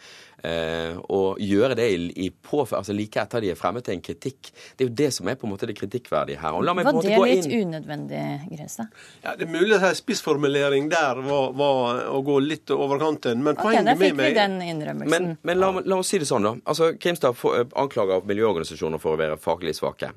[0.46, 4.52] eh, og gjøre det i, påfør, altså like etter de er fremme til en kritikk,
[4.76, 6.58] det er jo det som er på en måte det kritikkverdige her.
[6.58, 8.96] Og la meg var på en måte det litt unødvendig, Grenstad?
[9.24, 13.60] Ja, det er mulig at spissformulering der var, var, å gå litt over kanten, men
[13.60, 15.04] poenget okay, med meg den.
[15.06, 16.56] Men, men la, la, oss si det sånn, da.
[16.66, 17.40] Altså, Grimstad
[17.76, 20.12] anklager miljøorganisasjoner for å være faglig svake.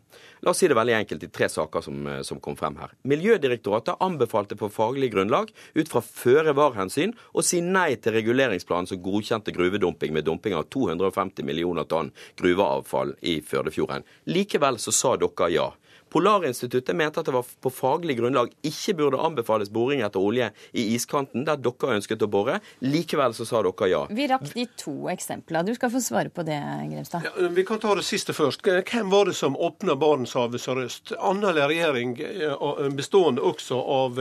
[0.44, 2.92] La oss si det veldig enkelt i tre saker som, eh, som kom frem her.
[3.08, 9.54] Miljødirektoratet anbefalte på faglig grunnlag ut fra føre-var-hensyn å si nei til reguleringsplanen som godkjente
[9.56, 14.06] gruvedumping med dumping av 250 millioner tonn gruveavfall i Førdefjorden.
[14.30, 15.68] Likevel så sa dere ja.
[16.12, 20.86] Polarinstituttet mente at det var på faglig grunnlag ikke burde anbefales boring etter olje i
[20.94, 22.58] iskanten, der dere ønsket å bore.
[22.84, 24.02] Likevel så sa dere ja.
[24.10, 25.66] Vi rakk de to eksemplene.
[25.68, 26.58] Du skal få svare på det,
[26.92, 27.28] Grevstad.
[27.28, 28.64] Ja, vi kan ta det siste først.
[28.64, 31.14] Hvem var det som åpna Barentshavet sørøst?
[31.18, 34.20] Anna eller regjering eh, bestående også av,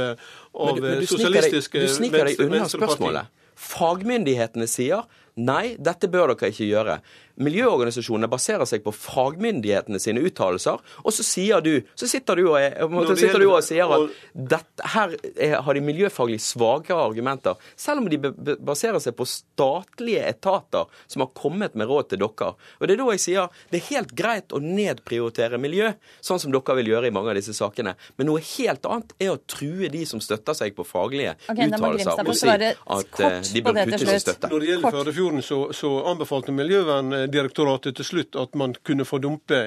[0.53, 3.33] av men du, du sosialistiske Du sniker deg unna spørsmålet.
[3.57, 5.07] Fagmyndighetene sier
[5.37, 6.99] nei, dette bør dere ikke gjøre.
[7.37, 12.57] Miljøorganisasjonene baserer seg på fagmyndighetene sine uttalelser, og så sier du, så sitter du og,
[12.59, 12.77] er,
[13.17, 18.09] sitter du og sier at dette, her er, har de miljøfaglig svakere argumenter, selv om
[18.09, 18.19] de
[18.57, 22.53] baserer seg på statlige etater som har kommet med råd til dere.
[22.79, 25.91] Og Det er da jeg sier det er helt greit å nedprioritere miljø,
[26.25, 29.33] sånn som dere vil gjøre i mange av disse sakene, men noe helt annet er
[29.35, 33.63] å true de som støtter seg på faglige okay, uttalelser, og si at eh, de
[33.65, 34.49] bør kutte sin støtte.
[34.51, 39.19] Når det gjelder Førdefjorden, så, så anbefalte miljøvern Miljødirektoratet til slutt at man kunne få
[39.19, 39.57] dumpe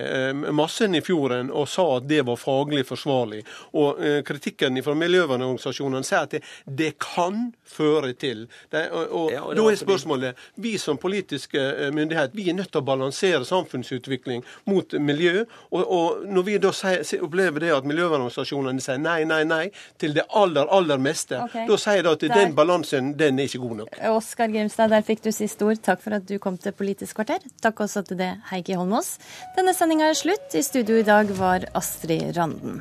[0.56, 3.42] massen i fjorden, og sa at det var faglig forsvarlig.
[3.76, 9.42] Og Kritikken fra miljøvernorganisasjonene sier at det, det kan føre til det, og, og, ja,
[9.56, 14.94] Da er spørsmålet vi som politiske myndighet vi er nødt til å balansere samfunnsutvikling mot
[14.98, 15.44] miljø.
[15.70, 19.64] og, og Når vi da sier, opplever det at miljøvernorganisasjonene sier nei, nei, nei
[20.00, 21.66] til det aller, aller meste, okay.
[21.68, 22.36] da sier det at der.
[22.36, 24.00] den balansen den er ikke god nok.
[24.14, 25.82] Oskar Grimstad, der fikk du siste ord.
[25.84, 27.44] Takk for at du kom til Politisk kvarter.
[27.60, 29.16] Takk også til det, Heikki Holmås.
[29.58, 30.54] Denne sendinga er slutt.
[30.54, 32.80] I studio i dag var Astrid Randen.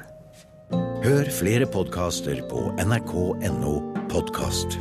[1.03, 3.73] Hør flere podkaster på nrk.no
[4.11, 4.79] podkast.